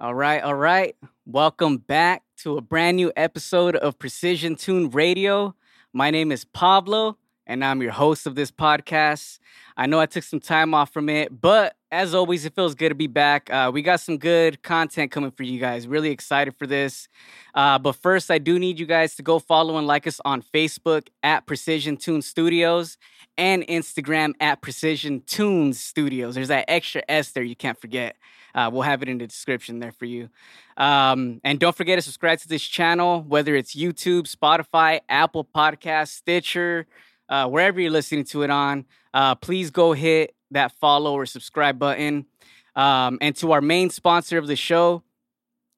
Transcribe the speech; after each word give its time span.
All 0.00 0.14
right, 0.14 0.40
all 0.44 0.54
right. 0.54 0.94
Welcome 1.26 1.78
back 1.78 2.22
to 2.42 2.56
a 2.56 2.60
brand 2.60 2.96
new 2.96 3.10
episode 3.16 3.74
of 3.74 3.98
Precision 3.98 4.54
Tune 4.54 4.90
Radio. 4.90 5.56
My 5.92 6.12
name 6.12 6.30
is 6.30 6.44
Pablo, 6.44 7.18
and 7.48 7.64
I'm 7.64 7.82
your 7.82 7.90
host 7.90 8.24
of 8.24 8.36
this 8.36 8.52
podcast. 8.52 9.40
I 9.76 9.86
know 9.86 9.98
I 9.98 10.06
took 10.06 10.22
some 10.22 10.38
time 10.38 10.72
off 10.72 10.92
from 10.92 11.08
it, 11.08 11.40
but 11.40 11.74
as 11.90 12.14
always, 12.14 12.44
it 12.44 12.54
feels 12.54 12.76
good 12.76 12.90
to 12.90 12.94
be 12.94 13.08
back. 13.08 13.50
Uh, 13.50 13.72
we 13.74 13.82
got 13.82 13.98
some 13.98 14.18
good 14.18 14.62
content 14.62 15.10
coming 15.10 15.32
for 15.32 15.42
you 15.42 15.58
guys. 15.58 15.88
Really 15.88 16.10
excited 16.10 16.54
for 16.56 16.68
this. 16.68 17.08
Uh, 17.52 17.80
but 17.80 17.96
first, 17.96 18.30
I 18.30 18.38
do 18.38 18.56
need 18.56 18.78
you 18.78 18.86
guys 18.86 19.16
to 19.16 19.24
go 19.24 19.40
follow 19.40 19.78
and 19.78 19.86
like 19.88 20.06
us 20.06 20.20
on 20.24 20.42
Facebook 20.42 21.08
at 21.24 21.44
Precision 21.46 21.96
Tune 21.96 22.22
Studios 22.22 22.98
and 23.36 23.66
Instagram 23.66 24.34
at 24.38 24.60
Precision 24.60 25.22
Tunes 25.26 25.80
Studios. 25.80 26.36
There's 26.36 26.48
that 26.48 26.66
extra 26.68 27.02
S 27.08 27.32
there 27.32 27.42
you 27.42 27.56
can't 27.56 27.80
forget. 27.80 28.14
Uh, 28.54 28.70
we'll 28.72 28.82
have 28.82 29.02
it 29.02 29.08
in 29.08 29.18
the 29.18 29.26
description 29.26 29.78
there 29.78 29.92
for 29.92 30.04
you. 30.04 30.28
Um, 30.76 31.40
and 31.44 31.58
don't 31.58 31.76
forget 31.76 31.98
to 31.98 32.02
subscribe 32.02 32.38
to 32.40 32.48
this 32.48 32.62
channel, 32.62 33.22
whether 33.22 33.54
it's 33.54 33.74
YouTube, 33.74 34.32
Spotify, 34.32 35.00
Apple 35.08 35.44
Podcast, 35.44 36.08
Stitcher, 36.08 36.86
uh, 37.28 37.48
wherever 37.48 37.80
you're 37.80 37.90
listening 37.90 38.24
to 38.24 38.42
it 38.42 38.50
on. 38.50 38.86
Uh, 39.12 39.34
please 39.34 39.70
go 39.70 39.92
hit 39.92 40.34
that 40.50 40.72
follow 40.80 41.12
or 41.14 41.26
subscribe 41.26 41.78
button. 41.78 42.26
Um, 42.74 43.18
and 43.20 43.34
to 43.36 43.52
our 43.52 43.60
main 43.60 43.90
sponsor 43.90 44.38
of 44.38 44.46
the 44.46 44.56
show, 44.56 45.02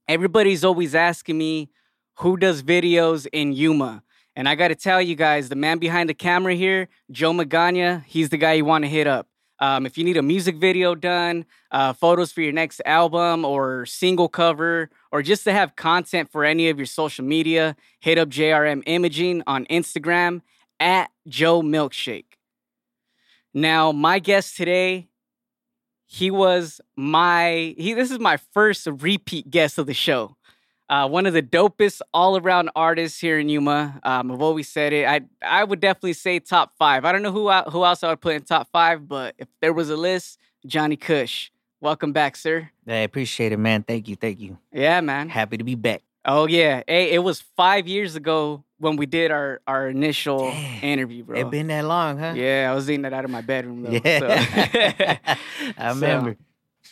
everybody's 0.06 0.64
always 0.64 0.94
asking 0.94 1.38
me 1.38 1.70
who 2.16 2.36
does 2.36 2.62
videos 2.62 3.26
in 3.32 3.52
Yuma. 3.52 4.02
And 4.36 4.48
I 4.48 4.54
got 4.54 4.68
to 4.68 4.74
tell 4.74 5.00
you 5.00 5.16
guys, 5.16 5.48
the 5.48 5.56
man 5.56 5.78
behind 5.78 6.08
the 6.08 6.14
camera 6.14 6.54
here, 6.54 6.88
Joe 7.10 7.32
Magana, 7.32 8.04
he's 8.04 8.28
the 8.28 8.36
guy 8.36 8.54
you 8.54 8.64
want 8.64 8.84
to 8.84 8.88
hit 8.88 9.06
up. 9.06 9.29
Um, 9.60 9.84
if 9.84 9.98
you 9.98 10.04
need 10.04 10.16
a 10.16 10.22
music 10.22 10.56
video 10.56 10.94
done, 10.94 11.44
uh, 11.70 11.92
photos 11.92 12.32
for 12.32 12.40
your 12.40 12.52
next 12.52 12.80
album 12.86 13.44
or 13.44 13.84
single 13.84 14.28
cover, 14.28 14.90
or 15.12 15.22
just 15.22 15.44
to 15.44 15.52
have 15.52 15.76
content 15.76 16.30
for 16.32 16.44
any 16.44 16.70
of 16.70 16.78
your 16.78 16.86
social 16.86 17.24
media, 17.24 17.76
hit 18.00 18.16
up 18.16 18.30
JRM 18.30 18.82
Imaging 18.86 19.42
on 19.46 19.66
Instagram 19.66 20.40
at 20.78 21.10
Joe 21.28 21.60
Milkshake. 21.60 22.24
Now, 23.52 23.92
my 23.92 24.18
guest 24.18 24.56
today, 24.56 25.08
he 26.06 26.30
was 26.30 26.80
my 26.96 27.74
he. 27.76 27.94
This 27.94 28.10
is 28.10 28.18
my 28.18 28.38
first 28.52 28.86
repeat 28.86 29.50
guest 29.50 29.78
of 29.78 29.86
the 29.86 29.94
show. 29.94 30.36
Uh, 30.90 31.08
one 31.08 31.24
of 31.24 31.32
the 31.32 31.40
dopest 31.42 32.00
all 32.12 32.36
around 32.36 32.68
artists 32.74 33.20
here 33.20 33.38
in 33.38 33.48
Yuma. 33.48 34.00
Um, 34.02 34.32
I've 34.32 34.42
always 34.42 34.68
said 34.68 34.92
it. 34.92 35.06
I 35.06 35.20
I 35.40 35.62
would 35.62 35.78
definitely 35.78 36.14
say 36.14 36.40
top 36.40 36.72
five. 36.76 37.04
I 37.04 37.12
don't 37.12 37.22
know 37.22 37.30
who 37.30 37.46
I, 37.46 37.62
who 37.62 37.84
else 37.84 38.02
I 38.02 38.08
would 38.08 38.20
put 38.20 38.34
in 38.34 38.42
top 38.42 38.68
five, 38.72 39.06
but 39.06 39.36
if 39.38 39.46
there 39.60 39.72
was 39.72 39.88
a 39.88 39.96
list, 39.96 40.38
Johnny 40.66 40.96
Cush. 40.96 41.52
Welcome 41.80 42.12
back, 42.12 42.34
sir. 42.34 42.70
I 42.88 42.94
appreciate 42.96 43.52
it, 43.52 43.58
man. 43.58 43.84
Thank 43.84 44.08
you, 44.08 44.16
thank 44.16 44.40
you. 44.40 44.58
Yeah, 44.72 45.00
man. 45.00 45.28
Happy 45.28 45.56
to 45.58 45.64
be 45.64 45.76
back. 45.76 46.02
Oh 46.24 46.48
yeah. 46.48 46.82
Hey, 46.88 47.12
it 47.12 47.20
was 47.22 47.40
five 47.40 47.86
years 47.86 48.16
ago 48.16 48.64
when 48.78 48.96
we 48.96 49.06
did 49.06 49.30
our 49.30 49.60
our 49.68 49.88
initial 49.88 50.50
Damn. 50.50 50.82
interview, 50.84 51.22
bro. 51.22 51.38
It's 51.38 51.50
been 51.50 51.68
that 51.68 51.84
long, 51.84 52.18
huh? 52.18 52.32
yeah, 52.34 52.68
I 52.68 52.74
was 52.74 52.90
eating 52.90 53.02
that 53.02 53.12
out 53.12 53.24
of 53.24 53.30
my 53.30 53.42
bedroom 53.42 53.84
though. 53.84 54.00
Yeah. 54.04 54.18
so. 54.18 54.26
I 55.78 55.92
So, 55.94 55.94
remember. 55.94 56.36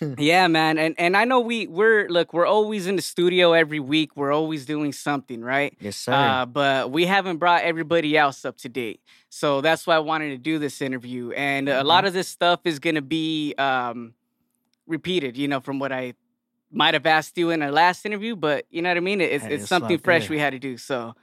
yeah, 0.18 0.46
man, 0.48 0.78
and 0.78 0.94
and 0.98 1.16
I 1.16 1.24
know 1.24 1.40
we 1.40 1.66
we're 1.66 2.08
look 2.08 2.32
we're 2.32 2.46
always 2.46 2.86
in 2.86 2.96
the 2.96 3.02
studio 3.02 3.52
every 3.52 3.80
week. 3.80 4.16
We're 4.16 4.32
always 4.32 4.66
doing 4.66 4.92
something, 4.92 5.42
right? 5.42 5.76
Yes, 5.80 5.96
sir. 5.96 6.14
Uh, 6.14 6.46
but 6.46 6.90
we 6.90 7.06
haven't 7.06 7.38
brought 7.38 7.62
everybody 7.62 8.16
else 8.16 8.44
up 8.44 8.56
to 8.58 8.68
date, 8.68 9.00
so 9.28 9.60
that's 9.60 9.86
why 9.86 9.96
I 9.96 10.00
wanted 10.00 10.30
to 10.30 10.38
do 10.38 10.58
this 10.58 10.80
interview. 10.80 11.30
And 11.32 11.68
a 11.68 11.72
Mm-hmm. 11.78 11.86
lot 11.86 12.04
of 12.04 12.12
this 12.12 12.28
stuff 12.28 12.60
is 12.64 12.78
gonna 12.78 13.02
be 13.02 13.54
um, 13.58 14.14
repeated, 14.86 15.36
you 15.36 15.48
know, 15.48 15.60
from 15.60 15.78
what 15.78 15.92
I 15.92 16.14
might 16.70 16.94
have 16.94 17.06
asked 17.06 17.38
you 17.38 17.50
in 17.50 17.62
our 17.62 17.70
last 17.72 18.04
interview. 18.06 18.36
But 18.36 18.66
you 18.70 18.82
know 18.82 18.90
what 18.90 18.96
I 18.96 19.00
mean? 19.00 19.20
It's 19.20 19.44
it's 19.44 19.50
it's 19.62 19.68
something 19.68 19.98
fresh 19.98 20.28
good. 20.28 20.30
we 20.30 20.38
had 20.38 20.50
to 20.50 20.58
do. 20.58 20.76
So 20.78 21.14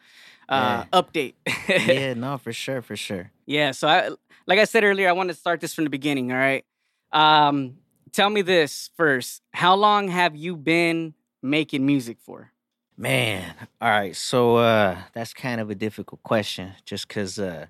uh, 0.50 0.84
update. 0.94 1.34
yeah, 1.78 2.14
no, 2.14 2.38
for 2.38 2.54
sure, 2.54 2.82
for 2.82 2.96
sure. 2.96 3.32
Yeah, 3.46 3.72
so 3.72 3.88
I 3.88 4.10
like 4.48 4.60
I 4.60 4.66
said 4.66 4.84
earlier, 4.84 5.08
I 5.10 5.14
want 5.14 5.30
to 5.30 5.36
start 5.36 5.62
this 5.62 5.74
from 5.74 5.84
the 5.84 5.90
beginning, 5.90 6.32
all 6.32 6.38
right? 6.38 6.66
Um 7.12 7.78
tell 8.16 8.30
me 8.30 8.42
this 8.42 8.90
first. 8.96 9.42
How 9.54 9.76
long 9.76 10.08
have 10.08 10.36
you 10.36 10.56
been 10.56 11.14
making 11.44 11.86
music 11.86 12.18
for? 12.20 12.52
Man, 12.98 13.54
all 13.82 13.90
right. 13.90 14.16
So 14.16 14.56
uh 14.56 14.98
that's 15.14 15.34
kind 15.34 15.60
of 15.60 15.70
a 15.70 15.76
difficult 15.76 16.24
question 16.24 16.72
just 16.86 17.10
cuz 17.10 17.38
uh 17.38 17.66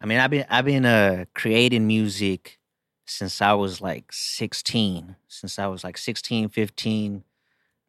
I 0.00 0.06
mean, 0.06 0.18
I've 0.18 0.30
been 0.30 0.44
I've 0.50 0.66
been 0.66 0.84
uh 0.84 1.24
creating 1.34 1.86
music 1.86 2.58
since 3.06 3.40
I 3.40 3.54
was 3.54 3.80
like 3.80 4.12
16, 4.12 5.16
since 5.26 5.58
I 5.58 5.66
was 5.66 5.82
like 5.82 5.96
16, 5.96 6.50
15. 6.50 7.24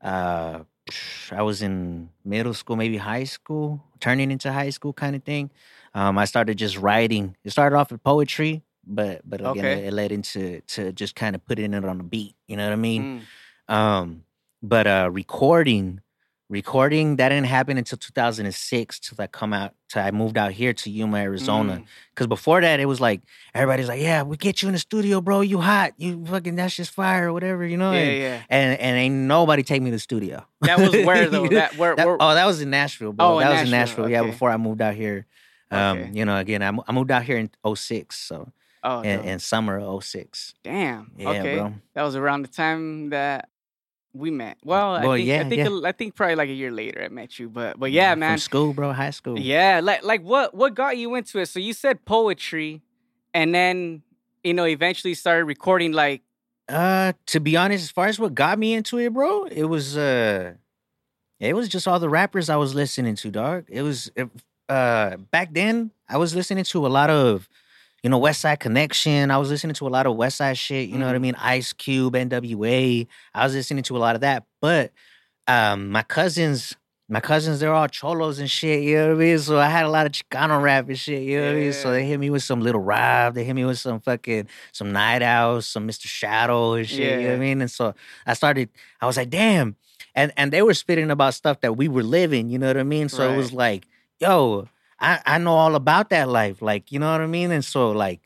Uh 0.02 0.60
I 1.32 1.42
was 1.44 1.62
in 1.62 2.10
middle 2.24 2.54
school, 2.54 2.78
maybe 2.78 2.98
high 2.98 3.26
school, 3.26 3.84
turning 4.00 4.32
into 4.32 4.52
high 4.52 4.70
school 4.72 4.94
kind 4.94 5.16
of 5.18 5.24
thing. 5.24 5.52
Um 5.94 6.18
I 6.18 6.24
started 6.26 6.58
just 6.58 6.78
writing. 6.78 7.36
It 7.44 7.52
started 7.52 7.76
off 7.76 7.92
with 7.92 8.02
poetry, 8.04 8.64
but 8.86 9.22
but 9.24 9.42
again 9.42 9.52
Okay. 9.66 9.86
it, 9.88 9.94
led 9.94 10.12
into 10.12 10.62
to 10.62 10.92
just 10.94 11.16
kind 11.16 11.36
of 11.36 11.46
putting 11.46 11.74
it 11.74 11.86
on 11.86 12.00
a 12.00 12.04
beat, 12.04 12.36
you 12.48 12.58
know 12.58 12.66
what 12.66 12.74
I 12.74 12.78
mean? 12.78 13.22
Mm, 13.70 13.74
Um, 13.74 14.24
but 14.64 14.88
uh, 14.88 15.10
recording, 15.12 16.02
recording 16.50 17.18
that 17.18 17.30
didn't 17.30 17.46
happen 17.48 17.78
until 17.78 17.98
2006 17.98 19.00
till 19.00 19.16
I 19.20 19.28
come 19.28 19.54
out. 19.54 19.74
Till 19.90 20.04
I 20.04 20.12
moved 20.12 20.38
out 20.38 20.52
here 20.52 20.72
to 20.74 20.90
Yuma, 20.90 21.18
Arizona. 21.18 21.78
mm. 21.78 21.86
Because 22.12 22.28
before 22.28 22.62
that, 22.62 22.80
it 22.80 22.86
was 22.86 23.00
like 23.02 23.22
everybody's 23.56 23.88
like, 23.88 24.02
"Yeah, 24.02 24.22
we 24.24 24.38
get 24.38 24.62
you 24.62 24.68
in 24.70 24.74
the 24.74 24.80
studio, 24.80 25.20
bro. 25.22 25.42
You 25.42 25.60
hot. 25.62 25.94
You 25.98 26.24
fucking 26.28 26.56
that's 26.56 26.76
just 26.76 26.92
fire 26.92 27.30
or 27.30 27.34
whatever, 27.34 27.66
you 27.66 27.78
know." 27.78 27.92
Yeah, 27.94 28.00
and, 28.00 28.22
yeah. 28.22 28.42
and 28.50 28.80
and 28.80 28.98
ain't 28.98 29.16
nobody 29.16 29.64
take 29.64 29.82
me 29.82 29.90
to 29.90 29.96
the 29.96 30.00
studio. 30.00 30.46
That 30.62 30.78
was 30.80 30.92
where 31.06 31.28
though? 31.30 31.48
That 31.50 31.76
where, 31.78 31.96
That- 31.96 32.06
where 32.06 32.18
oh, 32.20 32.34
that 32.36 32.46
was 32.46 32.62
in 32.62 32.70
Nashville, 32.70 33.14
bro. 33.14 33.26
Oh, 33.26 33.40
in 33.40 33.46
that 33.48 33.52
was 33.54 33.62
in 33.64 33.72
Nashville, 33.72 34.06
Nashville. 34.06 34.26
Yeah, 34.26 34.32
before 34.32 34.52
I 34.52 34.58
moved 34.58 34.82
out 34.82 34.94
here. 34.96 35.26
Um, 35.72 36.00
Okay. 36.00 36.10
you 36.14 36.26
know, 36.26 36.36
again, 36.38 36.62
I, 36.64 36.72
I 36.88 36.92
moved 36.92 37.12
out 37.12 37.24
here 37.24 37.38
in 37.38 37.50
06, 37.76 38.16
so 38.18 38.52
Oh, 38.84 39.02
in, 39.02 39.20
in 39.22 39.40
summer 39.40 39.78
of 39.80 40.04
06. 40.04 40.54
damn. 40.64 41.12
Yeah, 41.18 41.30
okay. 41.30 41.56
bro. 41.56 41.74
That 41.96 42.04
was 42.04 42.16
around 42.16 42.44
the 42.44 42.48
time 42.48 43.10
that 43.10 43.50
we 44.14 44.32
met. 44.32 44.58
Well, 44.64 44.96
I 44.96 45.06
Well, 45.06 45.16
think 45.18 45.28
yeah, 45.28 45.42
I 45.42 45.50
think 45.50 45.58
yeah. 45.70 45.80
I 45.90 45.92
think 45.92 46.16
probably 46.16 46.36
like 46.36 46.50
a 46.50 46.54
year 46.54 46.72
later 46.72 47.04
I 47.04 47.10
met 47.10 47.38
you, 47.40 47.50
but 47.50 47.80
but 47.80 47.92
yeah, 47.92 48.12
From 48.14 48.20
man. 48.20 48.38
school, 48.40 48.74
bro, 48.74 48.94
high 48.94 49.12
school. 49.12 49.38
Yeah, 49.38 49.82
like 49.84 50.04
like 50.04 50.22
what 50.24 50.54
what 50.56 50.74
got 50.76 50.98
you 50.98 51.14
into 51.16 51.40
it? 51.40 51.48
So 51.48 51.60
you 51.60 51.74
said 51.74 52.06
poetry 52.06 52.82
and 53.34 53.54
then 53.54 54.02
you 54.44 54.54
know 54.54 54.66
eventually 54.66 55.14
started 55.14 55.44
recording 55.46 55.92
like 55.92 56.22
Uh, 56.70 57.14
to 57.26 57.40
be 57.40 57.58
honest, 57.58 57.84
as 57.84 57.92
far 57.92 58.08
as 58.08 58.18
what 58.20 58.34
got 58.34 58.58
me 58.60 58.74
into 58.74 58.98
it, 59.00 59.12
bro, 59.14 59.46
it 59.46 59.66
was 59.66 59.98
uh, 59.98 60.54
it 61.40 61.54
was 61.56 61.68
just 61.70 61.88
all 61.88 62.00
the 62.00 62.10
rappers 62.10 62.50
I 62.50 62.56
was 62.58 62.74
listening 62.76 63.16
to, 63.16 63.30
dog. 63.32 63.66
It 63.70 63.82
was 63.84 64.10
uh 64.70 65.18
back 65.32 65.54
then 65.54 65.92
I 66.08 66.18
was 66.18 66.34
listening 66.34 66.64
to 66.66 66.86
a 66.86 66.90
lot 66.90 67.10
of, 67.10 67.48
you 68.04 68.10
know, 68.10 68.20
Westside 68.20 68.60
Connection. 68.60 69.32
I 69.32 69.38
was 69.38 69.50
listening 69.50 69.74
to 69.76 69.88
a 69.88 69.90
lot 69.90 70.06
of 70.08 70.16
West 70.16 70.38
Side 70.38 70.58
shit. 70.58 70.90
You 70.90 70.98
know 70.98 71.06
what 71.08 71.16
I 71.16 71.20
Mhm. 71.20 71.22
mean? 71.22 71.36
Ice 71.40 71.74
Cube, 71.74 72.16
N.W.A. 72.16 73.08
I 73.34 73.44
was 73.46 73.54
listening 73.56 73.84
to 73.84 73.98
a 73.98 74.00
lot 74.00 74.16
of 74.16 74.22
that, 74.22 74.46
but 74.62 74.92
um, 75.48 75.90
my 75.92 76.04
cousins. 76.04 76.76
My 77.12 77.20
cousins, 77.20 77.60
they're 77.60 77.74
all 77.74 77.88
cholos 77.88 78.38
and 78.38 78.50
shit, 78.50 78.84
you 78.84 78.96
know 78.96 79.08
what 79.08 79.16
I 79.16 79.18
mean? 79.20 79.40
So 79.40 79.58
I 79.58 79.68
had 79.68 79.86
a 79.86 79.90
lot 79.90 80.06
of 80.06 80.12
Chicano 80.12 80.62
rap 80.62 80.88
and 80.90 80.98
shit, 81.00 81.24
you 81.24 81.40
know 81.40 81.48
what 81.48 81.52
I 81.54 81.60
mean? 81.60 81.74
So 81.74 81.92
they 81.92 82.06
hit 82.06 82.20
me 82.20 82.30
with 82.30 82.44
some 82.44 82.62
Lil 82.62 82.78
Rob, 82.78 83.34
they 83.34 83.44
hit 83.44 83.56
me 83.56 83.66
with 83.66 83.80
some 83.80 84.00
fucking 84.00 84.48
some 84.74 84.92
Night 84.92 85.24
Owls, 85.24 85.66
some 85.66 85.88
Mr. 85.88 86.08
Shadow 86.08 86.74
and 86.74 86.88
shit. 86.88 87.20
You 87.20 87.26
know 87.26 87.34
what 87.34 87.38
I 87.38 87.40
mean? 87.40 87.62
And 87.62 87.72
so 87.72 87.96
I 88.28 88.36
started, 88.36 88.70
I 89.02 89.08
was 89.08 89.18
like, 89.18 89.32
damn. 89.32 89.76
And 90.14 90.32
and 90.38 90.54
they 90.54 90.62
were 90.62 90.76
spitting 90.76 91.10
about 91.10 91.34
stuff 91.34 91.62
that 91.62 91.76
we 91.78 91.88
were 91.88 92.04
living, 92.04 92.50
you 92.50 92.60
know 92.60 92.68
what 92.68 92.78
I 92.78 92.84
mean? 92.84 93.10
So 93.10 93.28
it 93.32 93.34
was 93.36 93.52
like, 93.54 93.88
yo, 94.20 94.68
I, 95.00 95.22
I 95.26 95.38
know 95.38 95.54
all 95.54 95.76
about 95.76 96.10
that 96.10 96.28
life. 96.30 96.62
Like, 96.62 96.92
you 96.92 97.00
know 97.00 97.12
what 97.12 97.22
I 97.22 97.28
mean? 97.28 97.52
And 97.52 97.64
so 97.64 97.92
like, 97.92 98.22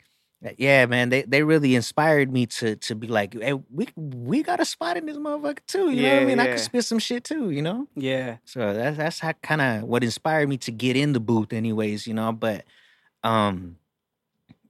yeah, 0.58 0.84
man, 0.86 1.08
they, 1.08 1.22
they 1.22 1.42
really 1.42 1.74
inspired 1.74 2.30
me 2.30 2.46
to 2.46 2.76
to 2.76 2.94
be 2.94 3.06
like, 3.06 3.32
hey, 3.34 3.54
we 3.54 3.88
we 3.96 4.42
got 4.42 4.60
a 4.60 4.64
spot 4.66 4.96
in 4.98 5.06
this 5.06 5.16
motherfucker 5.16 5.64
too. 5.66 5.90
You 5.90 6.02
know 6.02 6.10
what 6.10 6.18
I 6.18 6.20
Yeah, 6.20 6.24
mean? 6.26 6.38
I 6.38 6.44
yeah. 6.44 6.50
could 6.50 6.60
spit 6.60 6.84
some 6.84 6.98
shit 6.98 7.24
too, 7.24 7.50
you 7.50 7.62
know? 7.62 7.88
yeah. 7.94 8.38
So 8.44 8.74
that's 8.74 8.96
that's 8.98 9.18
how 9.20 9.32
kind 9.42 9.60
of 9.62 9.84
what 9.84 10.04
inspired 10.04 10.48
me 10.48 10.58
to 10.58 10.70
get 10.72 10.96
in 10.96 11.12
the 11.14 11.20
booth, 11.20 11.52
anyways. 11.52 12.06
You 12.06 12.14
know, 12.14 12.32
but 12.32 12.64
um, 13.22 13.78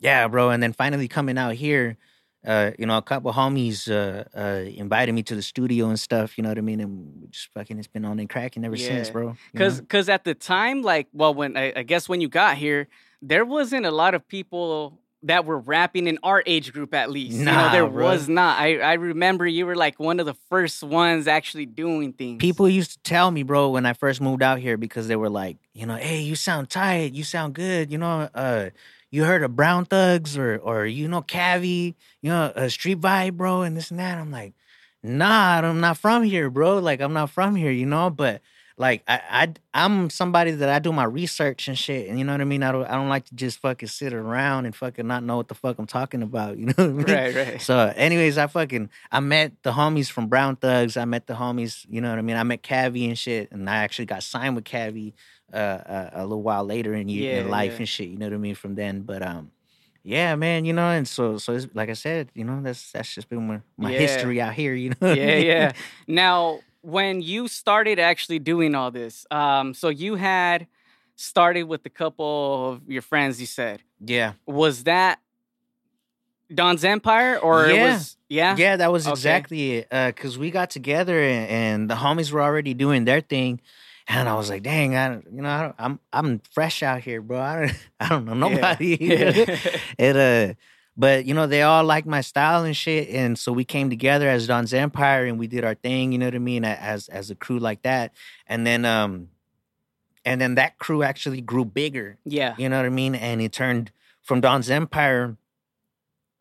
yeah, 0.01 0.29
bro. 0.29 0.51
And 0.51 0.63
then 0.63 0.73
finally 0.73 1.09
coming 1.09 1.39
out 1.39 1.55
here, 1.55 1.97
uh, 2.45 2.73
you 2.79 2.87
know, 2.87 2.97
a 2.99 3.03
couple 3.03 3.33
homies 3.33 3.91
uh, 3.91 4.25
uh 4.39 4.65
invited 4.65 5.15
me 5.15 5.23
to 5.25 5.35
the 5.35 5.43
studio 5.43 5.89
and 5.89 5.99
stuff. 5.99 6.37
You 6.37 6.43
know 6.43 6.51
what 6.51 6.59
I 6.59 6.63
mean? 6.63 6.81
And 6.81 7.23
we 7.23 7.29
just 7.29 7.49
fucking 7.55 7.79
it's 7.79 7.89
been 7.89 8.05
on 8.05 8.19
and 8.19 8.29
cracking 8.29 8.65
ever 8.65 8.77
since, 8.77 9.11
bro. 9.11 9.37
Cause, 9.57 9.83
cause 9.89 10.09
at 10.09 10.25
the 10.25 10.35
time, 10.35 10.83
like, 10.83 11.09
well, 11.13 11.33
when 11.35 11.57
I, 11.57 11.73
I 11.77 11.83
guess 11.83 12.09
when 12.09 12.21
you 12.21 12.29
got 12.29 12.57
here, 12.57 12.89
there 13.23 13.45
wasn't 13.45 13.87
a 13.87 13.91
lot 13.91 14.15
of 14.15 14.27
people 14.29 15.01
that 15.25 15.47
were 15.47 15.59
rapping 15.59 16.07
in 16.07 16.19
our 16.23 16.43
age 16.45 16.73
group, 16.73 16.95
at 16.95 17.11
least. 17.11 17.39
you 17.39 17.47
know, 17.47 17.53
Nah, 17.53 17.73
there 17.73 17.87
bro. 17.87 18.05
was 18.05 18.29
not. 18.29 18.59
I, 18.59 18.79
I 18.79 18.93
remember 18.95 19.47
you 19.47 19.65
were 19.65 19.75
like 19.75 19.99
one 19.99 20.21
of 20.21 20.27
the 20.27 20.35
first 20.51 20.83
ones 20.83 21.27
actually 21.27 21.67
doing 21.67 22.13
things. 22.13 22.39
people 22.41 22.69
used 22.69 22.93
to 22.93 22.99
tell 22.99 23.31
me, 23.31 23.43
bro, 23.43 23.71
when 23.71 23.87
I 23.87 23.95
first 23.95 24.21
moved 24.21 24.43
out 24.43 24.59
here 24.59 24.77
because 24.77 25.09
they 25.09 25.17
were 25.17 25.31
like, 25.31 25.57
you 25.73 25.87
know, 25.87 25.97
hey, 25.97 26.21
you 26.21 26.37
sound 26.37 26.69
tight, 26.69 27.15
you 27.15 27.25
sound 27.25 27.55
good, 27.55 27.91
you 27.91 27.99
know, 27.99 28.29
uh, 28.35 28.71
you 29.15 29.23
heard 29.23 29.45
of 29.45 29.55
Brown 29.55 29.85
Thugs 29.85 30.37
or 30.37 30.59
or 30.59 30.87
you 30.87 31.07
know 31.07 31.23
Cavi, 31.23 31.95
you 32.21 32.31
know, 32.31 32.53
a 32.57 32.69
Street 32.69 33.01
Vibe, 33.01 33.35
bro, 33.35 33.63
and 33.63 33.77
this 33.77 33.93
and 33.93 34.01
that. 34.01 34.19
I'm 34.19 34.33
like, 34.33 34.55
nah, 35.05 35.61
I'm 35.61 35.81
not 35.81 35.99
from 35.99 36.25
here, 36.25 36.51
bro. 36.51 36.79
Like 36.79 37.01
I'm 37.01 37.13
not 37.13 37.31
from 37.31 37.55
here, 37.55 37.71
you 37.71 37.87
know. 37.87 38.11
But 38.11 38.43
like 38.77 39.05
I, 39.07 39.21
I 39.31 39.55
I'm 39.73 40.11
somebody 40.11 40.51
that 40.51 40.69
I 40.69 40.81
do 40.81 40.93
my 40.93 41.05
research 41.05 41.69
and 41.69 41.79
shit, 41.79 42.09
and 42.09 42.19
you 42.19 42.25
know 42.25 42.33
what 42.33 42.41
I 42.41 42.45
mean. 42.45 42.65
I 42.65 42.73
don't 42.73 42.87
I 42.87 42.95
don't 42.95 43.09
like 43.09 43.27
to 43.27 43.37
just 43.37 43.61
fucking 43.61 43.87
sit 43.87 44.13
around 44.13 44.67
and 44.67 44.75
fucking 44.75 45.07
not 45.07 45.23
know 45.23 45.37
what 45.37 45.47
the 45.47 45.55
fuck 45.55 45.79
I'm 45.79 45.87
talking 45.87 46.23
about. 46.23 46.59
You 46.65 46.67
know 46.67 46.73
what 46.77 46.81
I 46.81 46.89
mean? 46.89 47.07
Right, 47.07 47.35
right. 47.37 47.63
So, 47.63 47.93
anyways, 47.95 48.37
I 48.37 48.49
fucking 48.49 48.91
I 49.13 49.21
met 49.21 49.53
the 49.63 49.71
homies 49.71 50.11
from 50.11 50.27
Brown 50.27 50.57
Thugs. 50.57 50.97
I 50.97 51.05
met 51.05 51.29
the 51.29 51.35
homies, 51.35 51.87
you 51.89 52.01
know 52.01 52.11
what 52.11 52.19
I 52.19 52.23
mean. 52.23 52.37
I 52.37 52.43
met 52.43 52.65
Cavi 52.65 53.07
and 53.07 53.17
shit, 53.17 53.53
and 53.53 53.71
I 53.71 53.77
actually 53.77 54.07
got 54.07 54.25
signed 54.25 54.57
with 54.57 54.65
Cavi 54.65 55.13
uh, 55.55 55.57
uh, 55.57 56.11
a 56.15 56.23
little 56.23 56.43
while 56.43 56.65
later 56.65 56.95
in, 56.95 57.09
year, 57.09 57.41
in 57.41 57.49
life 57.49 57.73
yeah. 57.73 57.79
and 57.79 57.89
shit. 57.89 58.09
You 58.09 58.19
know 58.19 58.27
what 58.27 58.35
I 58.35 58.39
mean? 58.39 58.55
From 58.55 58.75
then, 58.75 59.03
but 59.03 59.23
um. 59.23 59.51
Yeah, 60.07 60.35
man, 60.37 60.67
you 60.67 60.75
know, 60.75 60.91
and 60.91 61.09
so 61.09 61.39
so 61.39 61.55
it's, 61.55 61.67
like 61.73 61.89
I 61.89 61.95
said, 61.95 62.29
you 62.35 62.45
know, 62.45 62.61
that's 62.63 62.93
that's 62.93 63.15
just 63.15 63.27
been 63.31 63.47
my, 63.49 63.61
my 63.79 63.91
Yeah. 63.91 63.99
history 64.01 64.39
out 64.39 64.53
here, 64.53 64.75
you 64.75 64.91
know. 64.91 64.97
what 64.99 65.13
I 65.13 65.15
yeah, 65.15 65.37
mean? 65.39 65.47
yeah. 65.47 65.73
Now, 66.07 66.61
when 66.83 67.23
you 67.23 67.49
started 67.49 67.99
actually 67.99 68.39
doing 68.39 68.75
all 68.75 68.91
this, 68.91 69.27
um, 69.31 69.73
so 69.73 69.89
you 69.89 70.17
had 70.17 70.67
started 71.17 71.63
with 71.63 71.87
a 71.87 71.89
couple 71.89 72.73
of 72.73 72.83
your 72.87 73.01
friends. 73.01 73.41
You 73.41 73.47
said 73.47 73.81
yeah. 73.99 74.35
was 74.45 74.85
that 74.85 75.21
Don's 76.55 76.85
Empire, 76.85 77.39
or 77.39 77.67
it 77.69 77.77
Yeah. 77.77 77.83
was 77.89 78.17
yeah, 78.29 78.57
Yeah, 78.57 78.77
that 78.77 78.93
was 78.93 79.07
Okay. 79.07 79.13
exactly 79.13 79.73
it. 79.77 79.89
Because 79.89 80.37
we 80.37 80.51
got 80.51 80.69
together 80.69 81.19
and, 81.19 81.49
and 81.49 81.91
the 81.91 81.95
homies 81.95 82.31
were 82.31 82.43
already 82.43 82.75
doing 82.75 83.07
their 83.07 83.21
thing, 83.23 83.61
and 84.07 84.29
I 84.29 84.35
was 84.35 84.51
like, 84.51 84.63
"Dang, 84.63 84.95
I 84.97 85.09
don't, 85.09 85.27
you 85.33 85.43
know, 85.43 85.49
I 85.49 85.63
don't, 85.63 85.75
I'm 85.79 86.01
I'm 86.13 86.41
fresh 86.53 86.83
out 86.83 87.03
here, 87.03 87.21
bro. 87.23 87.41
I 87.41 87.61
don't 87.61 87.77
I 88.01 88.09
don't 88.09 88.25
know 88.27 88.35
nobody." 88.35 88.97
Yeah. 89.01 89.33
it 89.99 90.17
uh, 90.17 90.55
but 90.97 91.25
you 91.27 91.35
know, 91.35 91.47
they 91.47 91.63
all 91.63 91.83
like 91.85 92.07
my 92.07 92.21
style 92.21 92.65
and 92.65 92.77
shit, 92.77 93.09
and 93.09 93.39
so 93.39 93.53
we 93.53 93.65
came 93.65 93.91
together 93.91 94.29
as 94.29 94.47
Don's 94.47 94.73
Empire 94.73 95.25
and 95.25 95.39
we 95.39 95.47
did 95.49 95.65
our 95.65 95.75
thing. 95.75 96.13
You 96.13 96.19
know 96.19 96.27
what 96.27 96.35
I 96.35 96.39
mean? 96.39 96.65
As 96.65 97.09
as 97.09 97.31
a 97.31 97.35
crew 97.35 97.59
like 97.59 97.83
that, 97.83 98.13
and 98.47 98.67
then 98.67 98.85
um, 98.85 99.29
and 100.25 100.41
then 100.41 100.55
that 100.55 100.79
crew 100.79 101.03
actually 101.03 101.41
grew 101.41 101.65
bigger. 101.65 102.19
yeah, 102.25 102.55
You 102.59 102.69
know 102.69 102.77
what 102.77 102.87
I 102.87 102.91
mean? 102.91 103.15
And 103.15 103.41
it 103.43 103.53
turned 103.53 103.91
from 104.23 104.41
Don's 104.41 104.71
Empire 104.71 105.37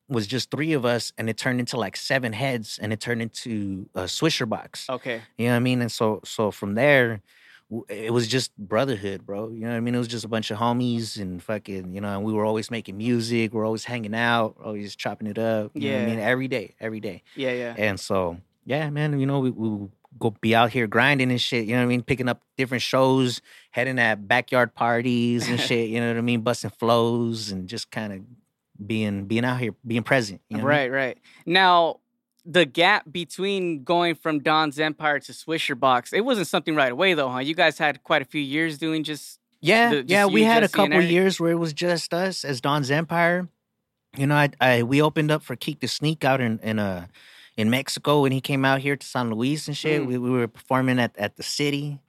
was 0.07 0.27
just 0.27 0.51
three 0.51 0.74
of 0.74 0.86
us, 0.86 1.12
and 1.18 1.30
it 1.30 1.38
turned 1.38 1.60
into 1.60 1.77
like 1.77 1.98
seven 1.98 2.33
heads, 2.33 2.77
and 2.81 2.94
it 2.94 3.00
turned 3.00 3.21
into 3.21 3.89
a 3.95 4.01
Swisher 4.04 4.48
box. 4.48 4.88
okay, 4.89 5.21
You 5.38 5.48
know 5.48 5.54
what 5.54 5.57
I 5.57 5.60
mean? 5.60 5.81
And 5.81 5.92
so, 5.92 6.21
so 6.24 6.51
from 6.51 6.75
there, 6.75 7.21
it 7.89 8.11
was 8.11 8.27
just 8.27 8.55
brotherhood, 8.57 9.25
bro. 9.25 9.49
You 9.49 9.61
know 9.61 9.69
what 9.69 9.77
I 9.77 9.79
mean? 9.79 9.95
It 9.95 9.97
was 9.97 10.07
just 10.07 10.25
a 10.25 10.27
bunch 10.27 10.51
of 10.51 10.57
homies 10.57 11.19
and 11.19 11.41
fucking, 11.41 11.93
you 11.93 12.01
know, 12.01 12.09
and 12.09 12.23
we 12.23 12.33
were 12.33 12.45
always 12.45 12.69
making 12.69 12.97
music, 12.97 13.53
we're 13.53 13.65
always 13.65 13.85
hanging 13.85 14.13
out, 14.13 14.55
always 14.63 14.95
chopping 14.95 15.27
it 15.27 15.37
up. 15.37 15.71
You 15.73 15.91
know 15.91 15.97
what 15.97 16.03
I 16.03 16.05
mean? 16.07 16.19
Every 16.19 16.47
day, 16.47 16.75
every 16.79 16.99
day. 16.99 17.23
yeah, 17.35 17.51
yeah, 17.51 17.75
And 17.77 17.99
so, 17.99 18.37
yeah, 18.65 18.89
man, 18.89 19.19
you 19.19 19.25
know, 19.25 19.39
we, 19.39 19.51
we 19.51 19.89
go 20.19 20.31
be 20.41 20.53
out 20.55 20.71
here 20.71 20.87
grinding 20.87 21.31
and 21.31 21.41
shit, 21.41 21.65
you 21.65 21.73
know 21.73 21.79
what 21.79 21.85
I 21.85 21.87
mean? 21.87 22.03
Picking 22.03 22.29
up 22.29 22.41
different 22.57 22.83
shows, 22.83 23.41
heading 23.71 23.99
at 23.99 24.27
backyard 24.27 24.73
parties 24.75 25.47
and 25.49 25.59
shit, 25.67 25.89
you 25.89 25.99
know 25.99 26.07
what 26.09 26.17
I 26.17 26.21
mean? 26.21 26.41
Busting 26.41 26.71
flows 26.71 27.51
and 27.51 27.67
just 27.67 27.91
kind 27.91 28.13
of 28.13 28.19
being 28.85 29.25
being 29.25 29.45
out 29.45 29.59
here, 29.59 29.75
being 29.85 30.03
present. 30.03 30.41
You 30.49 30.57
know 30.57 30.63
what 30.63 30.73
I 30.73 30.83
mean? 30.83 30.91
right, 30.91 31.05
right. 31.05 31.17
Now, 31.45 31.99
the 32.45 32.65
gap 32.65 33.05
between 33.11 33.83
going 33.83 34.15
from 34.15 34.39
Don's 34.39 34.79
Empire 34.79 35.19
to 35.19 35.31
Swisher 35.31 35.79
Box, 35.79 36.11
it 36.13 36.21
wasn't 36.21 36.47
something 36.47 36.75
right 36.75 36.91
away 36.91 37.13
though, 37.13 37.29
huh? 37.29 37.39
You 37.39 37.55
guys 37.55 37.77
had 37.77 38.03
quite 38.03 38.21
a 38.21 38.25
few 38.25 38.41
years 38.41 38.77
doing 38.77 39.03
just 39.03 39.39
Yeah, 39.61 39.89
The- 39.89 39.95
just 40.01 40.09
yeah, 40.09 40.25
we 40.25 40.43
had 40.43 40.63
a 40.63 40.67
Jesse, 40.67 40.81
and 40.83 40.91
couple 40.91 41.05
years 41.05 41.39
where 41.39 41.51
it 41.51 41.59
was 41.59 41.73
just 41.73 42.13
us 42.13 42.43
as 42.43 42.59
Don's 42.59 42.91
Empire. 42.91 43.47
You 44.17 44.27
know, 44.27 44.35
I, 44.35 44.49
I 44.59 44.83
we 44.83 45.01
opened 45.01 45.31
up 45.31 45.41
for 45.41 45.55
Keak 45.55 45.79
the 45.79 45.87
Sneak 45.87 46.23
out 46.25 46.41
in 46.41 46.59
in 46.59 46.79
uh 46.79 47.07
in 47.55 47.69
Mexico 47.69 48.21
when 48.23 48.31
he 48.31 48.41
came 48.41 48.65
out 48.65 48.81
here 48.81 48.95
to 48.95 49.05
San 49.05 49.31
Luis 49.31 49.67
and 49.67 49.77
shit. 49.77 50.01
Mm. 50.01 50.07
We, 50.07 50.17
we 50.17 50.29
were 50.29 50.47
performing 50.47 50.99
at 50.99 51.17
at 51.17 51.37
the 51.37 51.43
city. 51.43 51.99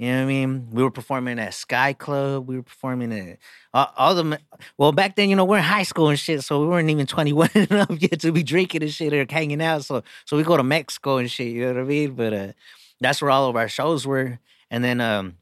You 0.00 0.12
know 0.12 0.16
what 0.16 0.22
I 0.22 0.26
mean? 0.28 0.68
We 0.70 0.82
were 0.82 0.90
performing 0.90 1.38
at 1.38 1.52
Sky 1.52 1.92
Club. 1.92 2.48
We 2.48 2.56
were 2.56 2.62
performing 2.62 3.12
at 3.12 3.36
all, 3.74 3.92
all 3.98 4.14
the. 4.14 4.40
Well, 4.78 4.92
back 4.92 5.14
then, 5.14 5.28
you 5.28 5.36
know, 5.36 5.44
we're 5.44 5.58
in 5.58 5.62
high 5.62 5.82
school 5.82 6.08
and 6.08 6.18
shit, 6.18 6.42
so 6.42 6.58
we 6.58 6.68
weren't 6.68 6.88
even 6.88 7.06
twenty 7.14 7.34
one 7.34 7.50
enough 7.54 7.90
yet 8.00 8.18
to 8.20 8.32
be 8.32 8.42
drinking 8.42 8.82
and 8.82 8.90
shit 8.90 9.12
or 9.12 9.26
hanging 9.28 9.60
out. 9.60 9.84
So, 9.84 10.02
so 10.24 10.38
we 10.38 10.42
go 10.42 10.56
to 10.56 10.62
Mexico 10.62 11.18
and 11.18 11.30
shit. 11.30 11.48
You 11.48 11.66
know 11.66 11.74
what 11.74 11.80
I 11.82 11.84
mean? 11.84 12.14
But 12.14 12.32
uh, 12.32 12.52
that's 12.98 13.20
where 13.20 13.30
all 13.30 13.50
of 13.50 13.56
our 13.56 13.68
shows 13.68 14.06
were. 14.06 14.38
And 14.70 14.82
then, 14.82 15.02
um, 15.02 15.36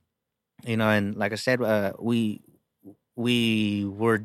you 0.66 0.76
know, 0.76 0.90
and 0.90 1.14
like 1.14 1.30
I 1.30 1.36
said, 1.36 1.62
uh, 1.62 1.92
we 2.00 2.40
we 3.14 3.84
were 3.84 4.24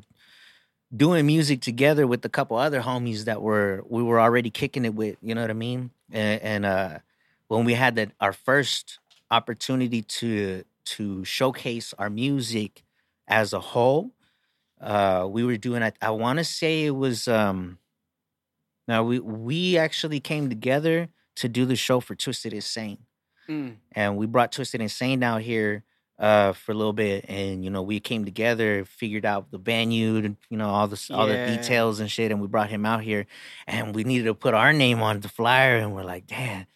doing 0.97 1.27
music 1.27 1.61
together 1.61 2.07
with 2.07 2.25
a 2.25 2.29
couple 2.29 2.57
other 2.57 2.81
homies 2.81 3.25
that 3.25 3.43
were 3.43 3.83
we 3.87 4.01
were 4.01 4.19
already 4.19 4.49
kicking 4.49 4.83
it 4.83 4.95
with. 4.95 5.15
You 5.21 5.35
know 5.35 5.41
what 5.41 5.51
I 5.51 5.53
mean? 5.53 5.91
And, 6.11 6.41
and 6.41 6.65
uh, 6.65 6.99
when 7.49 7.65
we 7.65 7.75
had 7.75 7.97
that 7.97 8.13
our 8.19 8.33
first 8.33 8.97
opportunity 9.31 10.01
to 10.03 10.63
to 10.85 11.23
showcase 11.25 11.93
our 11.97 12.09
music 12.09 12.83
as 13.27 13.53
a 13.53 13.59
whole, 13.59 14.11
uh, 14.81 15.27
we 15.29 15.43
were 15.43 15.57
doing. 15.57 15.81
I, 15.83 15.93
I 16.01 16.11
want 16.11 16.39
to 16.39 16.45
say 16.45 16.85
it 16.85 16.91
was. 16.91 17.27
Um, 17.27 17.79
now 18.87 19.03
we 19.03 19.19
we 19.19 19.77
actually 19.77 20.19
came 20.19 20.49
together 20.49 21.09
to 21.35 21.49
do 21.49 21.65
the 21.65 21.75
show 21.75 21.99
for 21.99 22.15
Twisted 22.15 22.53
Insane 22.53 22.99
mm, 23.49 23.75
and 23.93 24.17
we 24.17 24.25
brought 24.25 24.51
Twisted 24.51 24.81
Insane 24.81 25.23
out 25.23 25.41
here 25.41 25.83
uh 26.19 26.53
for 26.53 26.73
a 26.73 26.75
little 26.75 26.93
bit 26.93 27.25
and 27.27 27.63
you 27.63 27.71
know 27.71 27.81
we 27.81 27.99
came 27.99 28.23
together 28.23 28.85
figured 28.85 29.25
out 29.25 29.49
the 29.49 29.57
venue 29.57 30.17
and, 30.17 30.37
you 30.49 30.57
know 30.57 30.69
all 30.69 30.87
the 30.87 31.09
all 31.11 31.25
the 31.27 31.37
details 31.37 31.99
and 31.99 32.11
shit 32.11 32.31
and 32.31 32.39
we 32.39 32.47
brought 32.47 32.69
him 32.69 32.85
out 32.85 33.01
here 33.01 33.25
and 33.65 33.95
we 33.95 34.03
needed 34.03 34.25
to 34.25 34.35
put 34.35 34.53
our 34.53 34.73
name 34.73 35.01
on 35.01 35.21
the 35.21 35.29
flyer 35.29 35.77
and 35.77 35.95
we're 35.95 36.03
like 36.03 36.27
damn 36.27 36.67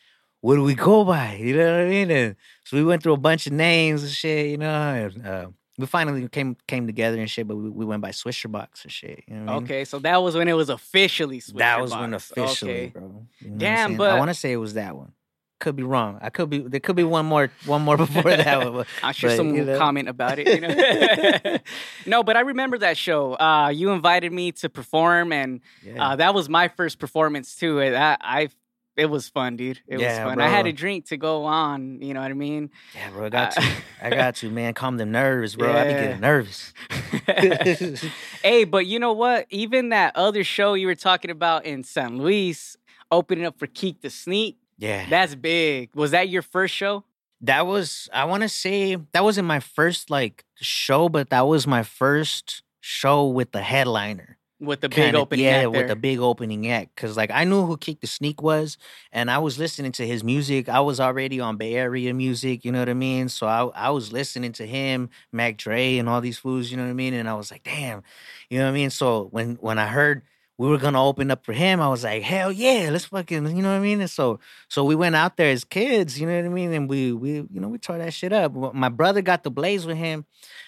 what 0.47 0.55
do 0.55 0.63
we 0.63 0.75
go 0.75 1.03
by 1.03 1.33
you 1.35 1.53
know 1.57 1.71
what 1.73 1.81
i 1.81 1.89
mean 1.89 2.09
and 2.09 2.35
so 2.63 2.77
we 2.77 2.83
went 2.83 3.03
through 3.03 3.11
a 3.11 3.17
bunch 3.17 3.47
of 3.47 3.51
names 3.53 4.01
and 4.01 4.11
shit 4.11 4.45
you 4.47 4.57
know 4.57 4.67
and 4.67 5.27
uh 5.27 5.47
we 5.77 5.85
finally 5.85 6.25
came 6.29 6.55
came 6.67 6.87
together 6.87 7.19
and 7.19 7.29
shit 7.29 7.45
but 7.45 7.57
we, 7.57 7.69
we 7.69 7.83
went 7.85 8.01
by 8.01 8.11
swisher 8.11 8.49
box 8.49 8.83
and 8.83 8.91
shit 8.91 9.25
you 9.27 9.35
know 9.35 9.43
what 9.45 9.51
I 9.51 9.55
mean? 9.55 9.63
okay. 9.65 9.83
So 9.83 9.99
that 9.99 10.23
was 10.23 10.35
when 10.35 10.47
it 10.47 10.53
was 10.53 10.69
officially 10.69 11.39
Swisher 11.39 11.57
that 11.57 11.81
was 11.81 11.91
when 11.91 12.13
officially 12.13 12.71
Okay. 12.71 12.87
bro 12.87 13.27
You 13.41 13.49
know 13.49 13.57
Damn, 13.57 13.97
but- 13.97 14.11
i 14.11 14.17
want 14.17 14.29
to 14.29 14.33
say 14.33 14.53
it 14.53 14.57
was 14.57 14.75
that 14.75 14.95
one 14.95 15.11
could 15.59 15.75
be 15.75 15.83
wrong 15.83 16.19
i 16.21 16.29
could 16.29 16.49
be 16.49 16.59
there 16.59 16.79
could 16.79 16.95
be 16.95 17.03
one 17.03 17.25
more 17.25 17.51
one 17.65 17.81
more 17.81 17.97
before 18.05 18.31
that 18.37 18.57
one 18.63 18.73
but 18.73 18.87
I'm 19.03 19.13
sure 19.13 19.29
But, 19.31 19.35
someone 19.37 19.55
you 19.55 19.65
will 19.65 19.77
comment 19.77 20.07
about 20.07 20.39
it. 20.39 20.47
You 20.47 20.61
know? 20.61 21.57
no, 22.05 22.23
but 22.23 22.37
I 22.37 22.41
remember 22.41 22.77
that 22.77 22.95
show. 22.95 23.33
Uh, 23.33 23.69
you 23.69 23.89
invited 23.89 24.31
me 24.31 24.51
to 24.53 24.69
perform, 24.69 25.33
and 25.33 25.61
yeah. 25.83 26.11
uh, 26.11 26.15
that 26.15 26.33
was 26.35 26.47
my 26.47 26.67
first 26.67 26.99
performance 26.99 27.55
too. 27.55 27.81
I, 27.81 28.17
I, 28.21 28.49
it 28.97 29.05
was 29.05 29.29
fun, 29.29 29.55
dude. 29.55 29.79
It 29.87 29.95
was 29.97 30.01
Yeah, 30.01 30.25
fun. 30.25 30.41
I 30.41 30.47
had 30.47 30.65
a 30.67 30.73
drink 30.73 31.05
to 31.07 31.17
go 31.17 31.45
on. 31.45 32.01
You 32.01 32.13
know 32.13 32.21
what 32.21 32.31
I 32.31 32.33
mean? 32.33 32.71
Yeah, 32.95 33.11
bro, 33.11 33.27
I 33.27 33.29
got 33.29 33.57
Uh, 33.57 33.61
to. 33.61 33.67
I 34.01 34.09
got 34.09 34.35
to, 34.37 34.49
man. 34.49 34.73
Calm 34.73 34.97
them 34.97 35.11
nerves, 35.11 35.55
bro. 35.55 35.71
I 35.71 35.83
be 35.85 35.89
getting 35.93 36.19
nervous. 36.19 36.73
hey, 38.43 38.63
but 38.63 38.85
you 38.85 38.99
know 38.99 39.13
what? 39.13 39.45
Even 39.49 39.89
that 39.89 40.15
other 40.15 40.43
show 40.43 40.73
you 40.73 40.87
were 40.87 40.95
talking 40.95 41.31
about 41.31 41.65
in 41.65 41.83
San 41.83 42.17
Luis, 42.17 42.75
opening 43.11 43.45
up 43.45 43.57
for 43.59 43.67
Keak 43.67 44.01
the 44.01 44.09
Sneak, 44.09 44.57
yeah. 44.77 45.05
that's 45.09 45.35
big. 45.35 45.89
Was 45.95 46.11
that 46.11 46.29
your 46.29 46.41
first 46.41 46.73
show? 46.73 47.03
That 47.41 47.67
was 47.67 48.09
I 48.13 48.25
want 48.25 48.43
to 48.43 48.49
say 48.49 48.97
that 49.11 49.23
wasn't 49.23 49.47
my 49.47 49.59
first 49.59 50.09
like 50.09 50.43
show, 50.55 51.07
but 51.07 51.29
that 51.29 51.47
was 51.47 51.67
my 51.67 51.83
first 51.83 52.63
show 52.81 53.27
with 53.27 53.51
the 53.51 53.61
headliner. 53.61 54.36
With 54.59 54.81
the 54.81 54.89
big 54.89 55.13
opening 55.13 55.45
yeah, 55.45 55.67
with 55.67 55.81
there? 55.81 55.87
the 55.89 55.95
big 55.95 56.19
opening 56.19 56.67
act. 56.71 56.95
Cause 56.95 57.15
like 57.15 57.29
I 57.31 57.43
knew 57.43 57.67
who 57.67 57.77
Keak 57.77 57.99
the 57.99 58.07
Sneak 58.07 58.41
was, 58.41 58.77
and 59.11 59.29
I 59.29 59.37
was 59.37 59.59
listening 59.59 59.91
to 59.93 60.07
his 60.07 60.23
music. 60.23 60.67
I 60.67 60.79
was 60.79 60.99
already 60.99 61.39
on 61.39 61.57
Bay 61.57 61.75
Area 61.75 62.11
music, 62.11 62.65
you 62.65 62.71
know 62.71 62.79
what 62.79 62.89
I 62.89 62.95
mean. 62.95 63.29
So 63.29 63.45
I 63.45 63.65
I 63.75 63.89
was 63.91 64.11
listening 64.11 64.53
to 64.53 64.65
him, 64.65 65.09
Mac 65.31 65.57
Dre, 65.57 65.97
and 65.97 66.09
all 66.09 66.21
these 66.21 66.39
fools, 66.39 66.71
you 66.71 66.77
know 66.77 66.83
what 66.83 66.89
I 66.89 66.93
mean. 66.93 67.13
And 67.13 67.29
I 67.29 67.35
was 67.35 67.51
like, 67.51 67.63
damn, 67.63 68.01
you 68.49 68.57
know 68.57 68.65
what 68.65 68.71
I 68.71 68.73
mean. 68.73 68.89
So 68.89 69.27
when 69.31 69.57
when 69.61 69.77
I 69.77 69.85
heard 69.87 70.23
we 70.57 70.67
were 70.67 70.79
gonna 70.79 71.03
open 71.05 71.29
up 71.29 71.45
for 71.45 71.53
him, 71.53 71.79
I 71.79 71.89
was 71.89 72.03
like, 72.03 72.23
hell 72.23 72.51
yeah, 72.51 72.89
let's 72.91 73.05
fucking, 73.05 73.55
you 73.55 73.61
know 73.61 73.69
what 73.69 73.77
I 73.77 73.79
mean. 73.79 74.01
And 74.01 74.09
so 74.09 74.39
so 74.69 74.83
we 74.83 74.95
went 74.95 75.15
out 75.15 75.37
there 75.37 75.51
as 75.51 75.63
kids, 75.63 76.19
you 76.19 76.25
know 76.25 76.35
what 76.35 76.45
I 76.45 76.49
mean, 76.49 76.73
and 76.73 76.89
we 76.89 77.13
we 77.13 77.31
you 77.33 77.59
know 77.61 77.67
we 77.69 77.77
tore 77.77 77.99
that 77.99 78.13
shit 78.13 78.33
up. 78.33 78.55
My 78.55 78.89
brother 78.89 79.21
got 79.21 79.43
the 79.43 79.51
blaze 79.51 79.85
with 79.85 79.97
him. 79.97 80.25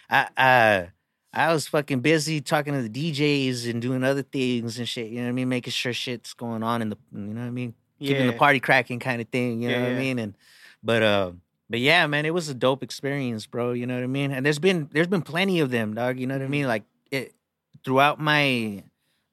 I 0.10 0.28
I 0.38 0.90
I 1.34 1.54
was 1.54 1.68
fucking 1.68 2.00
busy 2.00 2.42
talking 2.42 2.74
to 2.74 2.82
the 2.82 2.90
DJs 2.90 3.70
and 3.70 3.82
doing 3.82 4.04
other 4.04 4.24
things 4.24 4.80
and 4.80 4.88
shit. 4.90 5.10
You 5.10 5.18
know 5.18 5.24
what 5.24 5.30
I 5.30 5.34
mean, 5.34 5.50
making 5.50 5.72
sure 5.72 5.94
shit's 5.94 6.34
going 6.34 6.64
on 6.64 6.82
in 6.82 6.90
the 6.90 6.98
you 7.14 7.20
know 7.20 7.42
what 7.42 7.48
I 7.48 7.52
mean, 7.52 7.76
keeping 8.00 8.26
the 8.28 8.34
party 8.34 8.60
cracking 8.60 9.00
kind 9.00 9.22
of 9.22 9.28
thing. 9.30 9.62
You 9.62 9.70
know 9.70 9.76
Yeah, 9.76 9.82
what 9.84 9.92
yeah. 9.92 9.96
I 9.96 10.00
mean, 10.00 10.20
and 10.20 10.34
but 10.84 11.04
uh. 11.04 11.32
But 11.70 11.80
yeah, 11.82 12.08
man, 12.08 12.26
it 12.26 12.34
was 12.34 12.50
a 12.50 12.54
dope 12.56 12.82
experience, 12.82 13.46
bro. 13.46 13.74
You 13.74 13.86
know 13.86 13.94
what 13.96 14.04
I 14.04 14.08
mean? 14.08 14.32
And 14.32 14.46
there's 14.46 14.60
been 14.60 14.90
there's 14.92 15.08
been 15.08 15.22
plenty 15.22 15.60
of 15.60 15.70
them, 15.70 15.94
dog. 15.94 16.20
You 16.20 16.26
know 16.26 16.34
what 16.36 16.42
I 16.42 16.46
Mm-hmm. 16.46 16.52
mean? 16.52 16.68
Like 16.68 16.84
it 17.12 17.34
throughout 17.84 18.20
my 18.20 18.84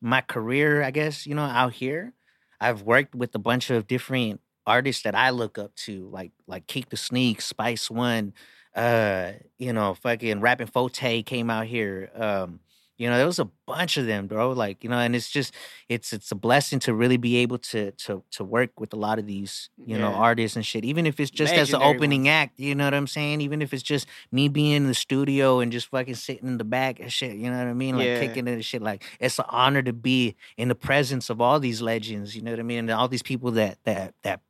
my 0.01 0.21
career, 0.21 0.83
I 0.83 0.91
guess, 0.91 1.27
you 1.27 1.35
know, 1.35 1.43
out 1.45 1.73
here, 1.73 2.13
I've 2.61 2.83
worked 2.83 3.15
with 3.15 3.35
a 3.35 3.39
bunch 3.39 3.71
of 3.71 3.87
different 3.87 4.41
artists 4.67 5.03
that 5.05 5.15
I 5.15 5.31
look 5.31 5.59
up 5.59 5.75
to, 5.87 6.09
like 6.11 6.33
like 6.47 6.67
Keak 6.67 6.91
the 6.91 6.97
Sneak, 6.97 7.41
Spice 7.41 7.91
One, 7.91 8.35
uh, 8.77 9.33
you 9.59 9.73
know, 9.73 9.95
fucking 9.95 10.41
Rappin' 10.41 10.69
4-Tay 10.69 11.23
came 11.25 11.51
out 11.51 11.67
here. 11.67 12.11
Um, 12.15 12.61
You 12.99 13.11
know, 13.11 13.19
there 13.19 13.27
was 13.27 13.39
a 13.39 13.51
bunch 13.67 13.99
of 13.99 14.07
them, 14.07 14.27
bro. 14.27 14.53
Like, 14.53 14.83
you 14.83 14.89
know, 14.89 14.99
and 14.99 15.15
it's 15.15 15.29
just 15.31 15.53
it's 15.89 16.15
it's 16.15 16.33
a 16.33 16.35
blessing 16.35 16.79
to 16.81 16.95
really 16.95 17.19
be 17.19 17.37
able 17.45 17.59
to 17.73 17.91
to 17.93 18.23
to 18.31 18.43
work 18.45 18.81
with 18.81 18.95
a 18.95 18.97
lot 18.97 19.19
of 19.19 19.27
these, 19.27 19.69
you 19.85 19.99
know, 19.99 20.13
artists 20.15 20.57
and 20.57 20.65
shit. 20.65 20.83
Even 20.85 21.05
if 21.07 21.21
it's 21.21 21.31
just 21.31 21.59
as 21.59 21.75
an 21.75 21.81
opening 21.83 22.23
ones. 22.23 22.31
act, 22.31 22.59
you 22.59 22.75
know 22.75 22.85
what 22.87 22.95
I'm 22.95 23.07
saying? 23.07 23.43
Even 23.43 23.61
if 23.61 23.75
it's 23.75 23.83
just 23.83 24.07
me 24.33 24.49
being 24.49 24.73
in 24.73 24.87
the 24.87 24.95
studio 24.95 25.61
and 25.61 25.71
just 25.73 25.89
fucking 25.91 26.15
sitting 26.17 26.49
in 26.49 26.57
the 26.57 26.65
back 26.65 26.99
and 26.99 27.13
shit, 27.13 27.37
you 27.37 27.51
know 27.51 27.59
what 27.59 27.69
I 27.69 27.75
mean? 27.75 27.97
Like 27.97 28.07
Yeah. 28.07 28.21
kicking 28.21 28.49
it 28.49 28.53
and 28.53 28.65
shit. 28.65 28.81
Like 28.81 29.05
it's 29.21 29.39
an 29.39 29.45
honor 29.51 29.83
to 29.83 29.93
be 29.93 30.35
in 30.57 30.69
the 30.69 30.75
presence 30.75 31.29
of 31.29 31.39
all 31.41 31.61
these 31.61 31.83
legends, 31.83 32.35
you 32.35 32.41
know 32.41 32.51
what 32.53 32.61
I 32.61 32.63
mean? 32.63 32.79
And 32.79 32.91
all 32.91 33.09
these 33.09 33.23
people 33.23 33.51
that 33.61 33.77
that 33.85 34.15
that 34.23 34.41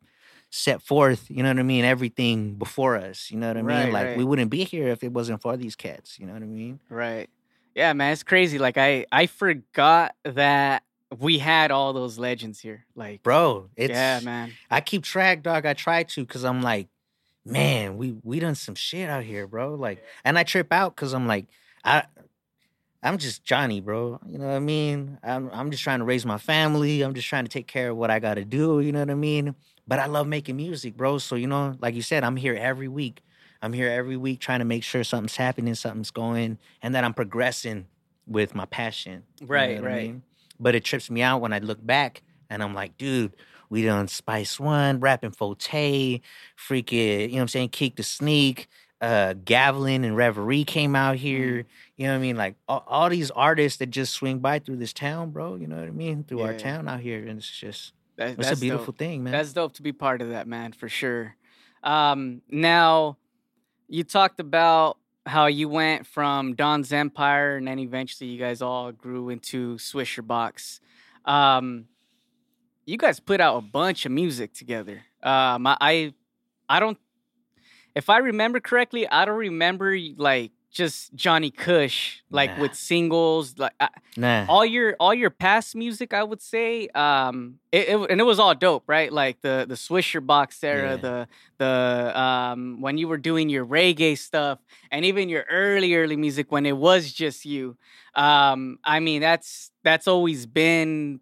set 0.50 0.82
forth, 0.82 1.28
you 1.30 1.42
know 1.42 1.50
what 1.50 1.58
I 1.58 1.62
mean, 1.62 1.84
everything 1.84 2.54
before 2.54 2.96
us. 2.96 3.30
You 3.30 3.38
know 3.38 3.48
what 3.48 3.56
I 3.56 3.62
Right, 3.62 3.84
mean? 3.84 3.92
Like 3.92 4.06
right. 4.06 4.16
we 4.16 4.24
wouldn't 4.24 4.50
be 4.50 4.64
here 4.64 4.88
if 4.88 5.02
it 5.02 5.12
wasn't 5.12 5.42
for 5.42 5.56
these 5.56 5.76
cats. 5.76 6.18
You 6.18 6.26
know 6.26 6.32
what 6.32 6.42
I 6.42 6.46
mean? 6.46 6.80
Right. 6.88 7.28
Yeah, 7.74 7.92
man, 7.92 8.12
it's 8.12 8.22
crazy. 8.22 8.58
Like 8.58 8.78
I 8.78 9.06
I 9.12 9.26
forgot 9.26 10.14
that 10.24 10.82
we 11.18 11.38
had 11.38 11.70
all 11.70 11.92
those 11.92 12.18
legends 12.18 12.58
here. 12.60 12.86
Like 12.94 13.22
Bro, 13.22 13.70
it's 13.76 13.90
yeah, 13.90 14.20
man. 14.22 14.52
I 14.70 14.80
keep 14.80 15.02
track, 15.02 15.42
dog. 15.42 15.66
I 15.66 15.74
try 15.74 16.02
to 16.04 16.20
because 16.22 16.44
I'm 16.44 16.62
like, 16.62 16.88
man, 17.44 17.96
we 17.98 18.16
we 18.22 18.40
done 18.40 18.54
some 18.54 18.74
shit 18.74 19.08
out 19.10 19.24
here, 19.24 19.46
bro. 19.46 19.74
Like, 19.74 20.02
and 20.24 20.38
I 20.38 20.42
trip 20.44 20.72
out 20.72 20.96
because 20.96 21.12
I'm 21.12 21.26
like, 21.26 21.46
I 21.84 22.04
I'm 23.02 23.18
just 23.18 23.44
Johnny, 23.44 23.80
bro. 23.80 24.18
You 24.26 24.38
know 24.38 24.46
what 24.46 24.54
I 24.56 24.60
mean? 24.60 25.18
I'm 25.22 25.50
I'm 25.52 25.70
just 25.70 25.82
trying 25.82 26.00
to 26.00 26.04
raise 26.04 26.26
my 26.26 26.38
family. 26.38 27.02
I'm 27.02 27.14
just 27.14 27.28
trying 27.28 27.44
to 27.44 27.50
take 27.50 27.66
care 27.66 27.90
of 27.90 27.96
what 27.96 28.10
I 28.10 28.18
gotta 28.18 28.44
do. 28.44 28.80
You 28.80 28.92
know 28.92 29.00
what 29.00 29.10
I 29.10 29.14
mean? 29.14 29.54
But 29.88 29.98
I 29.98 30.06
love 30.06 30.26
making 30.26 30.56
music, 30.56 30.96
bro. 30.96 31.18
So 31.18 31.36
you 31.36 31.46
know, 31.46 31.76
like 31.80 31.94
you 31.94 32.02
said, 32.02 32.24
I'm 32.24 32.36
here 32.36 32.54
every 32.54 32.88
week. 32.88 33.22
I'm 33.62 33.72
here 33.72 33.88
every 33.90 34.16
week 34.16 34.40
trying 34.40 34.58
to 34.58 34.64
make 34.64 34.82
sure 34.82 35.02
something's 35.04 35.36
happening, 35.36 35.74
something's 35.74 36.10
going, 36.10 36.58
and 36.82 36.94
that 36.94 37.04
I'm 37.04 37.14
progressing 37.14 37.86
with 38.26 38.54
my 38.54 38.66
passion. 38.66 39.22
You 39.40 39.46
know 39.46 39.52
Right, 39.52 39.76
I 39.78 39.80
right. 39.80 40.06
mean? 40.08 40.22
But 40.60 40.74
it 40.74 40.84
trips 40.84 41.10
me 41.10 41.22
out 41.22 41.40
when 41.40 41.52
I 41.52 41.58
look 41.58 41.84
back 41.84 42.22
and 42.50 42.62
I'm 42.62 42.74
like, 42.74 42.96
dude, 42.98 43.34
we 43.70 43.82
done 43.82 44.08
Spice 44.08 44.60
One, 44.60 45.00
Rappin' 45.00 45.32
4-Tay, 45.32 46.20
freaking, 46.56 47.20
you 47.22 47.28
know 47.28 47.34
what 47.36 47.40
I'm 47.42 47.48
saying, 47.48 47.68
Keak 47.70 47.96
the 47.96 48.02
Sneak, 48.02 48.68
uh, 49.00 49.34
Gavlyn 49.34 50.04
and 50.04 50.16
Reverie 50.16 50.64
came 50.64 50.94
out 50.96 51.16
here. 51.16 51.64
You 51.96 52.06
know 52.06 52.12
what 52.12 52.18
I 52.18 52.20
mean? 52.20 52.36
Like 52.36 52.56
all, 52.68 52.84
all 52.86 53.08
these 53.08 53.30
artists 53.32 53.78
that 53.78 53.86
just 53.86 54.12
swing 54.14 54.38
by 54.38 54.58
through 54.58 54.76
this 54.76 54.92
town, 54.92 55.30
bro. 55.30 55.56
You 55.56 55.66
know 55.66 55.76
what 55.76 55.88
I 55.88 55.90
mean? 55.90 56.24
Through 56.24 56.42
our 56.42 56.54
town 56.54 56.88
out 56.88 57.00
here. 57.00 57.18
And 57.26 57.38
it's 57.38 57.50
just, 57.50 57.92
That, 58.16 58.36
that's 58.36 58.58
a 58.58 58.60
beautiful 58.60 58.86
dope. 58.86 58.98
thing, 58.98 59.24
man. 59.24 59.32
That's 59.32 59.52
dope 59.52 59.74
to 59.74 59.82
be 59.82 59.92
part 59.92 60.22
of 60.22 60.30
that, 60.30 60.46
man, 60.46 60.72
for 60.72 60.88
sure. 60.88 61.36
Um, 61.82 62.42
now, 62.48 63.18
you 63.88 64.04
talked 64.04 64.40
about 64.40 64.98
how 65.26 65.46
you 65.46 65.68
went 65.68 66.06
from 66.06 66.54
Don's 66.54 66.92
Empire, 66.92 67.56
and 67.56 67.68
then 67.68 67.78
eventually 67.78 68.30
you 68.30 68.38
guys 68.38 68.62
all 68.62 68.92
grew 68.92 69.28
into 69.28 69.76
Swisher 69.76 70.26
Box. 70.26 70.80
Um, 71.24 71.86
you 72.86 72.96
guys 72.96 73.20
put 73.20 73.40
out 73.40 73.56
a 73.56 73.60
bunch 73.60 74.06
of 74.06 74.12
music 74.12 74.54
together. 74.54 75.02
Um, 75.22 75.66
I, 75.66 75.76
I, 75.80 76.14
I 76.68 76.80
don't. 76.80 76.98
If 77.94 78.08
I 78.08 78.18
remember 78.18 78.60
correctly, 78.60 79.08
I 79.08 79.24
don't 79.24 79.38
remember 79.38 79.98
like 80.16 80.52
just 80.76 81.14
Johnny 81.14 81.50
Cush, 81.50 82.22
like 82.30 82.54
Nah. 82.56 82.60
with 82.62 82.74
singles. 82.74 83.58
Like 83.58 83.72
I, 83.80 83.88
nah. 84.16 84.44
all 84.46 84.64
your 84.64 84.94
all 85.00 85.14
your 85.14 85.30
past 85.30 85.74
music, 85.74 86.12
I 86.12 86.22
would 86.22 86.42
say, 86.42 86.88
um, 86.94 87.58
it, 87.72 87.88
it 87.88 88.10
and 88.10 88.20
it 88.20 88.24
was 88.24 88.38
all 88.38 88.54
dope, 88.54 88.84
right? 88.86 89.10
Like 89.10 89.40
the 89.40 89.64
the 89.66 89.74
Swisher 89.76 90.24
Box 90.24 90.62
era, 90.62 90.90
Yeah. 90.90 90.96
the 90.96 91.28
the 91.58 92.20
um 92.20 92.80
when 92.82 92.98
you 92.98 93.08
were 93.08 93.16
doing 93.18 93.48
your 93.48 93.64
reggae 93.64 94.18
stuff, 94.18 94.58
and 94.90 95.04
even 95.06 95.28
your 95.30 95.44
early 95.50 95.94
early 95.94 96.16
music 96.16 96.52
when 96.52 96.66
it 96.66 96.76
was 96.76 97.10
just 97.12 97.46
you. 97.46 97.76
Um, 98.14 98.78
I 98.84 99.00
mean, 99.00 99.22
that's 99.22 99.70
that's 99.82 100.06
always 100.06 100.44
been 100.46 101.20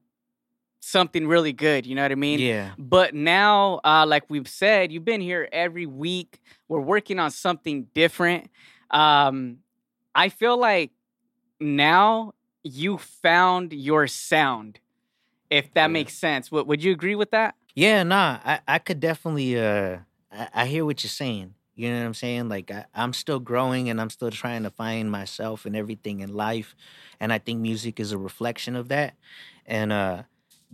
something 0.81 1.27
really 1.27 1.53
good. 1.53 1.87
You 1.87 1.95
know 1.95 2.03
what 2.03 2.13
I 2.13 2.17
mean? 2.17 2.41
yeah. 2.41 2.73
But 2.77 3.15
now, 3.15 3.81
uh, 3.85 4.05
like 4.07 4.25
we've 4.29 4.49
said, 4.49 4.93
you've 4.93 5.05
been 5.05 5.21
here 5.23 5.49
every 5.53 5.87
week. 5.87 6.41
We're 6.69 6.81
working 6.81 7.19
on 7.19 7.31
something 7.31 7.87
different. 7.95 8.51
Um, 8.91 9.59
I 10.14 10.29
feel 10.29 10.57
like 10.59 10.91
now 11.61 12.33
you 12.62 12.99
found 12.99 13.73
your 13.73 14.07
sound, 14.07 14.81
if 15.50 15.73
that 15.75 15.83
Yeah. 15.85 15.87
makes 15.88 16.14
sense. 16.14 16.50
Would, 16.53 16.67
would 16.67 16.83
you 16.83 16.93
agree 16.93 17.14
with 17.14 17.31
that? 17.33 17.55
Yeah, 17.75 18.03
nah, 18.05 18.38
I, 18.45 18.61
I 18.69 18.79
could 18.79 19.00
definitely 19.00 19.59
uh 19.59 19.99
I, 20.33 20.49
I 20.55 20.67
hear 20.67 20.85
what 20.85 21.03
you're 21.03 21.11
saying. 21.11 21.55
You 21.76 21.91
know 21.91 21.99
what 21.99 22.07
I'm 22.07 22.14
saying? 22.14 22.49
Like 22.49 22.71
I, 22.71 22.85
I'm 22.95 23.12
still 23.12 23.41
growing 23.41 23.91
and 23.91 24.00
I'm 24.00 24.11
still 24.11 24.31
trying 24.31 24.62
to 24.62 24.71
find 24.71 25.11
myself 25.11 25.67
and 25.67 25.75
everything 25.75 26.21
in 26.21 26.33
life. 26.33 26.76
And 27.19 27.33
I 27.33 27.38
think 27.38 27.61
music 27.61 27.99
is 27.99 28.12
a 28.12 28.19
reflection 28.19 28.76
of 28.76 28.88
that. 28.88 29.14
And 29.67 29.93
uh 29.93 30.23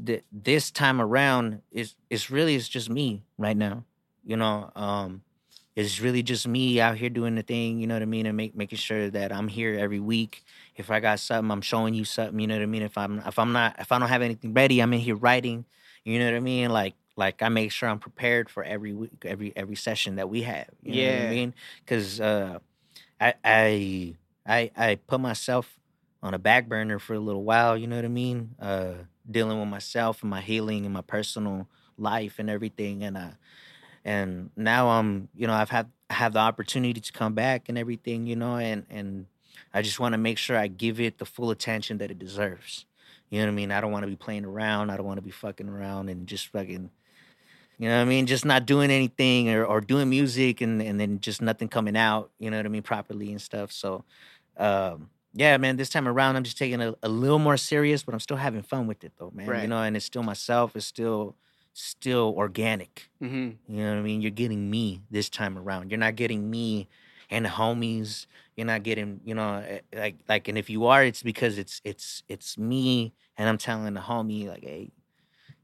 th- 0.04 0.24
this 0.30 0.70
time 0.70 1.00
around 1.00 1.62
is 1.70 1.94
it's 2.10 2.30
really 2.30 2.54
it's 2.54 2.68
just 2.68 2.90
me 2.90 3.22
right 3.38 3.56
now. 3.56 3.84
You 4.24 4.36
know, 4.36 4.70
um 4.76 5.22
it's 5.86 6.00
really 6.00 6.22
just 6.22 6.46
me 6.46 6.80
out 6.80 6.96
here 6.96 7.08
doing 7.10 7.34
the 7.34 7.42
thing, 7.42 7.80
you 7.80 7.86
know 7.86 7.94
what 7.94 8.02
I 8.02 8.06
mean, 8.06 8.26
and 8.26 8.36
make, 8.36 8.54
making 8.56 8.78
sure 8.78 9.10
that 9.10 9.32
I'm 9.32 9.48
here 9.48 9.78
every 9.78 10.00
week. 10.00 10.44
If 10.76 10.90
I 10.90 11.00
got 11.00 11.20
something, 11.20 11.50
I'm 11.50 11.60
showing 11.60 11.94
you 11.94 12.04
something, 12.04 12.38
you 12.38 12.46
know 12.46 12.56
what 12.56 12.62
I 12.62 12.66
mean. 12.66 12.82
If 12.82 12.96
I'm 12.98 13.20
if 13.26 13.38
I'm 13.38 13.52
not 13.52 13.76
if 13.78 13.92
I 13.92 13.98
don't 13.98 14.08
have 14.08 14.22
anything 14.22 14.54
ready, 14.54 14.80
I'm 14.80 14.92
in 14.92 15.00
here 15.00 15.16
writing. 15.16 15.64
You 16.04 16.18
know 16.18 16.26
what 16.26 16.34
I 16.34 16.40
mean? 16.40 16.70
Like 16.70 16.94
like 17.16 17.42
I 17.42 17.48
make 17.48 17.72
sure 17.72 17.88
I'm 17.88 17.98
prepared 17.98 18.48
for 18.50 18.62
every 18.64 18.92
week, 18.94 19.10
every 19.24 19.52
every 19.56 19.76
session 19.76 20.16
that 20.16 20.28
we 20.28 20.42
have. 20.42 20.68
You 20.82 20.94
know 20.94 21.04
what 21.06 21.06
Yeah. 21.06 21.22
I 21.22 21.30
mean? 21.30 21.54
Because 21.84 22.20
uh, 22.20 22.58
I 23.20 23.34
I 23.44 24.16
I 24.46 24.70
I 24.76 24.94
put 25.06 25.20
myself 25.20 25.78
on 26.22 26.34
a 26.34 26.38
back 26.38 26.68
burner 26.68 26.98
for 26.98 27.14
a 27.14 27.20
little 27.20 27.44
while. 27.44 27.76
You 27.76 27.86
know 27.86 27.96
what 27.96 28.04
I 28.04 28.08
mean? 28.08 28.54
Uh, 28.60 28.92
dealing 29.30 29.58
with 29.58 29.68
myself 29.68 30.22
and 30.22 30.30
my 30.30 30.40
healing 30.40 30.84
and 30.84 30.94
my 30.94 31.02
personal 31.02 31.68
life 31.98 32.38
and 32.38 32.50
everything. 32.50 33.02
And 33.04 33.16
uh, 33.16 33.30
and 34.04 34.50
now 34.56 34.88
I'm 34.88 35.28
you 35.34 35.46
know 35.46 35.54
I've 35.54 35.70
had 35.70 35.90
have 36.10 36.32
the 36.32 36.40
opportunity 36.40 37.00
to 37.00 37.12
come 37.12 37.34
back 37.34 37.68
and 37.68 37.78
everything. 37.78 38.26
You 38.26 38.36
know, 38.36 38.56
and 38.56 38.86
and 38.90 39.26
I 39.72 39.82
just 39.82 40.00
want 40.00 40.14
to 40.14 40.18
make 40.18 40.38
sure 40.38 40.56
I 40.56 40.66
give 40.66 41.00
it 41.00 41.18
the 41.18 41.26
full 41.26 41.50
attention 41.50 41.98
that 41.98 42.10
it 42.10 42.18
deserves. 42.18 42.86
You 43.30 43.38
know 43.38 43.46
what 43.46 43.52
I 43.52 43.54
mean? 43.54 43.70
I 43.70 43.80
don't 43.80 43.92
want 43.92 44.02
to 44.02 44.08
be 44.08 44.16
playing 44.16 44.44
around. 44.44 44.90
I 44.90 44.96
don't 44.96 45.06
want 45.06 45.18
to 45.18 45.22
be 45.22 45.30
fucking 45.30 45.68
around 45.68 46.08
and 46.08 46.26
just 46.26 46.48
fucking, 46.48 46.90
you 47.78 47.88
know 47.88 47.96
what 47.96 48.02
I 48.02 48.04
mean? 48.04 48.26
Just 48.26 48.44
not 48.44 48.66
doing 48.66 48.90
anything 48.90 49.50
or, 49.50 49.64
or 49.64 49.80
doing 49.80 50.10
music 50.10 50.60
and, 50.60 50.82
and 50.82 50.98
then 50.98 51.20
just 51.20 51.40
nothing 51.40 51.68
coming 51.68 51.96
out, 51.96 52.30
you 52.40 52.50
know 52.50 52.56
what 52.56 52.66
I 52.66 52.68
mean, 52.68 52.82
properly 52.82 53.30
and 53.30 53.40
stuff. 53.40 53.70
So, 53.70 54.04
um, 54.56 55.10
yeah, 55.32 55.56
man, 55.58 55.76
this 55.76 55.90
time 55.90 56.08
around, 56.08 56.34
I'm 56.34 56.42
just 56.42 56.58
taking 56.58 56.82
a, 56.82 56.96
a 57.04 57.08
little 57.08 57.38
more 57.38 57.56
serious, 57.56 58.02
but 58.02 58.14
I'm 58.14 58.20
still 58.20 58.36
having 58.36 58.62
fun 58.62 58.88
with 58.88 59.04
it 59.04 59.12
though, 59.16 59.30
man. 59.32 59.46
Right. 59.46 59.62
You 59.62 59.68
know, 59.68 59.80
and 59.80 59.96
it's 59.96 60.06
still 60.06 60.24
myself. 60.24 60.74
It's 60.74 60.86
still, 60.86 61.36
still 61.80 62.34
organic. 62.36 63.10
Mm-hmm. 63.22 63.74
You 63.74 63.82
know 63.84 63.90
what 63.92 63.98
I 63.98 64.02
mean? 64.02 64.20
You're 64.22 64.30
getting 64.30 64.70
me 64.70 65.02
this 65.10 65.28
time 65.28 65.58
around. 65.58 65.90
You're 65.90 65.98
not 65.98 66.16
getting 66.16 66.50
me 66.50 66.88
and 67.30 67.44
the 67.44 67.48
homies. 67.50 68.26
You're 68.56 68.66
not 68.66 68.82
getting, 68.82 69.20
you 69.24 69.34
know, 69.34 69.62
eh, 69.66 69.80
like 69.94 70.16
like. 70.28 70.48
And 70.48 70.58
if 70.58 70.68
you 70.70 70.86
are, 70.86 71.02
it's 71.04 71.22
because 71.22 71.58
it's 71.58 71.80
it's 71.84 72.22
it's 72.28 72.58
me, 72.58 73.14
and 73.36 73.48
I'm 73.48 73.58
telling 73.58 73.92
the 73.94 74.00
homie 74.00 74.48
like, 74.48 74.62
hey, 74.62 74.90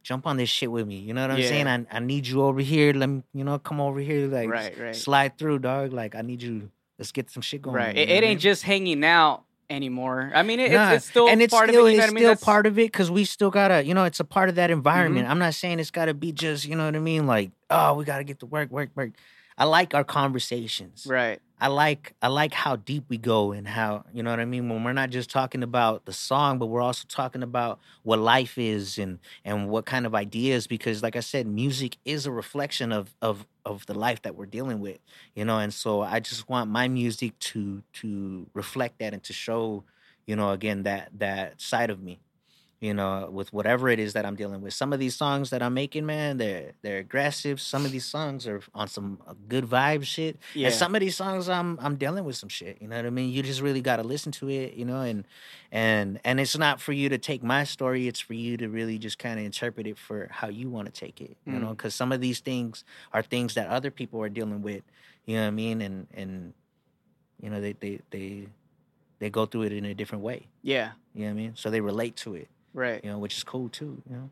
jump 0.03 0.27
on 0.27 0.37
this 0.37 0.49
shit 0.49 0.71
with 0.71 0.87
me. 0.87 0.97
You 0.99 1.13
know 1.15 1.23
what 1.23 1.33
I'm 1.33 1.39
Yeah. 1.41 1.49
saying? 1.49 1.67
I 1.67 1.87
I 1.91 1.99
need 2.01 2.27
you 2.27 2.43
over 2.43 2.61
here. 2.61 2.93
Let 2.93 3.09
me, 3.09 3.23
you 3.35 3.45
know, 3.45 3.59
come 3.59 3.81
over 3.81 4.01
here. 4.01 4.29
Like, 4.29 4.49
Right, 4.49 4.79
right. 4.79 4.95
slide 4.95 5.37
through, 5.39 5.59
dog. 5.61 5.93
Like, 5.93 6.15
I 6.15 6.23
need 6.23 6.43
you. 6.43 6.71
Let's 6.99 7.13
get 7.13 7.31
some 7.31 7.43
shit 7.43 7.61
going. 7.61 7.77
Right. 7.77 7.97
It, 7.97 8.09
it 8.09 8.25
ain't 8.25 8.41
just 8.41 8.63
hanging 8.63 9.05
out 9.05 9.45
anymore. 9.71 10.31
I 10.35 10.43
mean, 10.43 10.61
it, 10.61 10.73
Nah, 10.73 10.93
it's, 10.93 11.05
it's 11.05 11.11
still 11.11 11.29
and 11.29 11.41
it's 11.43 11.53
part 11.53 11.69
still, 11.69 11.83
of 11.87 11.89
it. 11.89 11.93
You 11.93 11.99
know 11.99 12.05
it's 12.05 12.11
I 12.13 12.15
mean? 12.15 12.21
still 12.23 12.31
That's- 12.31 12.45
part 12.45 12.67
of 12.67 12.79
it 12.79 12.93
because 12.93 13.11
we 13.11 13.25
still 13.25 13.51
gotta, 13.51 13.85
you 13.85 13.95
know, 13.95 14.05
it's 14.05 14.21
a 14.21 14.25
part 14.25 14.49
of 14.49 14.55
that 14.57 14.71
Mm-hmm. 14.71 14.79
environment. 14.79 15.29
I'm 15.29 15.39
not 15.39 15.55
saying 15.55 15.81
it's 15.81 15.91
gotta 15.91 16.15
be 16.15 16.33
just, 16.33 16.65
you 16.67 16.77
know 16.77 16.85
what 16.87 16.97
I 16.97 17.01
mean, 17.01 17.27
like, 17.27 17.51
oh, 17.71 17.95
we 17.95 18.05
gotta 18.05 18.25
get 18.25 18.41
to 18.41 18.47
work, 18.47 18.71
work, 18.71 18.91
work. 18.95 19.11
I 19.59 19.65
like 19.65 19.95
our 19.95 20.05
conversations. 20.05 21.07
Right. 21.09 21.41
I 21.59 21.69
like 21.69 22.13
I 22.21 22.29
like 22.29 22.53
how 22.53 22.77
deep 22.77 23.05
we 23.09 23.17
go 23.17 23.53
and 23.53 23.67
how 23.67 24.05
you 24.13 24.23
know 24.23 24.29
what 24.29 24.41
I 24.41 24.45
mean 24.45 24.69
when 24.69 24.85
we're 24.85 24.93
not 24.93 25.09
just 25.09 25.31
talking 25.31 25.63
about 25.63 26.05
the 26.05 26.13
song, 26.13 26.59
but 26.59 26.67
we're 26.67 26.83
also 26.83 27.07
talking 27.09 27.43
about 27.43 27.81
what 28.03 28.19
life 28.19 28.59
is 28.59 28.99
and 28.99 29.19
and 29.43 29.71
what 29.71 29.87
kind 29.87 30.05
of 30.05 30.15
ideas. 30.15 30.67
Because 30.67 31.03
like 31.03 31.17
I 31.17 31.21
said, 31.21 31.47
music 31.47 31.97
is 32.05 32.27
a 32.27 32.31
reflection 32.31 32.93
of 32.93 33.15
of 33.23 33.47
of 33.65 33.87
the 33.87 33.95
life 33.95 34.21
that 34.23 34.37
we're 34.37 34.45
dealing 34.45 34.81
with, 34.81 34.99
you 35.35 35.47
know. 35.47 35.59
And 35.59 35.73
so 35.73 36.03
I 36.03 36.21
just 36.21 36.47
want 36.51 36.71
my 36.71 36.89
music 36.89 37.39
to 37.39 37.83
to 37.95 38.47
reflect 38.53 38.99
that 38.99 39.15
and 39.15 39.23
to 39.25 39.33
show, 39.33 39.85
you 40.27 40.37
know, 40.37 40.51
again 40.51 40.83
that 40.83 41.09
that 41.19 41.59
side 41.63 41.89
of 41.89 42.03
me, 42.03 42.21
you 42.79 42.93
know, 42.93 43.31
with 43.33 43.53
whatever 43.55 43.89
it 43.89 43.99
is 43.99 44.13
that 44.13 44.27
I'm 44.27 44.37
dealing 44.37 44.61
with. 44.61 44.75
Some 44.75 44.93
of 44.93 44.99
these 44.99 45.17
songs 45.17 45.49
that 45.49 45.63
I'm 45.63 45.73
making, 45.73 46.05
man, 46.05 46.37
they're 46.37 46.73
they're 46.83 46.99
aggressive. 46.99 47.59
Some 47.61 47.87
of 47.87 47.91
these 47.93 48.05
songs 48.05 48.47
are 48.47 48.61
on 48.75 48.87
some 48.89 49.19
uh, 49.27 49.33
good 49.49 49.65
vibe 49.65 50.05
shit. 50.05 50.37
Yeah. 50.55 50.67
And 50.67 50.75
some 50.77 50.95
of 50.95 51.01
these 51.01 51.17
songs 51.17 51.49
I'm 51.49 51.79
I'm 51.81 51.97
dealing 51.97 52.25
with 52.25 52.37
some 52.37 52.51
shit. 52.51 52.77
You 52.83 52.89
know 52.89 52.97
what 52.97 53.07
I 53.07 53.11
mean? 53.11 53.31
You 53.31 53.43
just 53.43 53.63
really 53.63 53.81
gotta 53.81 54.03
listen 54.03 54.31
to 54.33 54.51
it, 54.51 54.75
you 54.75 54.85
know, 54.85 55.01
and 55.01 55.25
and 55.73 56.21
and 56.23 56.39
it's 56.39 56.57
not 56.59 56.81
for 56.81 56.93
you 56.93 57.09
to 57.09 57.17
take 57.19 57.43
my 57.43 57.65
story, 57.65 58.09
it's 58.09 58.21
for 58.21 58.35
you 58.35 58.59
to 58.59 58.69
really 58.69 58.99
just 58.99 59.19
kind 59.19 59.39
of 59.41 59.47
interpret 59.47 59.87
it 59.87 59.97
for 59.97 60.29
how 60.31 60.49
you 60.49 60.69
want 60.69 60.87
to 60.87 60.93
take 60.93 61.21
it. 61.23 61.37
You 61.47 61.55
know, 61.59 61.69
Mm. 61.69 61.77
because 61.79 61.95
some 61.95 62.13
of 62.13 62.21
these 62.21 62.41
things 62.41 62.85
are 63.15 63.23
things 63.23 63.55
that 63.55 63.69
other 63.69 63.91
people 63.91 64.21
are 64.23 64.29
dealing 64.29 64.61
with, 64.61 64.83
you 65.25 65.37
know 65.37 65.43
what 65.43 65.49
I 65.49 65.51
mean? 65.53 65.81
And 65.81 66.07
and 66.13 66.53
you 67.43 67.49
know, 67.49 67.61
they 67.61 67.73
they 67.73 68.01
they 68.11 68.49
they 69.19 69.31
go 69.31 69.47
through 69.47 69.63
it 69.63 69.73
in 69.73 69.87
a 69.87 69.95
different 69.95 70.23
way. 70.23 70.47
Yeah. 70.63 70.91
You 71.15 71.23
know 71.23 71.27
what 71.29 71.31
I 71.31 71.35
mean? 71.37 71.53
So 71.57 71.71
they 71.71 71.81
relate 71.81 72.17
to 72.17 72.35
it. 72.35 72.49
Right. 72.77 73.03
You 73.03 73.11
know, 73.11 73.19
which 73.19 73.37
is 73.39 73.43
cool 73.43 73.71
too. 73.71 74.03
You 74.09 74.17
know. 74.17 74.31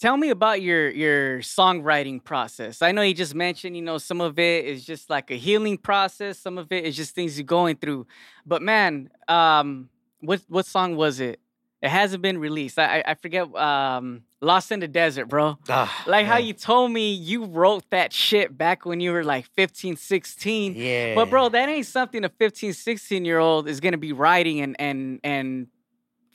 Tell 0.00 0.16
me 0.16 0.30
about 0.30 0.62
your 0.62 0.90
your 0.90 1.40
songwriting 1.40 2.24
process. 2.24 2.80
I 2.80 2.90
know 2.90 3.02
you 3.02 3.12
just 3.14 3.34
mentioned, 3.34 3.76
you 3.76 3.82
know, 3.82 3.98
some 3.98 4.22
of 4.22 4.38
it 4.38 4.64
is 4.64 4.84
just 4.84 5.10
like 5.10 5.30
a 5.30 5.36
healing 5.36 5.76
process, 5.76 6.38
some 6.38 6.56
of 6.56 6.72
it 6.72 6.84
is 6.86 6.96
just 6.96 7.14
things 7.14 7.38
you're 7.38 7.44
going 7.44 7.76
through. 7.76 8.06
But 8.46 8.62
man, 8.62 9.10
um, 9.28 9.90
what 10.20 10.40
what 10.48 10.64
song 10.64 10.96
was 10.96 11.20
it? 11.20 11.38
It 11.82 11.90
hasn't 11.90 12.22
been 12.22 12.38
released. 12.38 12.78
I 12.78 13.04
I 13.06 13.14
forget. 13.14 13.54
Um, 13.54 14.22
Lost 14.40 14.72
in 14.72 14.80
the 14.80 14.88
Desert, 14.88 15.26
bro. 15.26 15.56
Ah, 15.68 16.02
Like 16.04 16.26
how 16.26 16.38
you 16.38 16.52
told 16.52 16.90
me 16.90 17.12
you 17.12 17.44
wrote 17.44 17.88
that 17.90 18.12
shit 18.12 18.58
back 18.58 18.84
when 18.84 18.98
you 18.98 19.12
were 19.12 19.22
like 19.22 19.46
15, 19.54 19.94
16. 19.94 20.74
Yeah. 20.74 21.14
But 21.14 21.30
bro, 21.30 21.48
that 21.50 21.68
ain't 21.68 21.86
something 21.86 22.24
a 22.24 22.28
15, 22.28 22.72
16 22.72 23.24
year 23.24 23.38
old 23.38 23.68
is 23.68 23.78
gonna 23.78 23.98
be 23.98 24.12
writing 24.12 24.60
and 24.60 24.74
and 24.80 25.20
and 25.22 25.68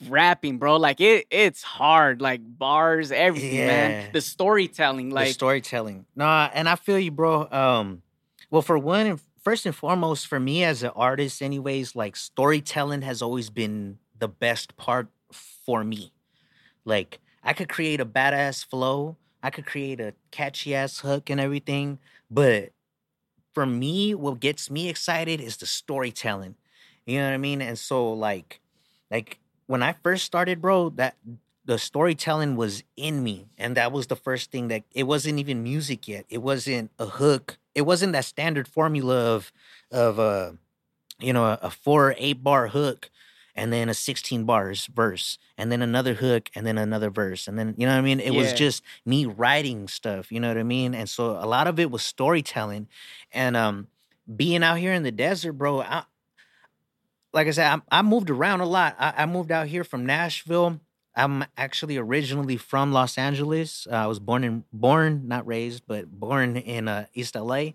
rapping, 0.06 0.58
bro. 0.58 0.76
Like 0.76 1.00
it 1.00 1.26
it's 1.30 1.62
hard, 1.62 2.20
like 2.20 2.40
bars, 2.44 3.10
everything, 3.12 3.58
Yeah. 3.58 3.66
man. 3.66 4.08
The 4.12 4.20
storytelling, 4.20 5.10
the 5.10 5.14
like 5.14 5.34
storytelling. 5.34 6.06
Nah, 6.14 6.50
and 6.52 6.68
I 6.68 6.76
feel 6.76 6.98
you, 6.98 7.10
bro. 7.10 7.48
Um, 7.50 8.02
well, 8.50 8.62
for 8.62 8.78
one, 8.78 9.18
first 9.42 9.66
and 9.66 9.74
foremost, 9.74 10.26
for 10.26 10.40
me 10.40 10.64
as 10.64 10.82
an 10.82 10.90
artist, 10.94 11.42
anyways, 11.42 11.96
like 11.96 12.16
storytelling 12.16 13.02
has 13.02 13.22
always 13.22 13.50
been 13.50 13.98
the 14.18 14.28
best 14.28 14.76
part 14.76 15.08
for 15.32 15.84
me. 15.84 16.12
Like 16.84 17.20
I 17.42 17.52
could 17.52 17.68
create 17.68 18.00
a 18.00 18.06
badass 18.06 18.64
flow, 18.64 19.16
I 19.42 19.50
could 19.50 19.66
create 19.66 20.00
a 20.00 20.14
catchy 20.30 20.74
ass 20.74 21.00
hook 21.00 21.30
and 21.30 21.40
everything, 21.40 21.98
but 22.30 22.70
for 23.52 23.66
me, 23.66 24.14
what 24.14 24.40
gets 24.40 24.70
me 24.70 24.88
excited 24.88 25.40
is 25.40 25.56
the 25.56 25.66
storytelling. 25.66 26.54
You 27.06 27.18
know 27.18 27.26
what 27.26 27.34
I 27.34 27.38
mean? 27.38 27.60
And 27.62 27.78
so, 27.78 28.12
like, 28.12 28.60
like 29.10 29.38
when 29.68 29.82
I 29.82 29.92
first 29.92 30.24
started, 30.24 30.60
bro, 30.60 30.88
that 30.90 31.16
the 31.64 31.78
storytelling 31.78 32.56
was 32.56 32.82
in 32.96 33.22
me 33.22 33.46
and 33.58 33.76
that 33.76 33.92
was 33.92 34.06
the 34.06 34.16
first 34.16 34.50
thing 34.50 34.68
that 34.68 34.82
it 34.92 35.04
wasn't 35.04 35.38
even 35.38 35.62
music 35.62 36.08
yet. 36.08 36.24
It 36.30 36.38
wasn't 36.38 36.90
a 36.98 37.04
hook. 37.04 37.58
It 37.74 37.82
wasn't 37.82 38.14
that 38.14 38.24
standard 38.24 38.66
formula 38.66 39.34
of 39.34 39.52
of 39.92 40.18
uh 40.18 40.52
you 41.20 41.32
know 41.32 41.44
a, 41.44 41.58
a 41.62 41.70
four 41.70 42.08
or 42.08 42.14
eight 42.18 42.42
bar 42.42 42.68
hook 42.68 43.10
and 43.54 43.72
then 43.72 43.88
a 43.88 43.94
16 43.94 44.44
bars 44.44 44.86
verse 44.86 45.36
and 45.58 45.70
then 45.70 45.82
another 45.82 46.14
hook 46.14 46.48
and 46.54 46.66
then 46.66 46.78
another 46.78 47.10
verse 47.10 47.46
and 47.48 47.58
then 47.58 47.74
you 47.76 47.86
know 47.86 47.92
what 47.92 47.98
i 47.98 48.02
mean? 48.02 48.20
It 48.20 48.30
was 48.34 48.52
just 48.54 48.82
me 49.04 49.26
writing 49.26 49.88
stuff 49.88 50.32
you 50.32 50.40
know 50.40 50.48
what 50.48 50.58
i 50.58 50.62
mean? 50.62 50.94
And 50.94 51.08
so 51.08 51.32
a 51.32 51.46
lot 51.46 51.66
of 51.66 51.78
it 51.78 51.90
was 51.90 52.02
storytelling 52.02 52.88
and 53.32 53.56
um 53.56 53.88
being 54.34 54.62
out 54.62 54.78
here 54.78 54.94
in 54.94 55.02
the 55.02 55.12
desert 55.12 55.52
bro 55.54 55.82
I, 55.82 56.04
like 57.32 57.46
I 57.46 57.50
said, 57.50 57.80
I, 57.90 57.98
I 57.98 58.02
moved 58.02 58.30
around 58.30 58.60
a 58.60 58.66
lot. 58.66 58.96
I, 58.98 59.14
I 59.18 59.26
moved 59.26 59.52
out 59.52 59.66
here 59.66 59.84
from 59.84 60.06
Nashville. 60.06 60.80
I'm 61.14 61.44
actually 61.56 61.96
originally 61.96 62.56
from 62.56 62.92
Los 62.92 63.18
Angeles. 63.18 63.86
Uh, 63.90 63.96
I 63.96 64.06
was 64.06 64.20
born 64.20 64.44
in 64.44 64.64
born, 64.72 65.26
not 65.26 65.46
raised, 65.46 65.82
but 65.86 66.10
born 66.10 66.56
in 66.56 66.86
uh, 66.88 67.06
East 67.12 67.34
LA. 67.34 67.70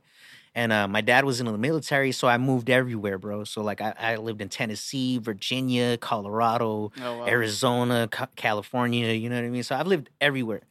And 0.55 0.71
uh, 0.71 0.87
my 0.87 1.01
dad 1.01 1.25
was 1.25 1.39
in 1.39 1.47
the 1.47 1.57
military, 1.57 2.11
so 2.11 2.27
I 2.27 2.37
moved 2.37 2.69
everywhere, 2.69 3.17
bro. 3.17 3.43
So 3.43 3.61
like 3.61 3.81
I, 3.81 3.93
I 3.99 4.15
lived 4.17 4.39
in 4.39 4.49
Tennessee, 4.49 5.17
Virginia, 5.17 5.97
Colorado, 5.97 6.91
oh, 7.01 7.17
wow. 7.17 7.27
Arizona, 7.27 8.07
Ca- 8.09 8.29
California. 8.35 9.11
You 9.13 9.29
know 9.29 9.35
what 9.35 9.45
I 9.45 9.49
mean? 9.49 9.63
So 9.63 9.75
I've 9.75 9.87
lived 9.87 10.09
everywhere. 10.21 10.61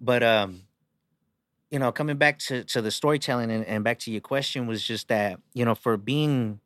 But 0.00 0.22
um, 0.22 0.62
you 1.70 1.78
know, 1.78 1.92
coming 1.92 2.18
back 2.18 2.38
to 2.40 2.64
to 2.64 2.82
the 2.82 2.90
storytelling 2.90 3.50
and, 3.50 3.64
and 3.64 3.82
back 3.82 3.98
to 4.00 4.10
your 4.10 4.20
question 4.20 4.66
was 4.66 4.82
just 4.82 5.08
that 5.08 5.40
you 5.54 5.64
know 5.64 5.74
for 5.74 5.96
being 5.96 6.60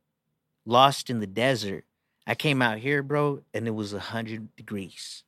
lost 0.70 1.10
in 1.10 1.20
the 1.20 1.26
desert, 1.26 1.84
I 2.26 2.34
came 2.34 2.62
out 2.62 2.78
here, 2.78 3.02
bro, 3.02 3.40
and 3.52 3.66
it 3.66 3.74
was 3.74 3.92
a 3.92 3.98
hundred 3.98 4.54
degrees. 4.56 5.24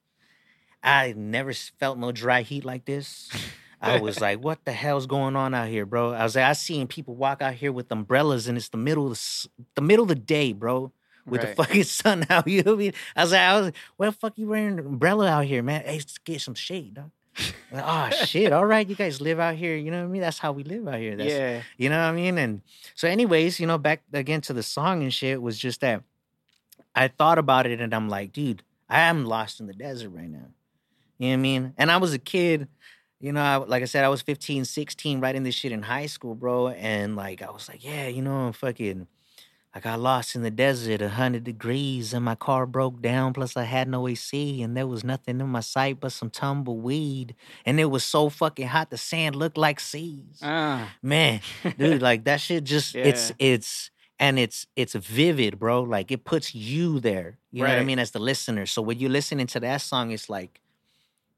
I 0.82 1.14
never 1.16 1.52
felt 1.52 1.99
no 1.99 2.12
dry 2.12 2.42
heat 2.42 2.64
like 2.64 2.84
this. 2.84 3.30
I 3.84 3.99
was 4.00 4.20
like, 4.20 4.38
"What 4.38 4.64
the 4.64 4.70
hell's 4.70 5.06
going 5.06 5.34
on 5.34 5.54
out 5.54 5.66
here, 5.66 5.84
bro?" 5.84 6.12
I 6.12 6.22
was 6.22 6.37
like, 6.37 6.44
"I 6.44 6.52
seen 6.52 6.87
people 6.87 7.16
walk 7.16 7.42
out 7.42 7.54
here 7.54 7.72
with 7.72 7.90
umbrellas, 7.90 8.46
and 8.46 8.56
it's 8.56 8.68
the 8.68 8.76
middle 8.76 9.11
of 9.11 9.12
the, 9.14 9.49
the 9.75 9.82
middle 9.82 10.04
of 10.04 10.08
the 10.08 10.14
day, 10.14 10.52
bro." 10.52 10.92
with 11.24 11.40
Right. 11.40 11.50
the 11.57 11.62
fucking 11.62 11.85
sun 12.00 12.26
out. 12.31 12.48
You 12.48 12.64
know 12.64 12.72
what 12.72 12.78
I 12.78 12.83
mean? 12.83 12.92
I 13.14 13.22
was 13.22 13.31
like, 13.31 13.40
I 13.40 13.57
was 13.57 13.64
like, 13.66 13.76
what 13.96 14.07
the 14.07 14.12
fuck 14.12 14.33
you 14.38 14.48
wearing 14.48 14.81
an 14.81 14.87
umbrella 14.87 15.28
out 15.28 15.44
here, 15.44 15.62
man? 15.62 15.83
Hey, 15.85 15.98
let's 15.98 16.18
get 16.18 16.40
some 16.40 16.55
shade, 16.55 16.94
dog. 16.94 17.12
Oh 17.73 18.11
shit! 18.11 18.53
All 18.53 18.66
right, 18.66 18.87
you 18.87 18.95
guys 18.95 19.21
live 19.21 19.40
out 19.40 19.55
here. 19.55 19.75
You 19.77 19.90
know 19.90 20.01
what 20.01 20.09
I 20.09 20.09
mean? 20.09 20.21
That's 20.21 20.38
how 20.38 20.53
we 20.53 20.64
live 20.64 20.87
out 20.87 20.99
here. 20.99 21.16
That's, 21.16 21.31
yeah. 21.31 21.62
You 21.79 21.88
know 21.88 21.97
what 21.97 22.11
I 22.11 22.12
mean? 22.12 22.37
And 22.37 22.61
so, 22.95 23.09
anyways, 23.09 23.59
you 23.59 23.66
know, 23.66 23.79
back 23.79 24.03
again 24.12 24.42
to 24.42 24.53
the 24.53 24.62
song 24.62 25.03
and 25.03 25.12
shit 25.12 25.40
was 25.40 25.59
just 25.59 25.81
that 25.81 26.03
I 26.95 27.09
thought 27.09 27.38
about 27.38 27.66
it 27.66 27.81
and 27.81 27.95
I'm 27.95 28.09
like, 28.09 28.33
dude, 28.33 28.62
I 28.88 29.01
am 29.01 29.25
lost 29.25 29.61
in 29.61 29.66
the 29.66 29.73
desert 29.73 30.11
right 30.11 30.29
now. 30.29 30.51
You 31.18 31.29
know 31.29 31.33
what 31.33 31.35
I 31.35 31.37
mean? 31.37 31.75
And 31.79 31.90
I 31.90 31.97
was 31.97 32.12
a 32.12 32.18
kid, 32.18 32.68
you 33.21 33.33
know, 33.33 33.40
I, 33.40 33.57
like 33.57 33.83
I 33.83 33.87
said, 33.87 34.05
I 34.05 34.09
was 34.09 34.23
15, 34.23 34.64
16, 34.64 35.21
writing 35.21 35.42
this 35.42 35.55
shit 35.55 35.73
in 35.73 35.83
high 35.83 36.07
school, 36.07 36.35
bro. 36.35 36.68
And 36.68 37.16
like, 37.16 37.42
I 37.42 37.51
was 37.51 37.68
like, 37.68 37.85
yeah, 37.85 38.09
you 38.09 38.23
know, 38.23 38.35
I'm 38.35 38.53
fucking, 38.53 39.07
I 39.74 39.80
got 39.80 40.00
lost 40.00 40.35
in 40.35 40.42
the 40.42 40.50
desert, 40.50 41.00
a 41.00 41.06
100 41.06 41.44
degrees, 41.44 42.12
and 42.12 42.24
my 42.24 42.35
car 42.35 42.66
broke 42.66 43.00
down. 43.00 43.32
Plus, 43.32 43.56
I 43.56 43.64
had 43.64 43.88
no 43.88 44.06
AC, 44.06 44.62
and 44.62 44.76
there 44.76 44.87
was 44.87 45.02
nothing 45.04 45.40
in 45.40 45.48
my 45.48 45.61
sight 45.61 45.98
but 46.00 46.12
some 46.12 46.30
tumbleweed. 46.30 47.35
And 47.64 47.80
it 47.80 47.87
was 47.87 48.04
so 48.04 48.28
fucking 48.28 48.68
hot, 48.68 48.90
the 48.90 48.98
sand 48.98 49.35
looked 49.37 49.56
like 49.56 49.80
seas 49.80 50.38
Ah, 50.42 50.94
man 51.02 51.40
dude 51.78 52.02
like 52.02 52.24
that 52.24 52.40
shit 52.40 52.64
just 52.64 52.96
it's 53.02 53.30
Yeah. 53.30 53.37
it's 53.38 53.90
and 54.18 54.38
it's 54.38 54.66
it's 54.76 54.94
vivid 54.94 55.58
bro 55.58 55.82
like 55.82 56.11
it 56.11 56.24
puts 56.24 56.54
you 56.54 57.00
there 57.00 57.38
you 57.52 57.64
know 57.64 57.70
what 57.70 57.78
i 57.78 57.82
mean 57.82 57.98
as 57.98 58.12
the 58.12 58.18
listener 58.18 58.66
so 58.66 58.82
when 58.82 58.98
you're 58.98 59.11
listening 59.11 59.46
to 59.48 59.61
that 59.61 59.80
song 59.82 60.11
it's 60.11 60.28
like 60.30 60.62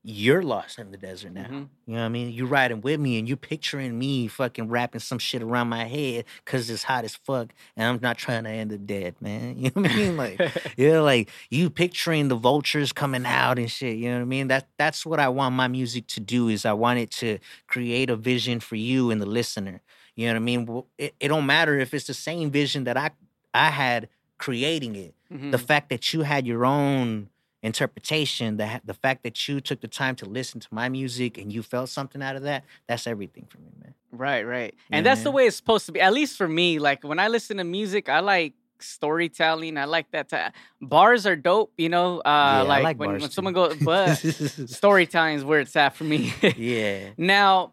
you're 0.07 0.43
lost 0.43 0.79
in 0.79 0.90
the 0.90 0.99
desert 0.99 1.33
now 1.33 1.47
mhm. 1.47 1.69
you 1.87 1.95
know 1.95 2.01
what 2.01 2.05
i 2.05 2.09
mean 2.11 2.31
you 2.31 2.45
riding 2.45 2.83
with 2.83 3.01
me 3.01 3.19
and 3.19 3.27
you 3.27 3.37
picturing 3.37 3.99
me 3.99 4.27
fucking 4.29 4.69
wrapping 4.69 5.01
some 5.01 5.19
shit 5.19 5.40
around 5.43 5.67
my 5.69 5.85
head 5.85 6.27
because 6.45 6.69
it's 6.69 6.83
hot 6.83 7.05
as 7.05 7.14
fuck 7.14 7.55
and 7.75 7.88
i'm 7.88 7.99
not 8.03 8.19
trying 8.19 8.45
to 8.45 8.51
end 8.51 8.71
up 8.71 8.85
dead 8.87 9.14
man 9.23 9.57
you 9.59 9.71
know 9.75 9.81
what 9.83 9.90
i 9.90 9.95
mean 9.97 10.17
like 10.17 10.40
yeah, 10.77 11.01
like 11.01 11.31
you 11.49 11.71
picturing 11.71 12.29
the 12.29 12.35
vultures 12.37 12.93
coming 12.93 13.25
out 13.25 13.59
and 13.59 13.71
shit. 13.71 13.97
You 13.97 14.09
know 14.11 14.17
what 14.17 14.23
I 14.23 14.25
mean? 14.27 14.49
That 14.49 14.69
that's 14.79 15.07
what 15.07 15.21
I 15.21 15.29
want 15.29 15.55
my 15.55 15.69
music 15.69 16.07
to 16.09 16.21
do. 16.21 16.49
Is 16.49 16.67
I 16.67 16.73
want 16.73 16.99
it 16.99 17.11
to 17.12 17.38
create 17.67 18.11
a 18.11 18.17
vision 18.17 18.61
for 18.61 18.77
you 18.77 19.11
and 19.11 19.21
the 19.23 19.27
listener. 19.27 19.81
You 20.17 20.27
know 20.27 20.33
what 20.35 20.37
I 20.37 20.40
mean? 20.40 20.83
It, 20.99 21.14
it 21.21 21.29
don't 21.29 21.47
matter 21.47 21.79
if 21.79 21.95
it's 21.95 22.07
the 22.07 22.14
same 22.14 22.51
vision 22.51 22.85
that 22.85 22.97
I 22.97 23.11
I 23.55 23.71
had 23.71 24.09
creating 24.38 24.97
it. 24.97 25.14
The 25.31 25.37
Mhm. 25.59 25.61
fact 25.61 25.88
that 25.90 26.12
you 26.12 26.23
had 26.23 26.47
your 26.47 26.64
own 26.67 27.29
interpretation, 27.64 28.59
the 28.59 28.81
the 28.85 28.94
fact 28.94 29.22
that 29.24 29.48
you 29.48 29.61
took 29.61 29.81
the 29.81 29.88
time 29.88 30.14
to 30.16 30.27
listen 30.27 30.61
to 30.61 30.68
my 30.70 30.88
music 30.88 31.38
and 31.38 31.53
you 31.53 31.62
felt 31.62 31.88
something 31.88 32.22
out 32.22 32.37
of 32.37 32.42
that, 32.42 32.64
that's 32.87 33.07
everything 33.07 33.46
for 33.48 33.59
me, 33.59 33.70
man. 33.83 33.94
Right, 34.12 34.42
right. 34.42 34.74
Yeah, 34.90 34.98
And 34.98 35.07
that's 35.07 35.22
the 35.22 35.31
way 35.31 35.46
it's 35.46 35.57
supposed 35.57 35.87
to 35.87 35.92
be. 35.92 36.00
At 36.00 36.12
least 36.12 36.37
for 36.37 36.46
me, 36.46 36.79
like 36.79 37.03
when 37.03 37.18
I 37.18 37.29
listen 37.29 37.57
to 37.57 37.64
music, 37.64 38.09
I 38.09 38.20
like 38.20 38.53
storytelling. 38.79 39.79
I 39.79 39.87
like 39.87 40.11
that. 40.12 40.29
T- 40.29 40.37
bars 40.81 41.27
are 41.27 41.37
dope, 41.37 41.72
you 41.79 41.88
know. 41.88 42.18
Uh, 42.18 42.22
Yeah, 42.22 42.59
I 42.59 42.62
like, 42.62 42.85
like 42.85 42.98
when, 43.00 43.18
when 43.18 43.31
someone 43.31 43.55
goes, 43.55 43.77
but 43.77 44.14
storytelling 44.66 45.37
is 45.37 45.44
where 45.44 45.61
it's 45.61 45.74
at 45.74 45.96
for 45.96 46.05
me. 46.05 46.33
yeah. 46.57 47.11
now, 47.16 47.72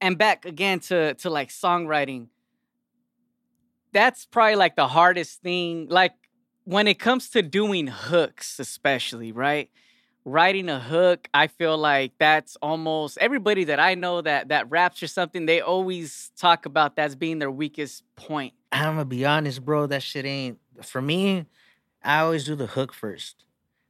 and 0.00 0.16
back 0.18 0.44
again 0.46 0.80
to 0.80 1.14
to 1.14 1.30
like 1.30 1.50
songwriting. 1.50 2.28
That's 3.92 4.26
probably 4.26 4.56
like 4.56 4.76
the 4.76 4.88
hardest 4.88 5.40
thing. 5.42 5.88
Like 5.88 6.12
when 6.66 6.86
it 6.86 6.98
comes 6.98 7.30
to 7.30 7.40
doing 7.42 7.86
hooks, 7.86 8.58
especially 8.60 9.32
right 9.32 9.70
writing 10.28 10.68
a 10.68 10.80
hook 10.80 11.28
i 11.32 11.46
feel 11.46 11.78
like 11.78 12.10
that's 12.18 12.56
almost 12.60 13.16
everybody 13.18 13.62
that 13.62 13.78
i 13.78 13.94
know 13.94 14.20
that 14.20 14.48
that 14.48 14.68
raps 14.68 15.00
or 15.00 15.06
something 15.06 15.46
they 15.46 15.60
always 15.60 16.32
talk 16.36 16.66
about 16.66 16.96
that's 16.96 17.14
being 17.14 17.38
their 17.38 17.50
weakest 17.50 18.02
point 18.16 18.52
I'm 18.72 18.94
gonna 18.94 19.04
be 19.04 19.24
honest, 19.24 19.64
bro. 19.64 19.86
That 19.86 20.02
shit 20.02 20.24
ain't 20.26 20.58
for 20.82 21.00
me. 21.00 21.46
I 22.02 22.18
always 22.20 22.44
do 22.44 22.56
the 22.56 22.66
hook 22.66 22.92
first. 22.92 23.44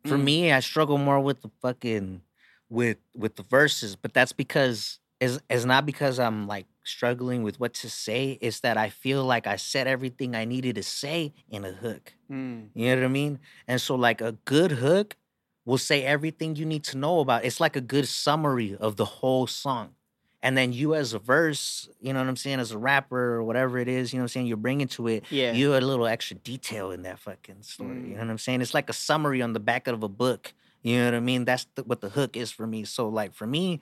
For 0.05 0.17
Mm. 0.17 0.25
me, 0.25 0.53
I 0.53 0.61
struggle 0.61 0.99
more 0.99 1.19
with 1.19 1.41
the 1.43 1.51
fucking 1.63 2.21
with 2.69 2.99
with 3.15 3.37
the 3.37 3.43
verses, 3.43 3.97
but 3.97 4.13
that's 4.13 4.33
because 4.33 5.01
it's, 5.19 5.41
is 5.49 5.65
not 5.65 5.87
because 5.87 6.19
I'm 6.21 6.47
like 6.47 6.67
struggling 6.87 7.43
with 7.43 7.59
what 7.61 7.75
to 7.75 7.91
say. 7.91 8.39
is 8.41 8.61
that 8.61 8.77
I 8.77 8.89
feel 8.89 9.25
like 9.25 9.47
I 9.47 9.57
said 9.57 9.87
everything 9.87 10.35
I 10.35 10.45
needed 10.45 10.77
to 10.77 10.83
say 10.83 11.33
in 11.51 11.65
a 11.65 11.73
hook. 11.73 12.15
Mm, 12.31 12.69
You 12.75 12.89
know 12.91 12.97
what 12.97 13.05
I 13.05 13.09
mean? 13.09 13.39
And 13.69 13.81
so 13.81 13.95
like 13.95 14.21
a 14.21 14.33
good 14.45 14.73
hook 14.73 15.17
will 15.65 15.79
say 15.79 16.05
everything 16.05 16.57
you 16.57 16.65
need 16.65 16.85
to 16.85 16.97
know 16.97 17.21
about. 17.21 17.45
It's 17.45 17.61
like 17.61 17.77
a 17.77 17.81
good 17.81 18.07
summary 18.07 18.77
of 18.79 18.97
the 18.97 19.05
whole 19.05 19.47
song. 19.47 19.91
And 20.43 20.57
then 20.57 20.73
you 20.73 20.95
as 20.95 21.13
a 21.13 21.19
verse, 21.19 21.89
you 22.01 22.13
know 22.13 22.21
what 22.21 22.29
I'm 22.29 22.37
saying, 22.37 22.61
as 22.61 22.71
a 22.71 22.79
rapper 22.79 23.35
or 23.35 23.43
whatever 23.43 23.79
it 23.79 23.89
is, 23.89 24.13
you 24.13 24.19
know 24.19 24.23
what 24.23 24.25
I'm 24.27 24.29
saying, 24.29 24.47
you're 24.47 24.57
bringing 24.57 24.87
to 24.89 25.09
it, 25.09 25.25
yeah 25.31 25.53
you 25.53 25.75
a 25.75 25.81
little 25.81 26.07
extra 26.07 26.37
detail 26.37 26.93
in 26.93 27.03
that 27.03 27.19
fucking 27.19 27.63
story. 27.63 27.97
You 27.97 28.15
know 28.15 28.21
what 28.21 28.31
I'm 28.31 28.39
saying? 28.39 28.61
It's 28.61 28.75
like 28.75 28.89
a 28.89 28.93
summary 28.93 29.43
on 29.43 29.55
the 29.55 29.61
back 29.61 29.89
of 29.89 30.03
a 30.05 30.09
book. 30.09 30.53
You 30.83 30.99
know 30.99 31.05
what 31.07 31.15
I 31.15 31.21
mean? 31.21 31.47
That's 31.47 31.67
the, 31.75 31.83
what 31.83 32.01
the 32.01 32.11
hook 32.11 32.37
is 32.37 32.53
for 32.53 32.65
me. 32.65 32.85
So 32.85 33.09
like 33.09 33.35
for 33.35 33.47
me, 33.47 33.81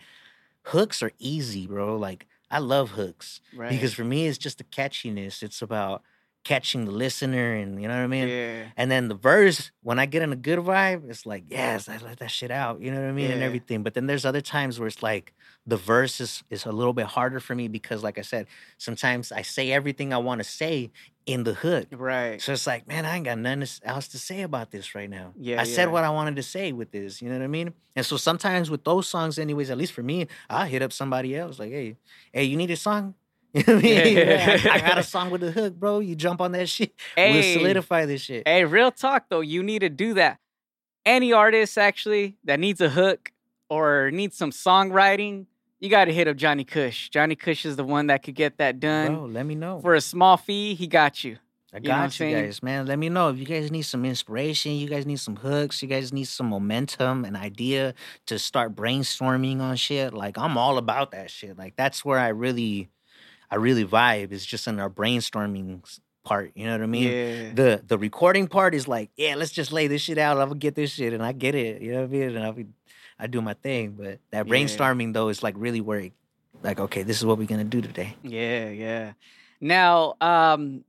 hooks 0.63 1.03
are 1.03 1.13
easy, 1.19 1.67
bro. 1.67 1.97
Like 1.97 2.27
I 2.55 2.59
love 2.59 2.91
hooks 2.93 3.41
right 3.55 3.71
because 3.71 3.95
for 3.95 4.05
me 4.05 4.27
it's 4.27 4.39
just 4.39 4.59
the 4.59 4.65
catchiness. 4.65 5.43
It's 5.43 5.61
about 5.61 6.03
catching 6.45 6.85
the 6.85 6.91
listener, 6.91 7.55
and 7.55 7.81
you 7.81 7.89
know 7.89 7.97
what 7.97 8.05
I 8.05 8.07
mean. 8.07 8.29
Yeah. 8.29 8.65
And 8.77 8.91
then 8.91 9.09
the 9.09 9.15
verse, 9.15 9.73
when 9.83 9.99
I 9.99 10.07
get 10.07 10.23
in 10.23 10.33
a 10.33 10.37
good 10.37 10.59
vibe, 10.59 11.09
it's 11.09 11.27
like, 11.27 11.45
yes, 11.49 11.89
I 11.89 11.97
let 11.97 12.19
that 12.19 12.31
shit 12.31 12.51
out. 12.51 12.81
You 12.81 12.93
know 12.93 13.01
what 13.01 13.09
I 13.09 13.13
mean? 13.13 13.31
And 13.31 13.43
everything. 13.43 13.83
But 13.83 13.95
then 13.95 14.07
there's 14.07 14.25
other 14.25 14.43
times 14.43 14.79
where 14.79 14.87
it's 14.87 15.03
like 15.03 15.33
the 15.67 15.79
verse 15.79 16.21
is, 16.21 16.45
is 16.51 16.67
a 16.67 16.73
little 16.73 16.93
bit 16.93 17.07
harder 17.07 17.41
for 17.41 17.55
me 17.55 17.67
because, 17.67 18.03
like 18.03 18.19
I 18.19 18.23
said, 18.23 18.47
sometimes 18.79 19.33
I 19.33 19.43
say 19.43 19.73
everything 19.73 20.13
I 20.13 20.19
want 20.19 20.41
to 20.41 20.45
say 20.45 20.93
in 21.27 21.45
the 21.45 21.55
hook. 21.55 21.89
Right. 21.93 22.41
So 22.41 22.53
it's 22.53 22.67
like, 22.67 22.87
man, 22.87 23.07
I 23.07 23.17
ain't 23.17 23.25
got 23.25 23.39
nothing 23.39 23.67
else- 23.85 24.09
to 24.09 24.19
say 24.19 24.43
about 24.43 24.71
this 24.71 24.95
right 24.95 25.09
now. 25.09 25.33
Yeah, 25.37 25.61
I 25.61 25.65
said 25.65 25.91
what 25.91 26.05
I 26.05 26.11
wanted 26.11 26.37
to 26.37 26.43
say 26.43 26.73
with 26.73 26.91
this. 26.91 27.23
You 27.23 27.31
know 27.31 27.39
what 27.39 27.45
I 27.45 27.49
mean? 27.49 27.73
And 27.97 28.05
so 28.05 28.17
sometimes 28.17 28.71
with 28.71 28.85
those 28.85 29.09
songs, 29.09 29.39
anyways, 29.39 29.71
at 29.71 29.79
least 29.79 29.93
for 29.93 30.03
me, 30.03 30.27
I'll 30.51 30.67
hit 30.67 30.83
up 30.83 30.93
somebody 30.93 31.37
else 31.37 31.59
like, 31.59 31.71
hey, 31.71 31.97
hey, 32.33 32.45
you 32.45 32.57
need 32.57 32.71
a 32.71 32.77
song? 32.77 33.15
You 33.55 33.63
know 33.69 33.75
what 33.77 33.85
I 33.85 33.89
mean? 33.89 34.17
Yeah. 34.17 34.59
I, 34.65 34.75
I 34.75 34.81
got 34.81 34.99
a 34.99 35.03
song 35.15 35.31
with 35.31 35.45
a 35.45 35.53
hook, 35.53 35.75
bro. 35.77 36.01
You 36.01 36.17
jump 36.17 36.41
on 36.41 36.51
that 36.53 36.69
shit. 36.75 36.93
Hey. 37.15 37.33
We'll 37.33 37.59
solidify 37.61 38.05
this 38.07 38.21
shit. 38.21 38.49
Hey, 38.49 38.65
real 38.65 38.91
talk 38.91 39.27
though, 39.31 39.43
you 39.43 39.63
need 39.63 39.79
to 39.81 39.89
do 39.89 40.15
that. 40.15 40.39
Any 41.07 41.33
artist 41.33 41.79
actually 41.79 42.37
that 42.45 42.59
needs 42.59 42.81
a 42.81 42.89
hook 42.89 43.31
or 43.71 44.11
needs 44.11 44.37
some 44.37 44.51
songwriting, 44.51 45.47
you 45.85 45.91
got 45.91 46.07
to 46.07 46.13
hit 46.15 46.27
up 46.27 46.37
Johnny 46.37 46.65
Cush. 46.65 47.11
Johnny 47.11 47.37
Cush 47.37 47.67
is 47.67 47.77
the 47.77 47.85
one 47.85 48.07
that 48.07 48.23
could 48.23 48.35
get 48.35 48.57
that 48.57 48.81
done 48.81 49.15
Bro, 49.15 49.25
let 49.27 49.45
me 49.45 49.55
know. 49.55 49.81
for 49.81 49.95
a 49.95 50.01
small 50.01 50.39
fee. 50.39 50.75
He 50.75 50.87
got 50.87 51.23
you. 51.23 51.37
I 51.75 51.77
you 51.77 51.83
know 51.83 51.89
got 51.91 52.05
you, 52.05 52.11
saying? 52.11 52.45
guys, 52.47 52.63
man. 52.63 52.87
Let 52.87 52.99
me 52.99 53.11
know 53.11 53.29
if 53.29 53.39
you 53.39 53.45
guys 53.45 53.71
need 53.71 53.83
some 53.83 54.05
inspiration. 54.07 54.73
You 54.73 54.89
guys 54.89 55.05
need 55.05 55.21
some 55.21 55.37
hooks. 55.37 55.83
You 55.83 55.89
guys 55.89 56.11
need 56.13 56.25
some 56.25 56.47
momentum, 56.47 57.25
an 57.27 57.37
idea 57.37 57.93
to 58.27 58.39
start 58.39 58.75
brainstorming 58.75 59.61
on 59.61 59.77
shit. 59.77 60.15
Like 60.15 60.39
I'm 60.39 60.57
all 60.57 60.79
about 60.79 61.11
that 61.11 61.31
shit. 61.31 61.59
Like 61.59 61.77
that's 61.77 62.03
where 62.05 62.19
I 62.19 62.29
really, 62.29 62.89
I 63.51 63.57
really 63.57 63.85
vibe. 63.85 64.33
Is 64.33 64.47
just 64.47 64.67
in 64.67 64.81
our 64.81 64.89
brainstorming 64.89 65.83
part. 66.25 66.53
You 66.55 66.67
know 66.67 66.73
what 66.73 66.83
I 66.83 66.87
mean? 66.87 67.11
yeah. 67.11 67.53
The 67.55 67.83
the 67.87 67.99
recording 67.99 68.47
part 68.47 68.75
is 68.75 68.89
like, 68.89 69.11
yeah, 69.17 69.35
let's 69.35 69.53
just 69.53 69.73
lay 69.73 69.89
this 69.89 70.01
shit 70.01 70.17
out. 70.17 70.39
I'm 70.39 70.49
gonna 70.49 70.59
get 70.61 70.77
this 70.77 70.93
shit, 70.93 71.13
and 71.13 71.23
I 71.23 71.33
get 71.33 71.55
it. 71.55 71.83
You 71.83 71.93
know 71.93 72.01
what 72.03 72.09
I 72.11 72.13
mean? 72.13 72.37
And 72.37 72.39
I'll 72.45 72.53
be- 72.53 72.67
I 73.19 73.27
do 73.27 73.41
my 73.41 73.55
thing. 73.55 73.93
But 73.93 74.21
that 74.31 74.47
Yeah. 74.47 74.53
brainstorming 74.53 75.13
though 75.13 75.29
is 75.29 75.43
like 75.43 75.55
really 75.59 75.81
where, 75.81 76.01
it, 76.01 76.13
like, 76.63 76.81
okay, 76.81 77.03
this 77.03 77.19
is 77.19 77.27
what 77.27 77.39
we're 77.39 77.47
gonna 77.47 77.65
do 77.65 77.81
today. 77.81 78.17
Yeah, 78.23 78.69
yeah. 78.71 79.13
Now, 79.61 80.15
um, 80.21 80.85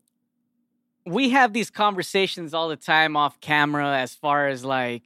we 1.06 1.30
have 1.30 1.54
these 1.54 1.70
conversations 1.70 2.54
all 2.54 2.68
the 2.70 2.76
time 2.76 3.16
off 3.16 3.40
camera 3.40 3.98
as 4.00 4.16
far 4.16 4.48
as 4.48 4.66
like 4.66 5.04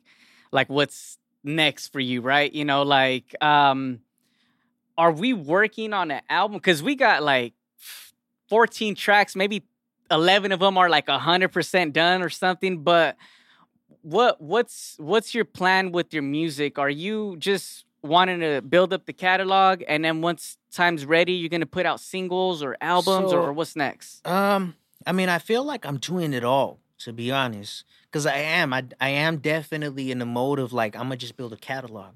like 0.52 0.70
what's 0.70 1.18
next 1.44 1.90
for 1.90 2.00
you, 2.00 2.22
right? 2.22 2.52
You 2.52 2.66
know, 2.66 2.84
like 2.84 3.36
um 3.44 4.00
are 4.98 5.12
we 5.12 5.34
working 5.34 5.94
on 5.94 6.12
an 6.12 6.22
album 6.30 6.60
cuz 6.60 6.82
we 6.82 6.96
got 6.96 7.22
like 7.24 7.54
14 8.48 8.96
tracks, 8.96 9.36
maybe 9.36 9.64
11 10.10 10.52
of 10.52 10.60
them 10.60 10.78
are 10.78 10.90
like 10.90 11.08
100% 11.08 11.94
done 11.94 12.22
or 12.24 12.30
something, 12.30 12.82
but 12.84 13.16
what 14.02 14.40
what's 14.42 14.96
what's 15.00 15.34
your 15.36 15.46
plan 15.46 15.92
with 15.92 16.14
your 16.14 16.24
music? 16.24 16.78
Are 16.80 16.90
you 16.90 17.36
just 17.38 17.86
wanting 18.02 18.40
to 18.40 18.62
build 18.62 18.94
up 18.94 19.06
the 19.06 19.14
catalog 19.14 19.84
and 19.88 20.06
then 20.06 20.22
once 20.22 20.58
time's 20.72 21.06
ready, 21.06 21.34
you're 21.34 21.50
going 21.50 21.60
to 21.60 21.66
put 21.66 21.86
out 21.86 22.00
singles 22.00 22.64
or 22.64 22.78
albums 22.80 23.26
or, 23.26 23.30
So- 23.30 23.42
or 23.42 23.54
what's 23.54 23.76
next? 23.76 24.26
Um, 24.26 24.76
I 25.06 25.12
mean, 25.12 25.28
I 25.30 25.38
feel 25.40 25.64
like 25.64 25.86
I'm 25.86 25.98
doing 25.98 26.32
it 26.34 26.44
all, 26.44 26.80
to 27.00 27.12
be 27.14 27.32
honest. 27.32 27.84
Cause 28.12 28.26
I 28.26 28.38
am. 28.38 28.74
I 28.74 28.86
I 29.00 29.10
am 29.10 29.38
definitely 29.38 30.10
in 30.12 30.18
the 30.20 30.26
mode 30.26 30.58
of 30.60 30.74
like, 30.74 30.96
I'm 30.96 31.04
gonna 31.04 31.18
just 31.18 31.38
build 31.38 31.54
a 31.54 31.58
catalog. 31.58 32.14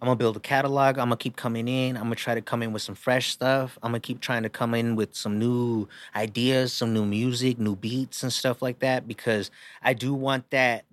I'm 0.00 0.06
gonna 0.06 0.16
build 0.16 0.36
a 0.36 0.40
catalog. 0.40 0.98
I'm 0.98 1.06
gonna 1.08 1.16
keep 1.16 1.36
coming 1.36 1.68
in. 1.68 1.96
I'm 1.96 2.04
gonna 2.04 2.14
try 2.14 2.34
to 2.34 2.40
come 2.42 2.62
in 2.62 2.72
with 2.72 2.80
some 2.82 2.94
fresh 2.94 3.30
stuff. 3.32 3.78
I'm 3.82 3.90
gonna 3.90 4.00
keep 4.00 4.20
trying 4.20 4.42
to 4.44 4.48
come 4.48 4.74
in 4.74 4.96
with 4.96 5.14
some 5.14 5.38
new 5.38 5.86
ideas, 6.14 6.72
some 6.72 6.92
new 6.94 7.04
music, 7.04 7.58
new 7.58 7.76
beats 7.76 8.22
and 8.22 8.32
stuff 8.32 8.62
like 8.62 8.78
that. 8.78 9.06
Because 9.06 9.50
I 9.82 9.92
do 9.94 10.14
want 10.14 10.48
that. 10.50 10.84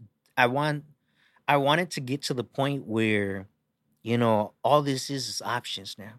I 0.41 0.47
want 0.47 0.85
I 1.47 1.57
want 1.57 1.81
it 1.81 1.91
to 1.91 2.01
get 2.01 2.23
to 2.23 2.33
the 2.33 2.43
point 2.43 2.87
where, 2.87 3.47
you 4.01 4.17
know, 4.17 4.53
all 4.63 4.81
this 4.81 5.09
is 5.09 5.27
is 5.27 5.41
options 5.43 5.97
now. 5.99 6.13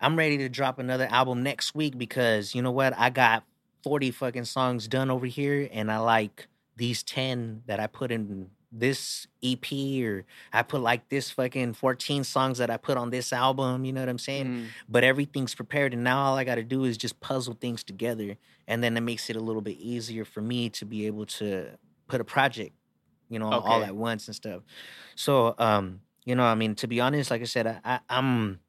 I'm 0.00 0.16
ready 0.16 0.38
to 0.38 0.48
drop 0.48 0.80
another 0.80 1.06
album 1.08 1.44
next 1.44 1.74
week 1.74 1.96
because 1.96 2.52
you 2.54 2.62
know 2.62 2.72
what? 2.72 2.94
I 2.98 3.10
got 3.10 3.44
40 3.84 4.10
fucking 4.10 4.46
songs 4.46 4.88
done 4.88 5.08
over 5.08 5.26
here 5.26 5.68
and 5.72 5.90
I 5.92 5.98
like 5.98 6.48
these 6.76 7.04
10 7.04 7.62
that 7.66 7.78
I 7.78 7.86
put 7.86 8.10
in 8.10 8.50
this 8.72 9.28
EP 9.44 9.70
or 10.02 10.24
I 10.52 10.62
put 10.62 10.80
like 10.80 11.08
this 11.08 11.30
fucking 11.30 11.74
14 11.74 12.24
songs 12.24 12.58
that 12.58 12.70
I 12.70 12.78
put 12.78 12.96
on 12.96 13.10
this 13.10 13.32
album, 13.32 13.84
you 13.84 13.92
know 13.92 14.00
what 14.00 14.08
I'm 14.08 14.18
saying? 14.18 14.46
Mm, 14.46 14.66
But 14.88 15.04
everything's 15.04 15.54
prepared 15.54 15.94
and 15.94 16.02
now 16.02 16.22
all 16.24 16.36
I 16.36 16.42
got 16.44 16.56
to 16.56 16.64
do 16.64 16.84
is 16.84 16.96
just 16.96 17.20
puzzle 17.20 17.54
things 17.60 17.84
together 17.84 18.36
and 18.66 18.82
then 18.82 18.96
it 18.96 19.02
makes 19.02 19.30
it 19.30 19.36
a 19.36 19.40
little 19.40 19.62
bit 19.62 19.76
easier 19.78 20.24
for 20.24 20.40
me 20.40 20.70
to 20.70 20.84
be 20.84 21.06
able 21.06 21.26
to 21.26 21.78
put 22.08 22.20
a 22.20 22.24
project, 22.24 22.74
you 23.32 23.38
know, 23.38 23.50
all 23.64 23.80
at 23.88 23.96
once 23.96 24.28
and 24.28 24.34
stuff. 24.36 24.62
So, 25.14 25.54
um, 25.58 26.00
you 26.24 26.34
know, 26.34 26.44
I 26.44 26.54
mean, 26.54 26.74
to 26.76 26.86
be 26.86 27.00
honest, 27.00 27.30
like 27.30 27.40
I 27.42 27.46
said, 27.46 27.66
I, 27.66 27.80
I, 27.84 28.00
I'm 28.08 28.60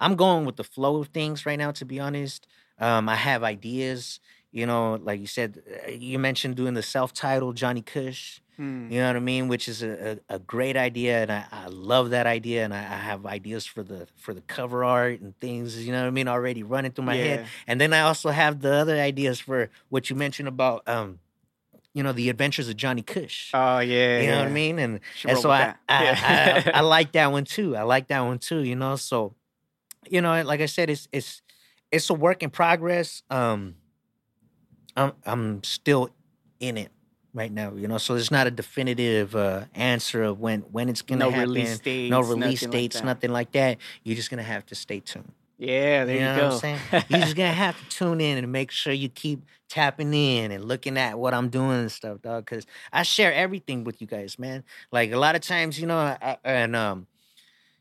I'm 0.00 0.16
going 0.16 0.44
with 0.46 0.56
the 0.56 0.64
flow 0.64 0.96
of 1.00 1.08
things 1.08 1.44
right 1.46 1.58
now. 1.58 1.70
To 1.72 1.84
be 1.84 2.00
honest, 2.00 2.46
um, 2.78 3.08
I 3.08 3.16
have 3.16 3.42
ideas. 3.42 4.20
You 4.52 4.66
know, 4.66 5.00
like 5.02 5.20
you 5.20 5.26
said, 5.26 5.62
uh, 5.86 5.90
you 5.90 6.18
mentioned 6.18 6.54
doing 6.54 6.74
the 6.74 6.82
self-titled 6.82 7.56
Johnny 7.56 7.82
Cush. 7.82 8.40
mm. 8.56 8.88
You 8.88 9.00
know 9.00 9.08
what 9.08 9.16
I 9.16 9.20
mean? 9.20 9.48
Which 9.48 9.68
is 9.68 9.82
a, 9.82 10.20
a, 10.28 10.36
a 10.36 10.38
great 10.38 10.76
idea, 10.76 11.22
and 11.22 11.32
I, 11.32 11.44
I 11.50 11.66
love 11.66 12.10
that 12.10 12.26
idea. 12.26 12.64
And 12.64 12.72
I, 12.72 12.78
I 12.78 13.00
have 13.10 13.26
ideas 13.26 13.66
for 13.66 13.82
the 13.82 14.06
for 14.14 14.32
the 14.32 14.42
cover 14.42 14.84
art 14.84 15.20
and 15.20 15.34
things. 15.40 15.84
You 15.84 15.90
know 15.90 16.02
what 16.02 16.06
I 16.06 16.10
mean? 16.10 16.28
Already 16.28 16.62
running 16.62 16.92
through 16.92 17.06
my 17.06 17.16
head. 17.16 17.46
And 17.66 17.80
then 17.80 17.92
I 17.92 18.02
also 18.02 18.30
have 18.30 18.60
the 18.60 18.72
other 18.72 18.96
ideas 18.96 19.40
for 19.40 19.70
what 19.88 20.08
you 20.08 20.14
mentioned 20.16 20.46
about, 20.48 20.86
um, 20.88 21.18
you 21.94 22.02
know, 22.02 22.12
the 22.12 22.28
adventures 22.28 22.68
of 22.68 22.76
Johnny 22.76 23.02
Cush. 23.02 23.50
Oh 23.54 23.78
yeah. 23.78 24.20
you 24.20 24.26
know 24.28 24.38
what. 24.38 24.48
I 24.48 24.50
mean? 24.50 24.78
And 24.78 25.00
and 25.24 25.38
so 25.38 25.50
I. 25.50 25.74
I, 25.88 26.04
Yeah. 26.04 26.62
I 26.74 26.78
I 26.78 26.80
like 26.82 27.12
that 27.12 27.30
one 27.32 27.44
too. 27.44 27.76
I 27.76 27.82
like 27.82 28.08
that 28.08 28.20
one 28.20 28.38
too. 28.38 28.60
You 28.64 28.74
know, 28.74 28.96
so 28.96 29.34
you 30.10 30.20
know, 30.20 30.42
like 30.42 30.60
I 30.60 30.66
said, 30.66 30.90
it's 30.90 31.08
it's 31.12 31.40
it's 31.90 32.10
a 32.10 32.14
work 32.14 32.42
in 32.42 32.50
progress. 32.50 33.22
Um, 33.30 33.76
I'm 34.96 35.12
I'm 35.24 35.62
still 35.62 36.10
in 36.60 36.76
it 36.76 36.90
right 37.32 37.52
now. 37.52 37.74
You 37.74 37.88
know, 37.88 37.98
so 37.98 38.14
there's 38.14 38.30
not 38.30 38.46
a 38.46 38.50
definitive 38.50 39.36
uh, 39.36 39.64
answer 39.74 40.24
of 40.24 40.40
when 40.40 40.60
when 40.62 40.88
it's 40.88 41.02
gonna 41.02 41.26
no 41.26 41.30
happen. 41.30 41.48
release 41.48 41.78
dates. 41.78 42.10
no 42.10 42.20
release 42.20 42.62
nothing 42.62 42.70
dates, 42.70 42.96
that. 42.96 43.04
nothing 43.04 43.30
like 43.32 43.52
that. 43.52 43.78
You're 44.02 44.16
just 44.16 44.30
gonna 44.30 44.42
have 44.42 44.66
to 44.66 44.74
stay 44.74 45.00
tuned. 45.00 45.32
Yeah, 45.56 46.04
there 46.04 46.16
you, 46.16 46.22
know 46.22 46.36
go. 46.36 46.44
what 46.46 46.52
I'm 46.54 46.60
saying? 46.60 46.80
You're 47.08 47.20
just 47.20 47.36
gonna 47.36 47.52
have 47.52 47.78
to 47.78 47.88
tune 47.88 48.20
in 48.20 48.38
and 48.38 48.50
make 48.50 48.70
sure 48.70 48.92
you 48.92 49.08
keep 49.08 49.44
tapping 49.68 50.12
in 50.12 50.50
and 50.50 50.64
looking 50.64 50.98
at 50.98 51.18
what 51.18 51.32
I'm 51.32 51.48
doing 51.48 51.80
and 51.80 51.92
stuff, 51.92 52.20
dog. 52.22 52.44
Because 52.44 52.66
I 52.92 53.02
share 53.04 53.32
everything 53.32 53.84
with 53.84 54.00
you 54.00 54.06
guys, 54.06 54.38
man. 54.38 54.64
Like 54.90 55.12
a 55.12 55.18
lot 55.18 55.36
of 55.36 55.42
times, 55.42 55.80
you 55.80 55.86
know, 55.86 55.98
I, 55.98 56.38
and 56.44 56.74
um, 56.74 57.06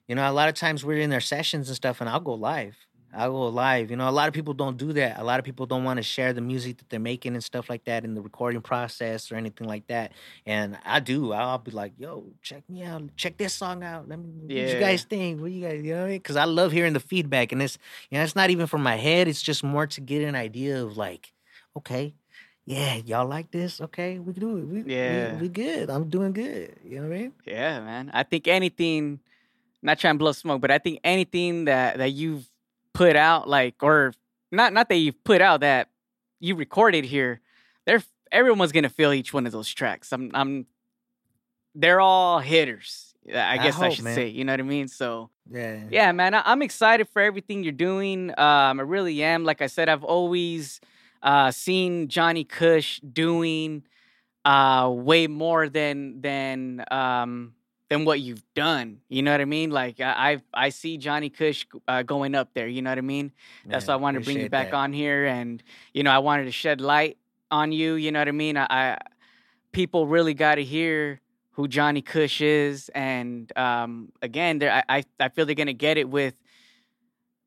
you 0.08 0.16
know, 0.16 0.30
a 0.30 0.32
lot 0.32 0.50
of 0.50 0.56
times 0.56 0.86
we're 0.86 1.00
in 1.00 1.10
their 1.10 1.22
sessions 1.22 1.68
and 1.70 1.76
stuff, 1.76 2.00
and 2.00 2.10
I'll 2.10 2.20
go 2.20 2.34
live. 2.36 2.76
I'll 3.16 3.32
go 3.32 3.48
live. 3.48 3.92
You 3.92 3.98
know, 3.98 4.10
a 4.10 4.12
lot 4.12 4.28
of 4.28 4.34
people 4.34 4.54
don't 4.54 4.78
do 4.78 4.94
that. 4.94 5.20
A 5.20 5.24
lot 5.24 5.40
of 5.40 5.46
people 5.46 5.66
don't 5.66 5.84
want 5.84 5.98
to 5.98 6.04
share 6.04 6.34
the 6.34 6.42
music 6.42 6.78
that 6.78 6.90
they're 6.90 7.00
making 7.00 7.34
and 7.34 7.44
stuff 7.44 7.70
like 7.70 7.86
that 7.86 8.04
in 8.04 8.16
the 8.16 8.22
recording 8.22 8.62
process 8.62 9.32
or 9.32 9.36
anything 9.36 9.68
like 9.68 9.88
that. 9.88 10.14
And 10.46 10.78
I 10.84 11.00
do. 11.00 11.32
I'll 11.32 11.58
be 11.58 11.72
like, 11.72 11.94
yo, 11.98 12.26
check 12.42 12.64
me 12.70 12.84
out. 12.84 13.04
Check 13.16 13.38
this 13.38 13.54
song 13.54 13.84
out. 13.84 14.08
Let 14.10 14.20
me 14.20 14.26
what 14.42 14.52
you 14.52 14.80
guys 14.80 15.04
think. 15.04 15.42
What 15.42 15.52
you 15.52 15.62
guys, 15.62 15.84
you 15.84 15.94
know 15.94 16.00
what 16.00 16.06
I 16.06 16.10
mean? 16.10 16.18
Because 16.18 16.36
I 16.36 16.46
love 16.46 16.72
hearing 16.72 16.94
the 16.94 17.00
feedback. 17.00 17.52
And 17.52 17.62
it's 17.62 17.78
you 18.10 18.18
know, 18.18 18.24
it's 18.24 18.36
not 18.36 18.50
even 18.50 18.68
from 18.68 18.82
my 18.84 18.96
head. 18.96 19.28
It's 19.28 19.42
just 19.42 19.64
more 19.64 19.86
to 19.88 20.02
get 20.02 20.24
an 20.24 20.36
idea 20.36 20.84
of 20.84 20.98
like, 20.98 21.34
okay, 21.78 22.14
yeah, 22.66 22.96
y'all 23.06 23.28
like 23.28 23.52
this? 23.52 23.82
Okay, 23.82 24.20
we 24.20 24.34
can 24.34 24.42
do 24.42 24.58
it. 24.58 24.64
We, 24.66 24.94
Yeah. 24.94 25.36
we, 25.36 25.42
we 25.44 25.50
good. 25.50 25.90
I'm 25.90 26.10
doing 26.10 26.32
good. 26.32 26.76
You 26.86 27.02
know 27.02 27.10
what 27.10 27.16
I 27.16 27.20
mean? 27.20 27.34
Yeah, 27.46 27.80
man. 27.82 28.10
I 28.14 28.24
think 28.24 28.48
anything, 28.48 29.20
not 29.82 30.00
trying 30.00 30.16
to 30.16 30.20
blow 30.20 30.32
smoke, 30.32 30.62
but 30.62 30.72
I 30.72 30.78
think 30.78 31.00
anything 31.04 31.66
that 31.66 31.98
that 31.98 32.12
you've 32.12 32.48
put 32.94 33.16
out, 33.16 33.48
like, 33.48 33.76
or 33.82 34.14
not 34.52 34.74
not 34.74 34.90
that 34.90 34.96
you've 34.96 35.24
put 35.24 35.42
out 35.42 35.62
that 35.62 35.90
you 36.40 36.56
recorded 36.56 37.06
here, 37.06 37.42
they're 37.86 38.04
everyone's 38.32 38.72
gonna 38.72 38.90
feel 38.90 39.14
each 39.14 39.34
one 39.34 39.46
of 39.46 39.52
those 39.52 39.70
tracks. 39.72 40.12
I'm 40.12 40.32
I'm 40.34 40.66
they're 41.76 42.02
all 42.02 42.40
hitters. 42.40 43.14
I 43.34 43.54
I 43.54 43.58
guess 43.58 43.76
I, 43.76 43.86
hope, 43.86 43.96
should 43.96 44.06
man. 44.06 44.16
say. 44.16 44.28
You 44.28 44.44
know 44.44 44.54
what 44.54 44.60
I 44.60 44.64
mean? 44.64 44.88
So 44.88 45.30
Yeah. 45.50 45.80
yeah, 45.90 46.12
man, 46.12 46.34
I, 46.34 46.44
I'm 46.46 46.62
excited 46.62 47.08
for 47.10 47.22
everything 47.22 47.64
you're 47.64 47.72
doing. 47.72 48.32
Um, 48.32 48.80
I 48.80 48.84
really 48.84 49.24
am. 49.24 49.44
Like 49.44 49.62
I 49.62 49.68
said, 49.68 49.90
I've 49.90 50.04
always 50.04 50.82
uh, 51.22 51.52
seen 51.52 52.10
Johnny 52.10 52.44
Cush 52.44 53.00
doing 53.00 53.84
uh, 54.46 54.92
way 54.94 55.28
more 55.28 55.70
than 55.70 56.22
than 56.22 56.84
um, 56.92 57.54
than 57.94 58.06
what 58.06 58.20
you've 58.20 58.44
done. 58.56 58.98
You 59.08 59.22
know 59.22 59.32
what 59.32 59.42
I 59.42 59.46
mean? 59.46 59.70
Like 59.70 60.00
I 60.00 60.42
I, 60.54 60.66
I 60.66 60.70
see 60.70 60.98
Johnny 60.98 61.30
Cush 61.30 61.68
uh, 61.88 62.02
going 62.02 62.34
up 62.34 62.54
there. 62.56 62.68
You 62.68 62.82
know 62.82 62.90
what 62.90 62.98
I 62.98 63.02
mean? 63.02 63.32
That's 63.66 63.88
why 63.88 63.94
I 63.94 63.98
wanted 63.98 64.20
to 64.20 64.26
bring 64.26 64.40
you 64.40 64.50
back 64.50 64.72
that. 64.72 64.76
on 64.76 64.94
here, 64.94 65.26
and 65.26 65.62
you 65.94 66.02
know 66.02 66.12
I 66.12 66.18
wanted 66.18 66.46
to 66.46 66.52
shed 66.52 66.82
light 66.82 67.18
on 67.52 67.72
you. 67.72 67.94
You 67.94 68.12
know 68.12 68.20
what 68.20 68.28
I 68.28 68.32
mean? 68.32 68.58
I, 68.58 68.66
I 68.70 68.98
people 69.72 70.08
really 70.08 70.34
got 70.34 70.56
to 70.56 70.64
hear 70.64 71.22
who 71.52 71.68
Johnny 71.68 72.02
Cush 72.02 72.42
is, 72.42 72.90
and 72.96 73.56
um, 73.56 74.12
again, 74.24 74.64
I 74.64 74.84
I 74.90 75.04
I 75.20 75.30
feel 75.30 75.46
they're 75.46 75.54
gonna 75.54 75.74
get 75.74 75.98
it 76.00 76.10
with 76.10 76.34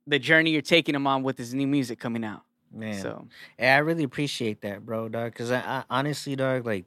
the 0.07 0.21
journey 0.21 0.51
you're 0.51 0.63
taking 0.63 0.93
them 0.93 1.09
on 1.09 1.25
with 1.25 1.37
his 1.37 1.55
new 1.55 1.67
music 1.67 1.99
coming 1.99 2.25
out. 2.25 2.43
Man, 2.73 3.03
So 3.03 3.27
yeah, 3.59 3.75
I 3.75 3.79
really 3.79 4.05
appreciate 4.05 4.61
that, 4.61 4.87
bro, 4.87 5.09
dog. 5.09 5.33
Because 5.33 5.51
I, 5.51 5.59
I 5.59 5.85
honestly, 5.91 6.37
dog, 6.37 6.65
like, 6.65 6.85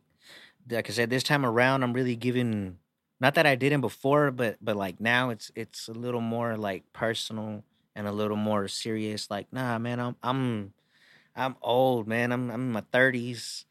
like 0.70 0.90
I 0.90 0.94
said, 0.94 1.10
this 1.10 1.24
time 1.24 1.46
around, 1.46 1.84
I'm 1.84 1.92
really 1.92 2.16
giving. 2.16 2.78
Not 3.20 3.36
that 3.36 3.46
I 3.46 3.56
didn't 3.56 3.82
before, 3.82 4.32
but 4.32 4.58
but 4.62 4.76
like 4.76 5.00
now, 5.00 5.30
it's 5.30 5.52
it's 5.56 5.88
a 5.88 5.94
little 5.94 6.22
more 6.22 6.58
like 6.58 6.84
personal 6.94 7.64
and 7.96 8.08
a 8.08 8.12
little 8.12 8.38
more 8.38 8.68
serious. 8.68 9.30
Like, 9.30 9.52
nah, 9.52 9.78
man, 9.78 10.00
I'm 10.00 10.16
I'm 10.24 10.74
I'm 11.36 11.56
old, 11.62 12.08
man. 12.08 12.32
I'm 12.32 12.50
I'm 12.50 12.62
in 12.62 12.72
my 12.72 12.84
thirties, 12.92 13.66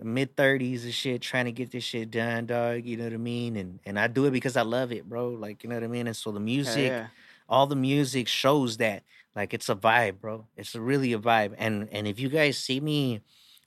mid 0.00 0.36
thirties 0.36 0.84
and 0.84 0.94
shit, 0.94 1.22
trying 1.22 1.46
to 1.46 1.52
get 1.52 1.72
this 1.72 1.84
shit 1.84 2.10
done, 2.10 2.46
dog. 2.46 2.84
You 2.84 2.96
know 2.96 3.04
what 3.04 3.12
I 3.14 3.18
mean? 3.18 3.56
And 3.56 3.80
and 3.84 3.98
I 3.98 4.06
do 4.06 4.26
it 4.26 4.30
because 4.30 4.56
I 4.56 4.62
love 4.62 4.92
it, 4.92 5.08
bro. 5.08 5.30
Like, 5.30 5.64
you 5.64 5.68
know 5.68 5.76
what 5.76 5.84
I 5.84 5.88
mean? 5.88 6.06
And 6.06 6.16
so 6.16 6.30
the 6.30 6.40
music 6.40 6.90
yeah. 6.90 7.06
all 7.48 7.66
the 7.66 7.76
music 7.76 8.28
shows 8.28 8.76
that 8.76 9.02
like 9.34 9.54
it's 9.54 9.68
a 9.68 9.74
vibe 9.74 10.20
bro 10.20 10.44
it's 10.56 10.74
really 10.74 11.12
a 11.12 11.18
vibe 11.18 11.54
and 11.58 11.88
and 11.92 12.06
if 12.06 12.18
you 12.18 12.28
guys 12.28 12.58
see 12.58 12.80
me 12.80 13.20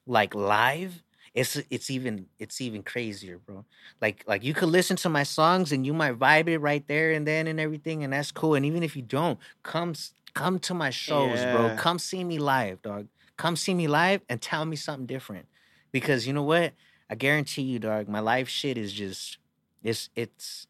like 0.06 0.36
live 0.36 1.02
it's 1.34 1.56
it's 1.70 1.90
even 1.90 2.26
it's 2.40 2.60
even 2.60 2.84
crazier 2.84 3.38
bro. 3.38 3.64
Like 4.02 4.24
like 4.28 4.44
you 4.44 4.54
could 4.54 4.70
listen 4.70 4.98
to 4.98 5.10
my 5.10 5.24
songs 5.24 5.72
and 5.72 5.86
you 5.86 5.94
might 5.94 6.20
vibe 6.20 6.50
it 6.50 6.60
right 6.60 6.86
there 6.88 7.12
and 7.12 7.26
then 7.26 7.48
and 7.48 7.60
everything 7.60 8.04
and 8.04 8.12
that's 8.14 8.32
cool 8.32 8.56
and 8.56 8.66
even 8.66 8.84
if 8.84 8.96
you 8.96 9.02
don't 9.02 9.40
come 9.64 9.94
come 10.34 10.60
to 10.60 10.74
my 10.74 10.90
shows 10.90 11.40
bro. 11.44 11.76
Come 11.78 12.00
see 12.00 12.24
me 12.24 12.38
live 12.38 12.82
dog 12.82 13.08
come 13.38 13.56
see 13.56 13.74
me 13.74 13.88
live 13.88 14.22
and 14.30 14.42
tell 14.42 14.66
me 14.66 14.76
something 14.76 15.06
different 15.06 15.48
because 15.92 16.28
you 16.28 16.34
know 16.34 16.44
what? 16.44 16.74
I 17.10 17.16
guarantee 17.16 17.64
you 17.64 17.80
dog 17.80 18.08
my 18.10 18.20
life 18.20 18.50
shit 18.50 18.78
is 18.78 18.92
just 18.92 19.38
it's 19.84 20.10
it's 20.16 20.68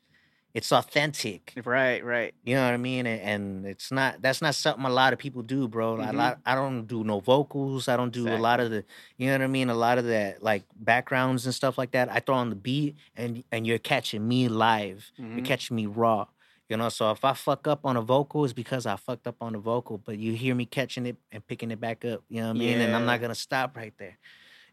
it's 0.54 0.72
authentic 0.72 1.54
Right, 1.64 2.04
right. 2.04 2.34
you 2.44 2.56
know 2.56 2.66
what 2.66 2.74
I 2.74 2.78
mean? 2.78 3.06
And, 3.06 3.22
and 3.22 3.66
it's 3.66 3.92
not 3.92 4.22
that's 4.22 4.42
not 4.42 4.56
something 4.56 4.86
a 4.86 4.90
lot 4.90 5.14
of 5.14 5.20
people 5.20 5.42
do, 5.44 5.68
bro. 5.68 5.94
Like, 5.96 6.10
Mhm. 6.10 6.14
A 6.14 6.18
lot 6.18 6.40
I 6.46 6.56
don't 6.56 6.86
do 6.86 7.04
no 7.04 7.20
vocals. 7.20 7.88
I 7.88 7.96
don't 7.98 8.12
do 8.14 8.28
a 8.28 8.38
lot 8.38 8.60
of 8.60 8.70
the 8.72 8.84
you 9.18 9.28
know 9.28 9.34
what 9.34 9.42
I 9.42 9.48
mean, 9.48 9.70
a 9.70 9.76
lot 9.76 9.98
of 9.98 10.06
that 10.06 10.44
like 10.44 10.64
backgrounds 10.76 11.46
and 11.46 11.56
stuff 11.56 11.78
like 11.78 11.92
that. 11.92 12.10
I 12.12 12.20
throw 12.20 12.36
on 12.36 12.50
the 12.50 12.56
beat 12.56 12.96
and 13.16 13.44
and 13.52 13.66
you're 13.66 13.80
catching 13.80 14.28
me 14.28 14.48
live. 14.50 15.12
You're 15.18 15.28
Mhm. 15.42 15.46
catching 15.46 15.76
me 15.76 15.86
raw. 15.86 16.28
You 16.70 16.78
know, 16.78 16.88
so 16.88 17.12
if 17.12 17.26
I 17.26 17.34
fuck 17.34 17.68
up 17.68 17.82
on 17.86 17.98
a 17.98 18.02
vocal, 18.02 18.46
it's 18.46 18.54
because 18.54 18.86
I 18.86 18.96
fucked 18.96 19.28
up 19.28 19.36
on 19.42 19.52
the 19.52 19.60
vocal, 19.60 19.98
but 19.98 20.18
you 20.18 20.34
hear 20.34 20.56
me 20.56 20.66
catching 20.66 21.06
it 21.06 21.18
and 21.32 21.46
picking 21.46 21.70
it 21.70 21.82
back 21.82 22.06
up. 22.06 22.24
You 22.30 22.40
know 22.42 22.48
what 22.48 22.56
I 22.56 22.60
mean? 22.60 22.80
And 22.80 22.96
I'm 22.96 23.06
not 23.06 23.20
gonna 23.20 23.36
stop 23.36 23.76
right 23.76 23.94
there. 23.98 24.18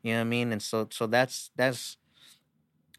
You 0.03 0.13
know 0.13 0.19
what 0.19 0.27
I 0.27 0.35
mean? 0.37 0.53
And 0.53 0.63
so 0.63 0.87
so 0.91 1.07
that's 1.09 1.51
that's 1.57 1.97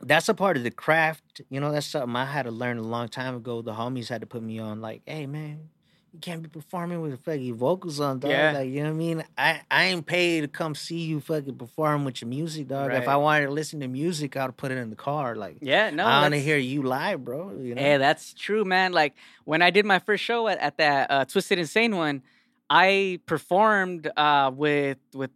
that's 0.02 0.30
a 0.30 0.34
part 0.34 0.58
of 0.58 0.64
the 0.64 0.72
craft. 0.72 1.42
You 1.50 1.60
know, 1.60 1.72
that's 1.72 1.88
something 1.88 2.16
I 2.16 2.26
had 2.26 2.44
to 2.44 2.52
learn 2.52 2.78
a 2.78 2.84
long 2.84 3.08
time 3.10 3.36
ago. 3.36 3.62
The 3.62 3.74
homies 3.74 4.10
had 4.10 4.22
to 4.22 4.28
put 4.28 4.42
me 4.42 4.60
on, 4.60 4.82
like, 4.82 5.02
hey 5.06 5.26
man, 5.26 5.70
you 6.14 6.20
can't 6.20 6.42
be 6.42 6.50
performing 6.50 7.02
with 7.02 7.12
the 7.12 7.18
fucking 7.18 7.54
vocals 7.56 8.00
on, 8.00 8.20
dog. 8.20 8.32
Yeah. 8.32 8.52
Like, 8.54 8.70
you 8.70 8.82
know 8.82 8.90
what 8.90 8.96
I 8.96 8.98
mean? 8.98 9.24
I, 9.38 9.62
I 9.70 9.86
ain't 9.86 10.06
paid 10.06 10.42
to 10.42 10.48
come 10.48 10.74
see 10.74 11.02
you 11.02 11.20
fucking 11.20 11.56
perform 11.56 12.04
with 12.06 12.22
your 12.22 12.30
music, 12.30 12.68
dog. 12.68 12.92
If 12.92 13.08
I 13.08 13.16
wanted 13.18 13.46
to 13.46 13.52
listen 13.52 13.80
to 13.82 13.88
music, 13.88 14.36
I'd 14.36 14.58
put 14.58 14.72
it 14.72 14.78
in 14.78 14.90
the 14.90 14.96
car. 14.96 15.36
Like, 15.36 15.58
Yeah, 15.62 15.92
no. 15.92 16.06
I 16.06 16.22
want 16.22 16.34
to 16.34 16.40
hear 16.40 16.58
you 16.58 16.82
live, 16.82 17.24
bro. 17.24 17.52
You 17.60 17.76
know? 17.76 17.82
Yeah, 17.82 17.98
that's 18.00 18.34
true, 18.34 18.66
man. 18.66 18.92
Like 18.92 19.14
when 19.46 19.62
I 19.62 19.70
did 19.70 19.86
my 19.86 20.00
first 20.00 20.24
show 20.24 20.48
at, 20.48 20.58
at 20.60 20.78
that 20.78 21.12
uh, 21.12 21.26
Twisted 21.26 21.60
Insane 21.60 21.96
one, 21.96 22.24
I 22.70 23.20
performed 23.26 24.10
uh, 24.16 24.52
with 24.54 24.98
with 25.14 25.32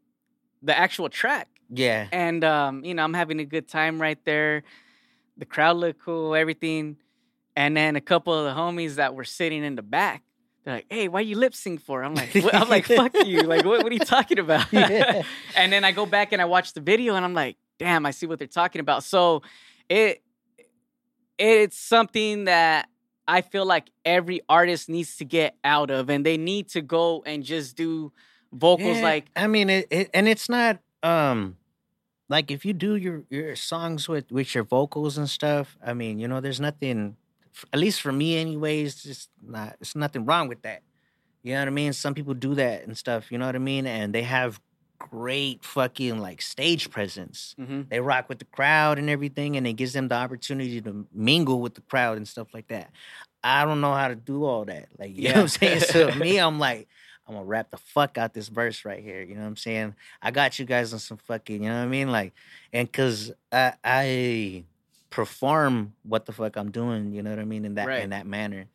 the 0.62 0.78
actual 0.78 1.10
track, 1.10 1.50
yeah. 1.70 2.08
and 2.12 2.44
um, 2.44 2.84
you 2.84 2.94
know 2.94 3.04
I'm 3.04 3.14
having 3.14 3.40
a 3.40 3.46
good 3.46 3.68
time 3.68 4.02
right 4.02 4.24
there. 4.26 4.64
The 5.38 5.46
crowd 5.46 5.78
looked 5.78 6.02
cool, 6.02 6.36
everything, 6.36 6.98
and 7.56 7.76
then 7.76 7.96
a 7.96 8.02
couple 8.02 8.34
of 8.34 8.46
the 8.46 8.60
homies 8.60 8.96
that 8.96 9.16
were 9.16 9.24
sitting 9.24 9.64
in 9.64 9.76
the 9.76 9.82
back, 9.82 10.24
they're 10.64 10.76
like, 10.76 10.86
"Hey, 10.90 11.08
why 11.08 11.22
you 11.22 11.38
lip 11.38 11.56
sync 11.56 11.82
for?" 11.82 12.04
I'm 12.04 12.16
like? 12.16 12.36
"I'm 12.54 12.70
like, 12.70 12.86
fuck 12.86 13.16
you! 13.26 13.42
Like, 13.48 13.66
what, 13.66 13.84
what 13.84 13.92
are 13.92 13.96
you 13.96 14.00
talking 14.00 14.40
about?" 14.40 14.72
Yeah. 14.72 15.24
and 15.56 15.72
then 15.72 15.84
I 15.84 15.92
go 15.92 16.06
back 16.06 16.32
and 16.32 16.42
I 16.42 16.46
watch 16.46 16.74
the 16.74 16.82
video, 16.82 17.16
and 17.16 17.26
I'm 17.26 17.34
like, 17.34 17.58
"Damn, 17.80 18.06
I 18.06 18.12
see 18.12 18.26
what 18.26 18.40
they're 18.40 18.48
talking 18.48 18.80
about." 18.80 19.04
So 19.04 19.42
it 19.90 20.24
it's 21.38 21.78
something 21.78 22.46
that 22.46 22.88
I 23.28 23.42
feel 23.42 23.66
like 23.66 23.90
every 24.06 24.42
artist 24.48 24.90
needs 24.90 25.18
to 25.18 25.26
get 25.26 25.56
out 25.64 25.90
of, 25.90 26.10
and 26.10 26.26
they 26.26 26.38
need 26.38 26.70
to 26.70 26.82
go 26.82 27.24
and 27.26 27.44
just 27.44 27.76
do 27.76 28.12
vocals 28.52 28.98
Yeah, 28.98 29.04
like 29.04 29.26
I 29.36 29.48
mean 29.48 29.70
it, 29.70 29.88
it 29.90 30.10
and 30.14 30.28
it's 30.28 30.48
not 30.48 30.80
um 31.04 31.58
like 32.30 32.52
if 32.52 32.66
you 32.66 32.74
do 32.74 32.96
your 32.96 33.24
your 33.30 33.56
songs 33.56 34.10
with 34.10 34.32
with 34.32 34.56
your 34.56 34.64
vocals 34.64 35.18
and 35.18 35.30
stuff, 35.30 35.78
I 35.86 35.94
mean, 35.94 36.20
you 36.20 36.28
know, 36.28 36.42
there's 36.42 36.60
nothing 36.62 37.18
at 37.74 37.80
least 37.80 38.02
for 38.02 38.12
me 38.12 38.38
anyways, 38.38 39.06
it's 39.06 39.30
not 39.42 39.78
it's 39.82 39.96
nothing 39.96 40.26
wrong 40.26 40.48
with 40.48 40.62
that. 40.64 40.84
You 41.44 41.54
know 41.54 41.62
what 41.62 41.68
I 41.70 41.72
mean? 41.72 41.94
Some 41.94 42.14
people 42.14 42.34
do 42.34 42.56
that 42.56 42.84
and 42.86 42.98
stuff, 42.98 43.32
you 43.32 43.38
know 43.38 43.46
what 43.46 43.56
I 43.56 43.60
mean? 43.60 43.86
And 43.88 44.14
they 44.14 44.24
have 44.24 44.62
great 45.00 45.64
fucking 45.66 46.20
like 46.20 46.42
stage 46.42 46.90
presence. 46.90 47.56
Mhm. 47.60 47.90
They 47.90 48.00
rock 48.00 48.30
with 48.30 48.40
the 48.40 48.46
crowd 48.46 49.00
and 49.00 49.10
everything, 49.10 49.58
and 49.58 49.68
it 49.68 49.74
gives 49.74 49.94
them 49.94 50.08
the 50.08 50.16
opportunity 50.16 50.82
to 50.82 51.08
mingle 51.14 51.62
with 51.62 51.76
the 51.76 51.82
crowd 51.82 52.18
and 52.18 52.28
stuff 52.28 52.54
like 52.54 52.68
that. 52.70 52.92
I 53.44 53.66
don't 53.66 53.82
know 53.82 53.94
how 53.94 54.08
to 54.08 54.16
do 54.16 54.46
all 54.46 54.66
that. 54.66 54.88
Like, 54.98 55.16
you 55.18 55.30
know 55.30 55.36
what 55.36 55.42
I'm 55.42 55.48
saying? 55.50 55.80
So 55.82 56.12
me, 56.16 56.38
I'm 56.38 56.60
like, 56.60 56.88
I'm 57.28 57.36
gonna 57.36 57.46
rap 57.46 57.72
the 57.72 57.78
fuck 57.78 58.18
out 58.18 58.34
this 58.34 58.50
verse 58.50 58.84
right 58.86 59.02
here. 59.02 59.22
You 59.22 59.36
know 59.36 59.42
what 59.42 59.48
I'm 59.48 59.56
saying? 59.58 59.96
I 60.22 60.32
got 60.32 60.60
you 60.60 60.66
guys 60.66 60.92
on 60.94 61.00
some 61.00 61.18
fucking, 61.18 61.64
you 61.64 61.70
know 61.70 61.78
what 61.80 61.86
I 61.86 61.88
mean? 61.88 62.12
Like, 62.12 62.34
and 62.74 62.92
cause 62.92 63.32
I 63.52 63.74
I 63.84 64.64
perform 65.10 65.94
what 66.04 66.26
the 66.26 66.32
fuck 66.34 66.58
I'm 66.58 66.72
doing, 66.72 67.14
you 67.14 67.22
know 67.24 67.30
what 67.30 67.40
I 67.40 67.46
mean, 67.46 67.66
in 67.66 67.76
that 67.76 67.88
Right. 67.88 68.02
in 68.04 68.10
that 68.10 68.26
manner. 68.28 68.66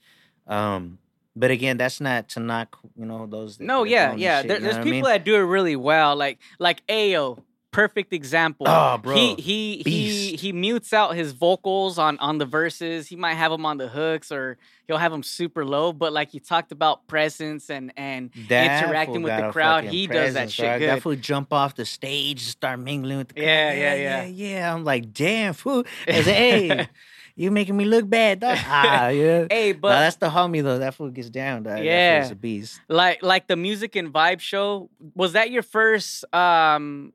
Um, 0.47 0.99
but 1.37 1.51
again, 1.51 1.77
that's 1.77 2.01
not 2.01 2.29
to 2.31 2.41
knock, 2.41 2.79
you 2.97 3.05
know, 3.05 3.27
those 3.27 3.61
No, 3.61 3.85
yeah, 3.85 4.15
yeah. 4.15 4.41
shit, 4.41 4.49
There, 4.49 4.61
there's 4.61 4.77
I 4.77 4.83
people 4.83 4.93
mean? 4.93 5.05
that 5.05 5.25
do 5.25 5.35
it 5.35 5.41
really 5.41 5.77
well, 5.77 6.17
like 6.17 6.39
like 6.59 6.87
Ayo, 6.87 7.43
perfect 7.71 8.13
example. 8.13 8.67
Oh, 8.69 8.99
bro. 8.99 9.15
He 9.15 9.35
he 9.35 9.77
he 9.79 9.83
Beast. 9.83 10.41
he 10.43 10.53
mutes 10.53 10.93
out 10.93 11.15
his 11.15 11.33
vocals 11.33 11.99
on 11.99 12.19
on 12.19 12.39
the 12.39 12.47
verses. 12.47 13.07
He 13.07 13.17
might 13.17 13.35
have 13.35 13.51
them 13.51 13.65
on 13.67 13.77
the 13.79 13.89
hooks, 13.89 14.33
or 14.33 14.57
he'll 14.87 14.97
have 14.99 15.13
them 15.13 15.23
super 15.23 15.65
low. 15.65 15.93
But 15.93 16.13
like 16.13 16.35
you 16.35 16.41
talked 16.41 16.73
about 16.73 17.07
presence 17.07 17.69
and 17.71 17.93
and 17.97 18.31
That 18.49 18.85
interacting 18.85 19.23
with 19.23 19.37
the 19.37 19.51
crowd, 19.53 19.85
he 19.85 20.07
does 20.07 20.35
that 20.35 20.51
shit 20.51 20.65
dog. 20.67 20.79
good. 20.81 20.89
That 20.91 21.03
fool 21.03 21.17
jump 21.17 21.53
off 21.53 21.75
the 21.75 21.85
stage, 21.85 22.43
start 22.47 22.79
mingling 22.81 23.19
with 23.19 23.29
the 23.29 23.35
crowd. 23.35 23.45
Yeah, 23.47 23.73
yeah, 23.73 23.95
yeah, 23.95 24.25
yeah. 24.25 24.49
yeah. 24.57 24.75
I'm 24.75 24.85
like, 24.85 25.13
damn, 25.13 25.53
fool. 25.55 25.85
I 26.09 26.23
said, 26.23 26.35
hey, 26.35 26.89
you 27.37 27.51
making 27.51 27.77
me 27.77 27.85
look 27.85 28.09
bad, 28.09 28.41
dog. 28.41 28.59
Ah, 28.67 29.09
yeah. 29.09 29.47
hey, 29.51 29.73
But 29.73 29.91
that's 29.91 30.17
the 30.17 30.29
homie 30.31 30.63
though. 30.63 30.79
That 30.79 30.95
fool 30.95 31.11
gets 31.11 31.31
down, 31.31 31.65
dog. 31.65 31.77
That 31.77 31.85
Yeah. 31.85 32.21
fool's 32.23 32.33
a 32.33 32.37
beast. 32.37 32.81
like 32.89 33.23
like 33.23 33.47
the 33.47 33.57
music 33.57 33.95
and 33.95 34.13
vibe 34.13 34.41
show 34.41 34.89
was 35.15 35.35
that 35.35 35.51
your 35.51 35.63
first 35.63 36.25
um 36.35 37.13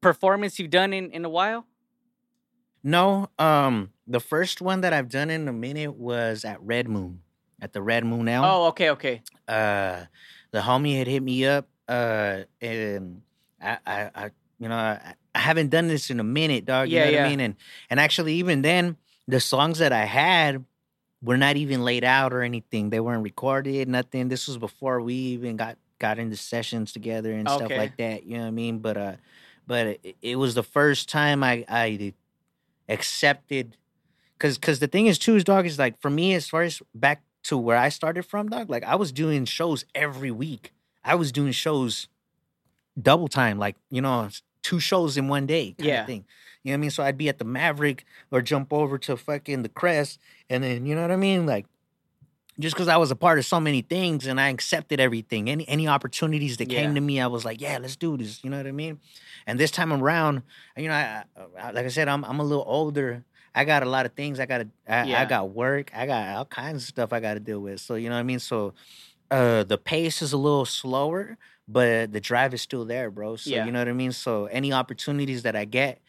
performance 0.00 0.58
you've 0.58 0.70
done 0.70 0.92
in 0.92 1.10
in 1.10 1.24
a 1.24 1.28
while? 1.28 1.66
No, 2.82 3.28
um, 3.38 3.90
the 4.06 4.20
first 4.20 4.60
one 4.60 4.82
that 4.82 4.92
I've 4.92 5.08
done 5.08 5.28
in 5.30 5.48
a 5.48 5.52
minute 5.52 5.94
was 5.96 6.44
at 6.44 6.62
Red 6.62 6.88
Moon, 6.88 7.20
at 7.60 7.72
the 7.72 7.82
Red 7.82 8.04
Moon 8.04 8.28
Elm. 8.28 8.44
oh 8.44 8.66
okay 8.66 8.90
okay. 8.90 9.22
Uh 9.48 10.04
the 10.52 10.60
homie 10.60 10.96
had 10.96 11.06
hit 11.06 11.22
me 11.22 11.44
up 11.46 11.68
uh 11.88 12.42
and 12.60 13.22
I 13.60 13.78
I, 13.86 14.10
I 14.14 14.30
you 14.58 14.68
know 14.68 14.76
I, 14.76 15.14
I 15.34 15.38
haven't 15.38 15.70
done 15.70 15.88
this 15.88 16.10
in 16.10 16.20
a 16.20 16.24
minute 16.24 16.64
dog 16.64 16.88
you 16.88 16.94
Yeah, 16.96 17.00
know 17.06 17.06
what 17.10 17.14
yeah. 17.14 17.26
I 17.26 17.28
mean? 17.28 17.40
And 17.40 17.56
and 17.90 17.98
actually 18.00 18.34
even 18.34 18.62
then 18.62 18.96
the 19.26 19.40
songs 19.40 19.78
that 19.78 19.92
I 19.92 20.04
had 20.04 20.64
were 21.22 21.36
not 21.36 21.56
even 21.56 21.82
laid 21.84 22.04
out 22.04 22.32
or 22.32 22.42
anything. 22.42 22.90
They 22.90 23.00
weren't 23.00 23.24
recorded 23.24 23.88
nothing. 23.88 24.28
This 24.28 24.46
was 24.46 24.58
before 24.58 25.00
we 25.00 25.14
even 25.14 25.56
got 25.56 25.76
got 25.98 26.18
into 26.18 26.36
sessions 26.36 26.92
together 26.92 27.32
and 27.32 27.48
stuff 27.48 27.70
like 27.78 27.96
that 27.96 28.24
you 28.24 28.36
know 28.36 28.42
what 28.42 28.48
I 28.48 28.52
mean? 28.52 28.78
But 28.78 28.96
uh 28.96 29.16
but 29.66 29.98
it, 30.02 30.16
it 30.22 30.36
was 30.36 30.54
the 30.54 30.62
first 30.62 31.08
time 31.08 31.42
I 31.42 31.64
I 31.68 32.12
accepted 32.88 33.76
because 34.38 34.58
because 34.58 34.78
the 34.78 34.86
thing 34.86 35.06
is 35.06 35.18
too 35.18 35.36
is 35.36 35.44
dog 35.44 35.66
is 35.66 35.78
like 35.78 36.00
for 36.00 36.10
me 36.10 36.34
as 36.34 36.48
far 36.48 36.62
as 36.62 36.82
back 36.94 37.22
to 37.44 37.56
where 37.58 37.76
I 37.76 37.88
started 37.88 38.24
from 38.24 38.48
dog 38.48 38.70
like 38.70 38.84
I 38.84 38.94
was 38.96 39.12
doing 39.12 39.44
shows 39.44 39.84
every 39.94 40.30
week. 40.30 40.72
I 41.04 41.14
was 41.14 41.30
doing 41.32 41.52
shows 41.52 42.08
double 43.00 43.28
time 43.28 43.58
like 43.58 43.76
you 43.90 44.00
know 44.00 44.28
two 44.62 44.80
shows 44.80 45.16
in 45.16 45.28
one 45.28 45.46
day 45.46 45.74
kind 45.78 45.88
Yeah. 45.88 46.00
of 46.00 46.06
thing. 46.06 46.24
You 46.62 46.72
know 46.72 46.74
what 46.74 46.78
I 46.78 46.80
mean? 46.80 46.90
So 46.90 47.02
I'd 47.04 47.16
be 47.18 47.28
at 47.28 47.38
the 47.38 47.44
Maverick 47.44 48.04
or 48.32 48.42
jump 48.42 48.72
over 48.72 48.98
to 48.98 49.16
fucking 49.16 49.62
the 49.62 49.68
Crest 49.68 50.18
and 50.50 50.64
then 50.64 50.86
you 50.86 50.94
know 50.94 51.02
what 51.02 51.12
I 51.12 51.16
mean? 51.16 51.46
Like 51.46 51.66
just 52.58 52.74
because 52.74 52.88
I 52.88 52.96
was 52.96 53.10
a 53.10 53.16
part 53.16 53.38
of 53.38 53.44
so 53.44 53.60
many 53.60 53.82
things 53.82 54.26
and 54.26 54.40
I 54.40 54.48
accepted 54.48 55.00
everything 55.00 55.50
any 55.50 55.68
any 55.68 55.86
opportunities 55.88 56.56
that 56.58 56.70
Yeah. 56.70 56.80
came 56.80 56.94
to 56.94 57.00
me 57.00 57.20
I 57.20 57.26
was 57.26 57.44
like 57.44 57.60
yeah 57.60 57.78
let's 57.78 57.96
do 57.96 58.16
this 58.16 58.42
you 58.42 58.50
know 58.50 58.56
what 58.56 58.66
I 58.66 58.72
mean 58.72 58.98
and 59.46 59.58
this 59.60 59.70
time 59.70 59.92
around 59.92 60.42
you 60.76 60.88
know 60.88 60.94
I, 60.94 61.24
I 61.60 61.70
like 61.72 61.84
I 61.86 61.88
said 61.88 62.08
I'm 62.08 62.24
I'm 62.24 62.40
a 62.40 62.44
little 62.44 62.64
older 62.66 63.24
I 63.54 63.64
got 63.64 63.82
a 63.82 63.86
lot 63.86 64.06
of 64.06 64.12
things 64.12 64.38
I 64.40 64.46
got 64.46 64.58
to 64.58 64.68
I, 64.88 65.04
Yeah. 65.06 65.20
I 65.22 65.24
got 65.24 65.50
work 65.50 65.90
I 65.94 66.06
got 66.06 66.36
all 66.36 66.44
kinds 66.46 66.82
of 66.82 66.88
stuff 66.88 67.12
I 67.12 67.20
got 67.20 67.34
to 67.34 67.40
deal 67.40 67.60
with 67.60 67.80
so 67.80 67.94
you 67.94 68.08
know 68.08 68.14
what 68.16 68.20
I 68.20 68.24
mean 68.24 68.38
so 68.40 68.72
uh 69.30 69.64
the 69.64 69.78
pace 69.78 70.22
is 70.22 70.32
a 70.32 70.36
little 70.38 70.64
slower 70.64 71.36
but 71.68 72.12
the 72.12 72.20
drive 72.20 72.54
is 72.54 72.62
still 72.62 72.84
there 72.84 73.10
bro 73.10 73.36
so 73.36 73.50
Yeah. 73.50 73.64
you 73.66 73.72
know 73.72 73.80
what 73.80 73.88
I 73.88 73.92
mean 73.92 74.12
so 74.12 74.46
any 74.46 74.72
opportunities 74.72 75.42
that 75.42 75.56
I 75.56 75.64
get 75.64 76.00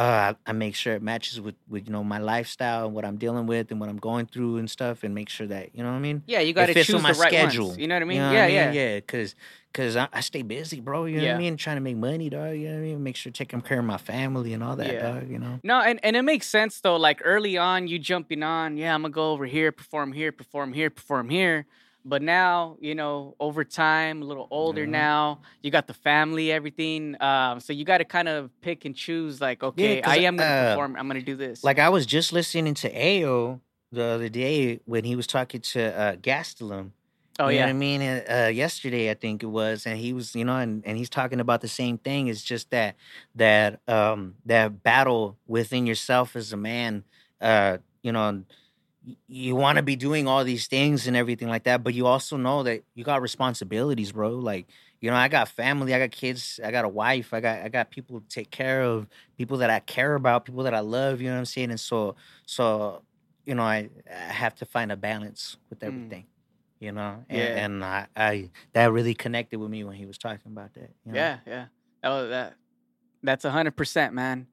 uh, 0.00 0.34
I 0.46 0.52
make 0.52 0.74
sure 0.74 0.94
it 0.94 1.02
matches 1.02 1.40
with, 1.40 1.54
with 1.68 1.86
you 1.86 1.92
know 1.92 2.02
my 2.02 2.18
lifestyle 2.18 2.86
and 2.86 2.94
what 2.94 3.04
I'm 3.04 3.16
dealing 3.16 3.46
with 3.46 3.70
and 3.70 3.78
what 3.78 3.90
I'm 3.90 3.98
going 3.98 4.26
through 4.26 4.56
and 4.56 4.70
stuff, 4.70 5.04
and 5.04 5.14
make 5.14 5.28
sure 5.28 5.46
that 5.48 5.74
you 5.74 5.82
know 5.82 5.90
what 5.90 5.96
I 5.96 6.00
mean. 6.00 6.22
Yeah, 6.26 6.40
you 6.40 6.52
got 6.54 6.66
to 6.66 6.74
choose 6.74 6.86
the 6.88 6.98
right 6.98 7.16
schedule. 7.16 7.68
Ones. 7.68 7.78
You 7.78 7.86
know 7.86 7.96
what 7.96 8.02
I 8.02 8.06
mean? 8.06 8.16
You 8.16 8.22
know 8.22 8.32
yeah, 8.32 8.42
I 8.42 8.46
mean? 8.46 8.54
yeah, 8.54 8.72
yeah. 8.72 8.96
Because 8.96 9.34
because 9.72 9.96
I, 9.96 10.08
I, 10.12 10.20
stay 10.20 10.42
busy, 10.42 10.80
bro. 10.80 11.04
You 11.04 11.18
know 11.18 11.22
yeah. 11.22 11.32
what 11.32 11.36
I 11.36 11.40
mean? 11.40 11.56
Trying 11.56 11.76
to 11.76 11.82
make 11.82 11.96
money, 11.96 12.30
dog. 12.30 12.56
You 12.56 12.68
know 12.68 12.74
what 12.74 12.78
I 12.78 12.82
mean? 12.82 13.02
Make 13.02 13.16
sure 13.16 13.30
taking 13.30 13.60
care 13.60 13.78
of 13.78 13.84
my 13.84 13.98
family 13.98 14.54
and 14.54 14.64
all 14.64 14.76
that, 14.76 14.92
yeah. 14.92 15.12
dog. 15.12 15.28
You 15.28 15.38
know? 15.38 15.60
No, 15.62 15.80
and, 15.80 16.00
and 16.02 16.16
it 16.16 16.22
makes 16.22 16.46
sense 16.46 16.80
though. 16.80 16.96
Like 16.96 17.20
early 17.22 17.58
on, 17.58 17.86
you 17.86 17.98
jumping 17.98 18.42
on, 18.42 18.78
yeah, 18.78 18.94
I'm 18.94 19.02
gonna 19.02 19.12
go 19.12 19.32
over 19.32 19.44
here, 19.44 19.70
perform 19.70 20.12
here, 20.12 20.32
perform 20.32 20.72
here, 20.72 20.88
perform 20.88 21.28
here. 21.28 21.66
But 22.04 22.22
now, 22.22 22.76
you 22.80 22.94
know, 22.94 23.36
over 23.38 23.64
time, 23.64 24.22
a 24.22 24.24
little 24.24 24.48
older 24.50 24.82
mm-hmm. 24.82 24.92
now, 24.92 25.40
you 25.62 25.70
got 25.70 25.86
the 25.86 25.94
family, 25.94 26.50
everything. 26.50 27.20
Um, 27.20 27.60
so 27.60 27.72
you 27.72 27.84
got 27.84 27.98
to 27.98 28.04
kind 28.04 28.28
of 28.28 28.50
pick 28.62 28.84
and 28.84 28.96
choose. 28.96 29.40
Like, 29.40 29.62
okay, 29.62 29.98
yeah, 29.98 30.08
I 30.08 30.18
am 30.18 30.36
gonna 30.36 30.50
uh, 30.50 30.74
perform. 30.74 30.96
I'm 30.96 31.06
gonna 31.08 31.22
do 31.22 31.36
this. 31.36 31.62
Like 31.62 31.78
I 31.78 31.88
was 31.88 32.06
just 32.06 32.32
listening 32.32 32.74
to 32.74 32.88
Ao 32.88 33.60
the 33.92 34.04
other 34.04 34.28
day 34.28 34.80
when 34.84 35.04
he 35.04 35.16
was 35.16 35.26
talking 35.26 35.60
to 35.60 35.98
uh, 35.98 36.16
Gastelum. 36.16 36.92
Oh 37.38 37.48
you 37.48 37.58
yeah, 37.58 37.66
I 37.66 37.72
mean, 37.72 38.02
uh, 38.02 38.50
yesterday 38.52 39.10
I 39.10 39.14
think 39.14 39.42
it 39.42 39.46
was, 39.46 39.86
and 39.86 39.98
he 39.98 40.12
was, 40.12 40.34
you 40.34 40.44
know, 40.44 40.56
and, 40.56 40.82
and 40.84 40.98
he's 40.98 41.08
talking 41.08 41.40
about 41.40 41.62
the 41.62 41.68
same 41.68 41.96
thing. 41.96 42.28
It's 42.28 42.42
just 42.42 42.70
that 42.70 42.96
that 43.34 43.80
um 43.88 44.34
that 44.44 44.82
battle 44.82 45.38
within 45.46 45.86
yourself 45.86 46.36
as 46.36 46.52
a 46.52 46.56
man. 46.56 47.04
Uh, 47.40 47.78
you 48.02 48.12
know, 48.12 48.42
you 49.26 49.54
want 49.54 49.76
to 49.76 49.82
be 49.82 49.96
doing 49.96 50.26
all 50.26 50.44
these 50.44 50.66
things 50.66 51.06
and 51.06 51.16
everything 51.16 51.48
like 51.48 51.64
that, 51.64 51.82
but 51.82 51.94
you 51.94 52.06
also 52.06 52.36
know 52.36 52.62
that 52.62 52.82
you 52.94 53.04
got 53.04 53.22
responsibilities, 53.22 54.12
bro. 54.12 54.30
Like, 54.30 54.66
you 55.00 55.10
know, 55.10 55.16
I 55.16 55.28
got 55.28 55.48
family, 55.48 55.94
I 55.94 55.98
got 55.98 56.10
kids, 56.10 56.60
I 56.64 56.70
got 56.70 56.84
a 56.84 56.88
wife, 56.88 57.32
I 57.32 57.40
got 57.40 57.60
I 57.62 57.68
got 57.68 57.90
people 57.90 58.20
to 58.20 58.26
take 58.28 58.50
care 58.50 58.82
of, 58.82 59.06
people 59.38 59.58
that 59.58 59.70
I 59.70 59.80
care 59.80 60.14
about, 60.14 60.44
people 60.44 60.64
that 60.64 60.74
I 60.74 60.80
love, 60.80 61.20
you 61.20 61.28
know 61.28 61.34
what 61.34 61.40
I'm 61.40 61.46
saying? 61.46 61.70
And 61.70 61.80
so 61.80 62.16
so, 62.46 63.02
you 63.44 63.54
know, 63.54 63.62
I, 63.62 63.88
I 64.10 64.32
have 64.32 64.54
to 64.56 64.66
find 64.66 64.92
a 64.92 64.96
balance 64.96 65.56
with 65.70 65.80
mm. 65.80 65.86
everything. 65.86 66.22
Mm. 66.22 66.26
You 66.80 66.92
know, 66.92 67.24
and, 67.28 67.38
yeah. 67.38 67.64
and 67.64 67.84
I, 67.84 68.06
I 68.16 68.50
that 68.72 68.90
really 68.90 69.14
connected 69.14 69.58
with 69.58 69.70
me 69.70 69.84
when 69.84 69.96
he 69.96 70.06
was 70.06 70.16
talking 70.16 70.50
about 70.50 70.72
that. 70.74 70.90
You 71.04 71.12
know? 71.12 71.18
Yeah, 71.18 71.38
yeah, 71.46 71.64
oh, 72.04 72.28
that 72.28 72.54
that's 73.22 73.44
a 73.44 73.50
hundred 73.50 73.76
percent, 73.76 74.14
man. 74.14 74.46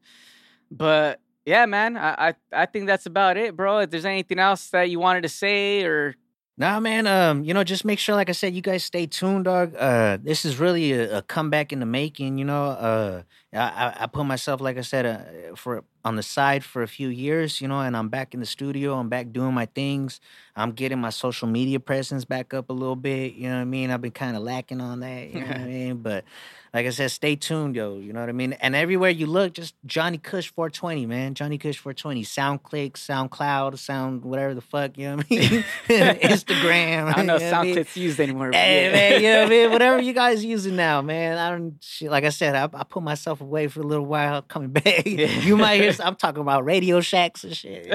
But 0.70 1.22
yeah, 1.48 1.66
man, 1.66 1.96
I, 1.96 2.30
I 2.30 2.34
I 2.52 2.66
think 2.66 2.88
that's 2.88 3.06
about 3.06 3.38
it, 3.38 3.56
bro. 3.56 3.80
If 3.80 3.90
there's 3.90 4.04
anything 4.04 4.38
else 4.38 4.70
that 4.72 4.90
you 4.90 5.00
wanted 5.00 5.22
to 5.24 5.30
say 5.30 5.84
or 5.84 6.16
Nah, 6.60 6.80
man. 6.80 7.06
Um, 7.06 7.44
you 7.44 7.54
know, 7.54 7.64
just 7.64 7.86
make 7.86 8.00
sure, 8.00 8.16
like 8.16 8.30
I 8.30 8.34
said, 8.34 8.54
you 8.56 8.62
guys 8.62 8.84
stay 8.84 9.06
tuned, 9.06 9.46
dog. 9.46 9.76
Uh, 9.76 10.18
this 10.22 10.44
is 10.44 10.60
really 10.60 10.92
a, 10.92 11.20
a 11.20 11.22
comeback 11.22 11.72
in 11.72 11.80
the 11.80 11.86
making. 11.86 12.40
You 12.40 12.46
know, 12.46 12.66
uh, 12.66 13.22
I, 13.54 13.94
I 14.00 14.08
put 14.08 14.26
myself, 14.26 14.60
like 14.60 14.78
I 14.78 14.82
said, 14.82 15.06
uh, 15.06 15.56
for 15.56 15.84
on 16.08 16.16
the 16.16 16.24
side 16.24 16.64
for 16.64 16.82
a 16.82 16.88
few 16.88 17.10
years. 17.10 17.62
You 17.62 17.68
know, 17.68 17.82
and 17.82 17.96
I'm 17.96 18.10
back 18.10 18.34
in 18.34 18.40
the 18.40 18.46
studio. 18.46 18.96
I'm 18.96 19.10
back 19.10 19.32
doing 19.32 19.54
my 19.54 19.66
things. 19.66 20.20
I'm 20.56 20.72
getting 20.72 21.00
my 21.00 21.12
social 21.12 21.48
media 21.48 21.80
presence 21.80 22.26
back 22.26 22.54
up 22.54 22.70
a 22.70 22.74
little 22.74 22.96
bit. 22.96 23.34
You 23.34 23.50
know 23.50 23.56
what 23.56 23.62
I 23.62 23.66
mean? 23.66 23.92
I've 23.92 24.02
been 24.02 24.12
kind 24.12 24.36
of 24.36 24.44
lacking 24.44 24.82
on 24.82 25.02
that. 25.02 25.34
You 25.34 25.42
know 25.42 25.48
what 25.48 25.58
I 25.58 25.66
mean? 25.66 25.98
But 25.98 26.24
like 26.74 26.86
I 26.86 26.90
said, 26.90 27.12
stay 27.12 27.36
tuned, 27.36 27.76
yo. 27.76 27.98
You 27.98 28.14
know 28.14 28.20
what 28.20 28.30
I 28.30 28.34
mean? 28.34 28.54
And 28.54 28.76
everywhere 28.76 29.10
you 29.10 29.26
look, 29.26 29.54
just 29.54 29.74
Johnny 29.86 30.18
Cush 30.18 30.52
420, 30.52 31.06
man. 31.06 31.34
Johnny 31.34 31.58
Cush 31.58 31.78
420. 31.78 32.24
SoundClick, 32.24 32.92
SoundCloud, 32.94 33.78
Sound 33.78 34.24
whatever 34.24 34.54
the 34.54 34.62
fuck, 34.62 34.98
you 34.98 35.08
know 35.08 35.16
what 35.18 35.26
I 35.32 35.36
mean? 35.36 35.64
Instagram. 35.88 37.08
I 37.08 37.14
don't 37.14 37.26
know 37.26 37.38
if 37.38 37.42
SoundClick's 37.42 37.98
used 37.98 38.20
anymore. 38.20 38.52
Hey, 38.52 38.86
yeah. 38.86 38.92
man, 38.92 39.22
you 39.22 39.30
know 39.30 39.40
what 39.40 39.46
I 39.46 39.50
mean? 39.50 39.72
Whatever 39.72 40.02
you 40.02 40.14
guys 40.14 40.44
using 40.46 40.76
now, 40.76 41.02
man. 41.02 41.38
I 41.38 41.50
don't, 41.50 41.78
shit, 41.82 42.12
like 42.12 42.26
I 42.26 42.30
said, 42.30 42.56
I, 42.56 42.66
I, 42.78 42.84
put 42.84 43.02
myself 43.02 43.42
away 43.42 43.68
for 43.68 43.82
a 43.82 43.86
little 43.86 44.06
while, 44.06 44.42
coming 44.42 44.70
back. 44.70 45.06
you 45.08 45.58
might 45.58 45.82
hear, 45.82 45.96
I'm 46.00 46.16
talking 46.16 46.42
about 46.42 46.66
Radio 46.66 47.02
Shacks 47.02 47.44
and 47.44 47.56
shit. 47.56 47.88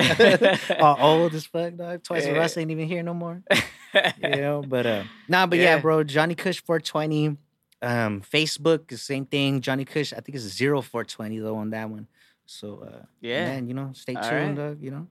All 0.81 0.97
old 1.01 1.35
as 1.35 1.47
fuck, 1.47 1.77
dog. 1.77 2.03
Twice 2.03 2.27
yeah. 2.27 2.33
Russ 2.33 2.57
ain't 2.57 2.71
even 2.71 2.89
here 2.89 3.03
no 3.03 3.15
more. 3.15 3.43
you 4.23 4.31
know, 4.31 4.65
but, 4.67 4.87
uh, 4.87 5.05
nah, 5.29 5.47
but 5.47 5.59
yeah, 5.59 5.77
yeah 5.77 5.81
bro, 5.81 6.05
Johnny 6.05 6.35
Cush 6.35 6.63
420. 6.63 7.37
Um, 7.85 8.21
Facebook, 8.21 8.87
the 8.87 8.97
same 8.97 9.27
thing. 9.27 9.61
Johnny 9.61 9.85
Cush, 9.85 10.13
I 10.13 10.21
think 10.21 10.37
it's 10.37 10.45
zero 10.45 10.81
four 10.83 11.03
twenty 11.05 11.41
though 11.41 11.57
on 11.57 11.71
that 11.71 11.91
one. 11.91 12.07
So 12.47 12.87
uh, 12.87 13.07
yeah, 13.21 13.47
man, 13.47 13.67
you 13.67 13.75
know, 13.75 13.91
stay 13.93 14.15
All 14.15 14.23
tuned. 14.23 14.59
Right. 14.59 14.69
Uh, 14.69 14.75
you 14.81 14.93
know. 14.93 15.09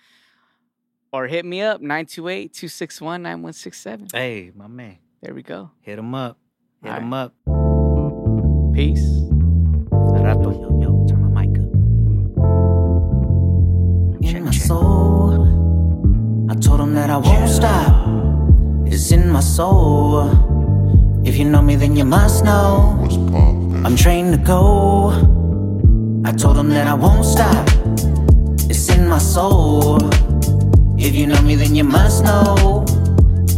or 1.13 1.27
hit 1.27 1.45
me 1.45 1.61
up 1.61 1.79
928 1.79 2.53
261 2.53 3.21
9167. 3.21 4.07
Hey, 4.11 4.51
my 4.53 4.67
man. 4.67 4.97
There 5.21 5.33
we 5.33 5.43
go. 5.43 5.71
Hit 5.79 5.97
him 5.97 6.13
up. 6.13 6.37
Hit 6.83 6.91
All 6.91 6.99
them 6.99 7.13
right. 7.13 7.21
up. 7.21 7.33
Peace. 8.75 8.99
Rato, 10.23 10.51
yo, 10.51 10.81
yo, 10.81 11.05
turn 11.07 11.21
my 11.21 11.29
mic 11.45 11.57
up. 11.57 11.63
In 14.35 14.43
my 14.43 14.51
soul, 14.51 15.47
I 16.51 16.55
told 16.55 16.81
him 16.81 16.93
that 16.95 17.09
I 17.09 17.15
won't 17.17 17.47
stop. 17.49 17.95
It's 18.87 19.11
in 19.13 19.29
my 19.29 19.39
soul. 19.39 20.62
If 21.25 21.37
you 21.37 21.45
know 21.45 21.61
me, 21.61 21.75
then 21.75 21.95
you 21.95 22.05
must 22.05 22.43
know. 22.43 22.99
I'm 23.85 23.95
trained 23.95 24.33
to 24.33 24.37
go. 24.37 25.09
I 26.25 26.31
told 26.31 26.57
them 26.57 26.69
that 26.69 26.87
I 26.87 26.93
won't 26.93 27.25
stop. 27.25 27.67
It's 28.69 28.89
in 28.89 29.07
my 29.07 29.19
soul. 29.19 29.99
If 30.97 31.15
you 31.15 31.27
know 31.27 31.41
me, 31.41 31.55
then 31.55 31.75
you 31.75 31.83
must 31.83 32.23
know. 32.23 32.85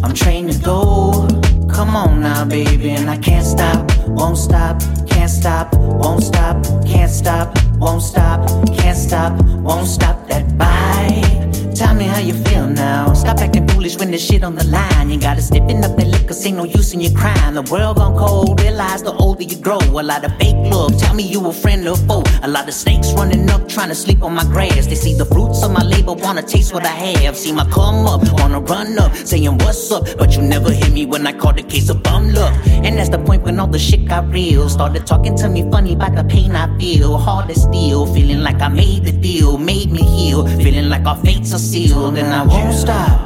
I'm 0.03 0.13
trained 0.13 0.51
to 0.51 0.59
go. 0.59 1.27
Come 1.75 1.95
on 1.95 2.21
now, 2.21 2.45
baby, 2.45 2.91
and 2.91 3.09
I 3.09 3.17
can't 3.17 3.45
stop, 3.45 3.91
won't 4.07 4.37
stop, 4.37 4.81
can't 5.09 5.29
stop, 5.29 5.75
won't 5.75 6.23
stop, 6.23 6.63
can't 6.85 7.11
stop, 7.11 7.57
won't 7.75 8.01
stop, 8.01 8.47
can't 8.77 8.97
stop, 8.97 9.33
won't 9.43 9.85
stop 9.85 10.25
that 10.29 10.57
bite. 10.57 11.44
Tell 11.75 11.93
me 11.93 12.05
how 12.05 12.19
you 12.19 12.33
feel 12.45 12.67
now. 12.67 13.13
Stop 13.13 13.39
acting 13.39 13.67
foolish 13.67 13.97
when 13.97 14.09
there's 14.09 14.23
shit 14.23 14.45
on 14.45 14.55
the 14.55 14.63
line. 14.65 15.09
You 15.09 15.19
gotta 15.19 15.41
stiffen 15.41 15.83
up 15.83 15.97
that 15.97 16.07
liquor, 16.07 16.33
ain't 16.45 16.55
no 16.55 16.63
use 16.63 16.93
in 16.93 17.01
your 17.01 17.11
crime. 17.11 17.55
The 17.55 17.63
world 17.63 17.97
gone 17.97 18.17
cold, 18.17 18.61
realize 18.61 19.03
the 19.03 19.11
older 19.11 19.43
you 19.43 19.57
grow. 19.57 19.79
A 19.79 20.01
lot 20.01 20.23
of 20.23 20.31
fake 20.37 20.55
love, 20.71 20.97
tell 20.97 21.13
me 21.13 21.23
you 21.23 21.45
a 21.45 21.51
friend 21.51 21.85
or 21.85 21.97
foe. 21.97 22.23
A 22.43 22.47
lot 22.47 22.69
of 22.69 22.73
snakes 22.73 23.11
running 23.13 23.49
up, 23.49 23.67
trying 23.67 23.89
to 23.89 23.95
sleep 23.95 24.23
on 24.23 24.33
my 24.33 24.45
grass. 24.45 24.87
They 24.87 24.95
see 24.95 25.15
the 25.15 25.25
fruits 25.25 25.63
of 25.63 25.71
my 25.71 25.83
labor, 25.83 26.13
wanna 26.13 26.43
taste 26.43 26.73
what 26.73 26.85
I 26.85 26.95
have. 26.95 27.35
See 27.35 27.51
my 27.51 27.65
come 27.65 28.05
up, 28.05 28.21
wanna 28.39 28.61
run 28.61 28.97
up, 28.97 29.13
saying 29.13 29.57
what's 29.57 29.91
up. 29.91 30.05
But 30.17 30.37
you 30.37 30.43
never 30.43 30.71
hear 30.71 30.89
me 30.91 31.05
when 31.05 31.27
I 31.27 31.33
call 31.33 31.51
the 31.51 31.63
case 31.63 31.89
of 31.89 32.01
bum 32.03 32.31
luck. 32.31 32.53
And 32.67 32.97
that's 32.97 33.09
the 33.09 33.19
point 33.19 33.43
when 33.43 33.59
all 33.59 33.67
the 33.67 33.79
shit 33.79 34.05
got 34.05 34.31
real. 34.31 34.69
Started 34.69 35.05
talking 35.05 35.35
to 35.37 35.49
me 35.49 35.69
funny 35.69 35.93
about 35.93 36.15
the 36.15 36.23
pain 36.23 36.55
I 36.55 36.67
feel. 36.79 37.17
Hard 37.17 37.49
to 37.49 37.59
steal, 37.59 38.05
feeling 38.13 38.39
like 38.39 38.61
I 38.61 38.69
made 38.69 39.03
the 39.03 39.11
deal, 39.11 39.57
made 39.57 39.91
me 39.91 40.03
heal. 40.03 40.47
Feeling 40.47 40.87
like 40.89 41.05
our 41.05 41.17
fates 41.17 41.53
are 41.53 41.64
sealed 41.65 42.17
and 42.17 42.31
I 42.31 42.43
won't 42.43 42.73
stop. 42.73 43.19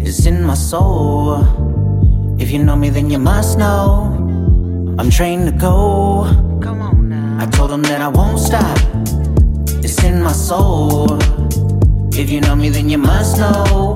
It's 0.00 0.26
in 0.26 0.42
my 0.42 0.54
soul. 0.54 1.38
If 2.40 2.50
you 2.50 2.58
know 2.58 2.74
me, 2.74 2.90
then 2.90 3.10
you 3.10 3.18
must 3.18 3.58
know. 3.58 4.10
I'm 4.98 5.08
trained 5.08 5.46
to 5.46 5.52
go. 5.52 6.24
Come 6.60 6.82
on 6.82 7.08
now. 7.08 7.38
I 7.40 7.46
told 7.46 7.70
them 7.70 7.82
that 7.82 8.00
I 8.00 8.08
won't 8.08 8.40
stop. 8.40 8.78
It's 9.84 10.02
in 10.02 10.20
my 10.22 10.32
soul. 10.32 11.18
If 12.12 12.28
you 12.28 12.40
know 12.40 12.56
me, 12.56 12.70
then 12.70 12.88
you 12.88 12.98
must 12.98 13.38
know. 13.38 13.94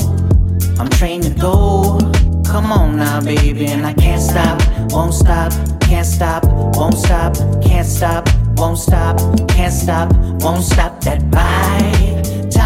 I'm 0.79 0.89
trained 0.89 1.25
to 1.25 1.31
go. 1.31 1.99
Come 2.47 2.71
on 2.73 2.97
now, 2.97 3.21
baby, 3.21 3.67
and 3.67 3.85
I 3.85 3.93
can't 3.93 4.23
stop, 4.23 4.57
won't 4.91 5.13
stop, 5.13 5.53
can't 5.83 6.07
stop, 6.07 6.45
won't 6.79 6.97
stop, 6.97 7.35
can't 7.63 7.87
stop, 7.87 8.27
won't 8.57 8.79
stop, 8.79 9.19
can't 9.51 9.73
stop, 9.73 10.11
won't 10.43 10.65
stop 10.65 11.03
that 11.03 11.31
bite 11.31 11.98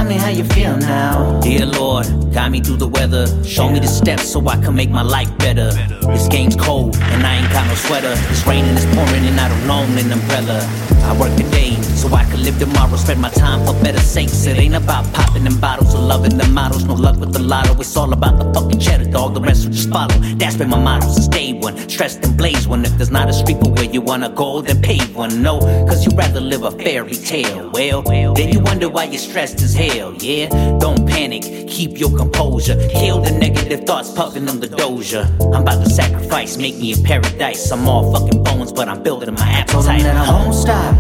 Tell 0.03 0.11
me 0.11 0.17
how 0.17 0.31
you 0.31 0.43
feel 0.43 0.77
now. 0.79 1.39
Dear 1.39 1.65
Lord, 1.65 2.09
guide 2.35 2.51
me 2.51 2.61
through 2.61 2.79
the 2.79 2.89
weather. 2.89 3.25
Show 3.45 3.71
me 3.71 3.79
the 3.79 3.87
steps 3.87 4.29
so 4.33 4.45
I 4.49 4.57
can 4.57 4.75
make 4.75 4.91
my 4.91 5.03
life 5.03 5.31
better. 5.39 5.71
This 6.09 6.27
game's 6.27 6.57
cold 6.57 6.97
and 6.97 7.25
I 7.25 7.37
ain't 7.37 7.53
got 7.53 7.69
no 7.69 7.75
sweater. 7.77 8.13
It's 8.29 8.45
raining, 8.45 8.75
it's 8.75 8.85
pouring, 8.87 9.25
and 9.31 9.39
I 9.39 9.49
don't 9.49 9.71
own 9.71 9.97
an 9.97 10.11
umbrella. 10.11 10.59
I 11.05 11.17
work 11.17 11.37
today 11.37 11.81
so 11.95 12.13
I 12.13 12.25
can 12.25 12.43
live 12.43 12.59
tomorrow. 12.59 12.97
Spend 12.97 13.21
my 13.21 13.31
time 13.31 13.65
for 13.65 13.81
better 13.85 14.01
sakes. 14.01 14.45
It 14.45 14.59
ain't 14.59 14.75
about 14.75 15.05
popping 15.15 15.45
them 15.45 15.61
bottles 15.61 15.95
or 15.95 16.01
loving 16.01 16.37
the 16.37 16.49
models. 16.49 16.83
No 16.83 16.95
luck 16.95 17.19
with 17.21 17.33
the 17.33 17.39
lotto. 17.39 17.81
It's 17.81 17.97
all 17.97 18.13
about 18.13 18.39
the 18.41 18.53
fucking 18.53 18.81
cheddar 18.81 19.09
dog. 19.09 19.35
The 19.35 19.41
rest 19.41 19.67
will 19.67 19.73
just 19.73 19.89
follow. 19.89 20.19
That's 20.35 20.57
been 20.57 20.71
my 20.71 20.81
motto 20.81 21.07
since 21.11 21.29
day 21.29 21.53
one. 21.53 21.77
Stressed 21.89 22.25
and 22.25 22.37
blaze 22.37 22.67
one. 22.67 22.85
If 22.85 22.97
there's 22.97 23.13
not 23.13 23.29
a 23.29 23.33
street 23.33 23.61
for 23.61 23.71
where 23.71 23.85
you 23.85 24.01
wanna 24.01 24.31
go, 24.31 24.63
then 24.63 24.83
pave 24.83 25.15
one. 25.15 25.43
No, 25.43 25.61
cause 25.87 26.05
you'd 26.05 26.17
rather 26.17 26.41
live 26.41 26.65
a 26.65 26.73
fairy 26.73 27.15
tale. 27.15 27.71
Well, 27.73 28.03
then 28.03 28.49
you 28.53 28.59
wonder 28.59 28.89
why 28.89 29.05
you're 29.05 29.19
stressed 29.19 29.63
as 29.63 29.75
hell. 29.75 29.92
Yeah, 29.95 30.49
don't 30.79 31.07
panic. 31.07 31.43
Keep 31.69 31.99
your 31.99 32.17
composure. 32.17 32.77
Kill 32.91 33.21
the 33.21 33.31
negative 33.31 33.85
thoughts, 33.85 34.11
puffing 34.11 34.47
them 34.47 34.61
the 34.61 34.69
doja. 34.69 35.27
I'm 35.55 35.63
about 35.63 35.85
to 35.85 35.91
sacrifice, 35.91 36.57
make 36.57 36.77
me 36.79 36.95
a 36.95 36.97
paradise. 37.03 37.71
I'm 37.71 37.87
all 37.87 38.13
fucking 38.13 38.43
bones, 38.43 38.73
but 38.73 38.89
I'm 38.89 39.03
building 39.03 39.35
my 39.35 39.49
appetite. 39.51 40.05
I 40.05 40.31
won't 40.31 40.55
stop. 40.55 40.97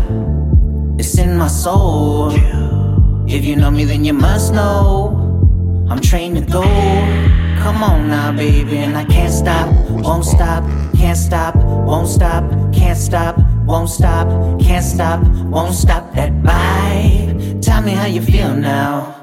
It's 0.98 1.16
in 1.18 1.38
my 1.38 1.48
soul. 1.48 2.32
If 3.28 3.44
you 3.44 3.56
know 3.56 3.70
me, 3.70 3.84
then 3.84 4.04
you 4.04 4.12
must 4.12 4.52
know. 4.52 5.86
I'm 5.88 6.00
trained 6.00 6.36
to 6.36 6.42
go. 6.52 6.62
Come 7.62 7.82
on 7.82 8.08
now, 8.08 8.32
baby, 8.32 8.78
and 8.78 8.96
I 8.96 9.04
can't 9.04 9.32
stop, 9.32 9.72
won't 9.88 10.24
stop, 10.24 10.64
can't 10.96 11.16
stop, 11.16 11.54
won't 11.54 12.08
stop, 12.08 12.42
can't 12.74 12.98
stop, 12.98 13.38
won't 13.64 13.88
stop, 13.88 14.26
can't 14.60 14.84
stop, 14.84 15.22
won't 15.46 15.74
stop 15.74 16.12
that 16.14 16.32
vibe. 16.42 17.31
Tell 17.62 17.80
me 17.80 17.92
how 17.92 18.06
you 18.06 18.20
feel 18.20 18.54
now. 18.54 19.21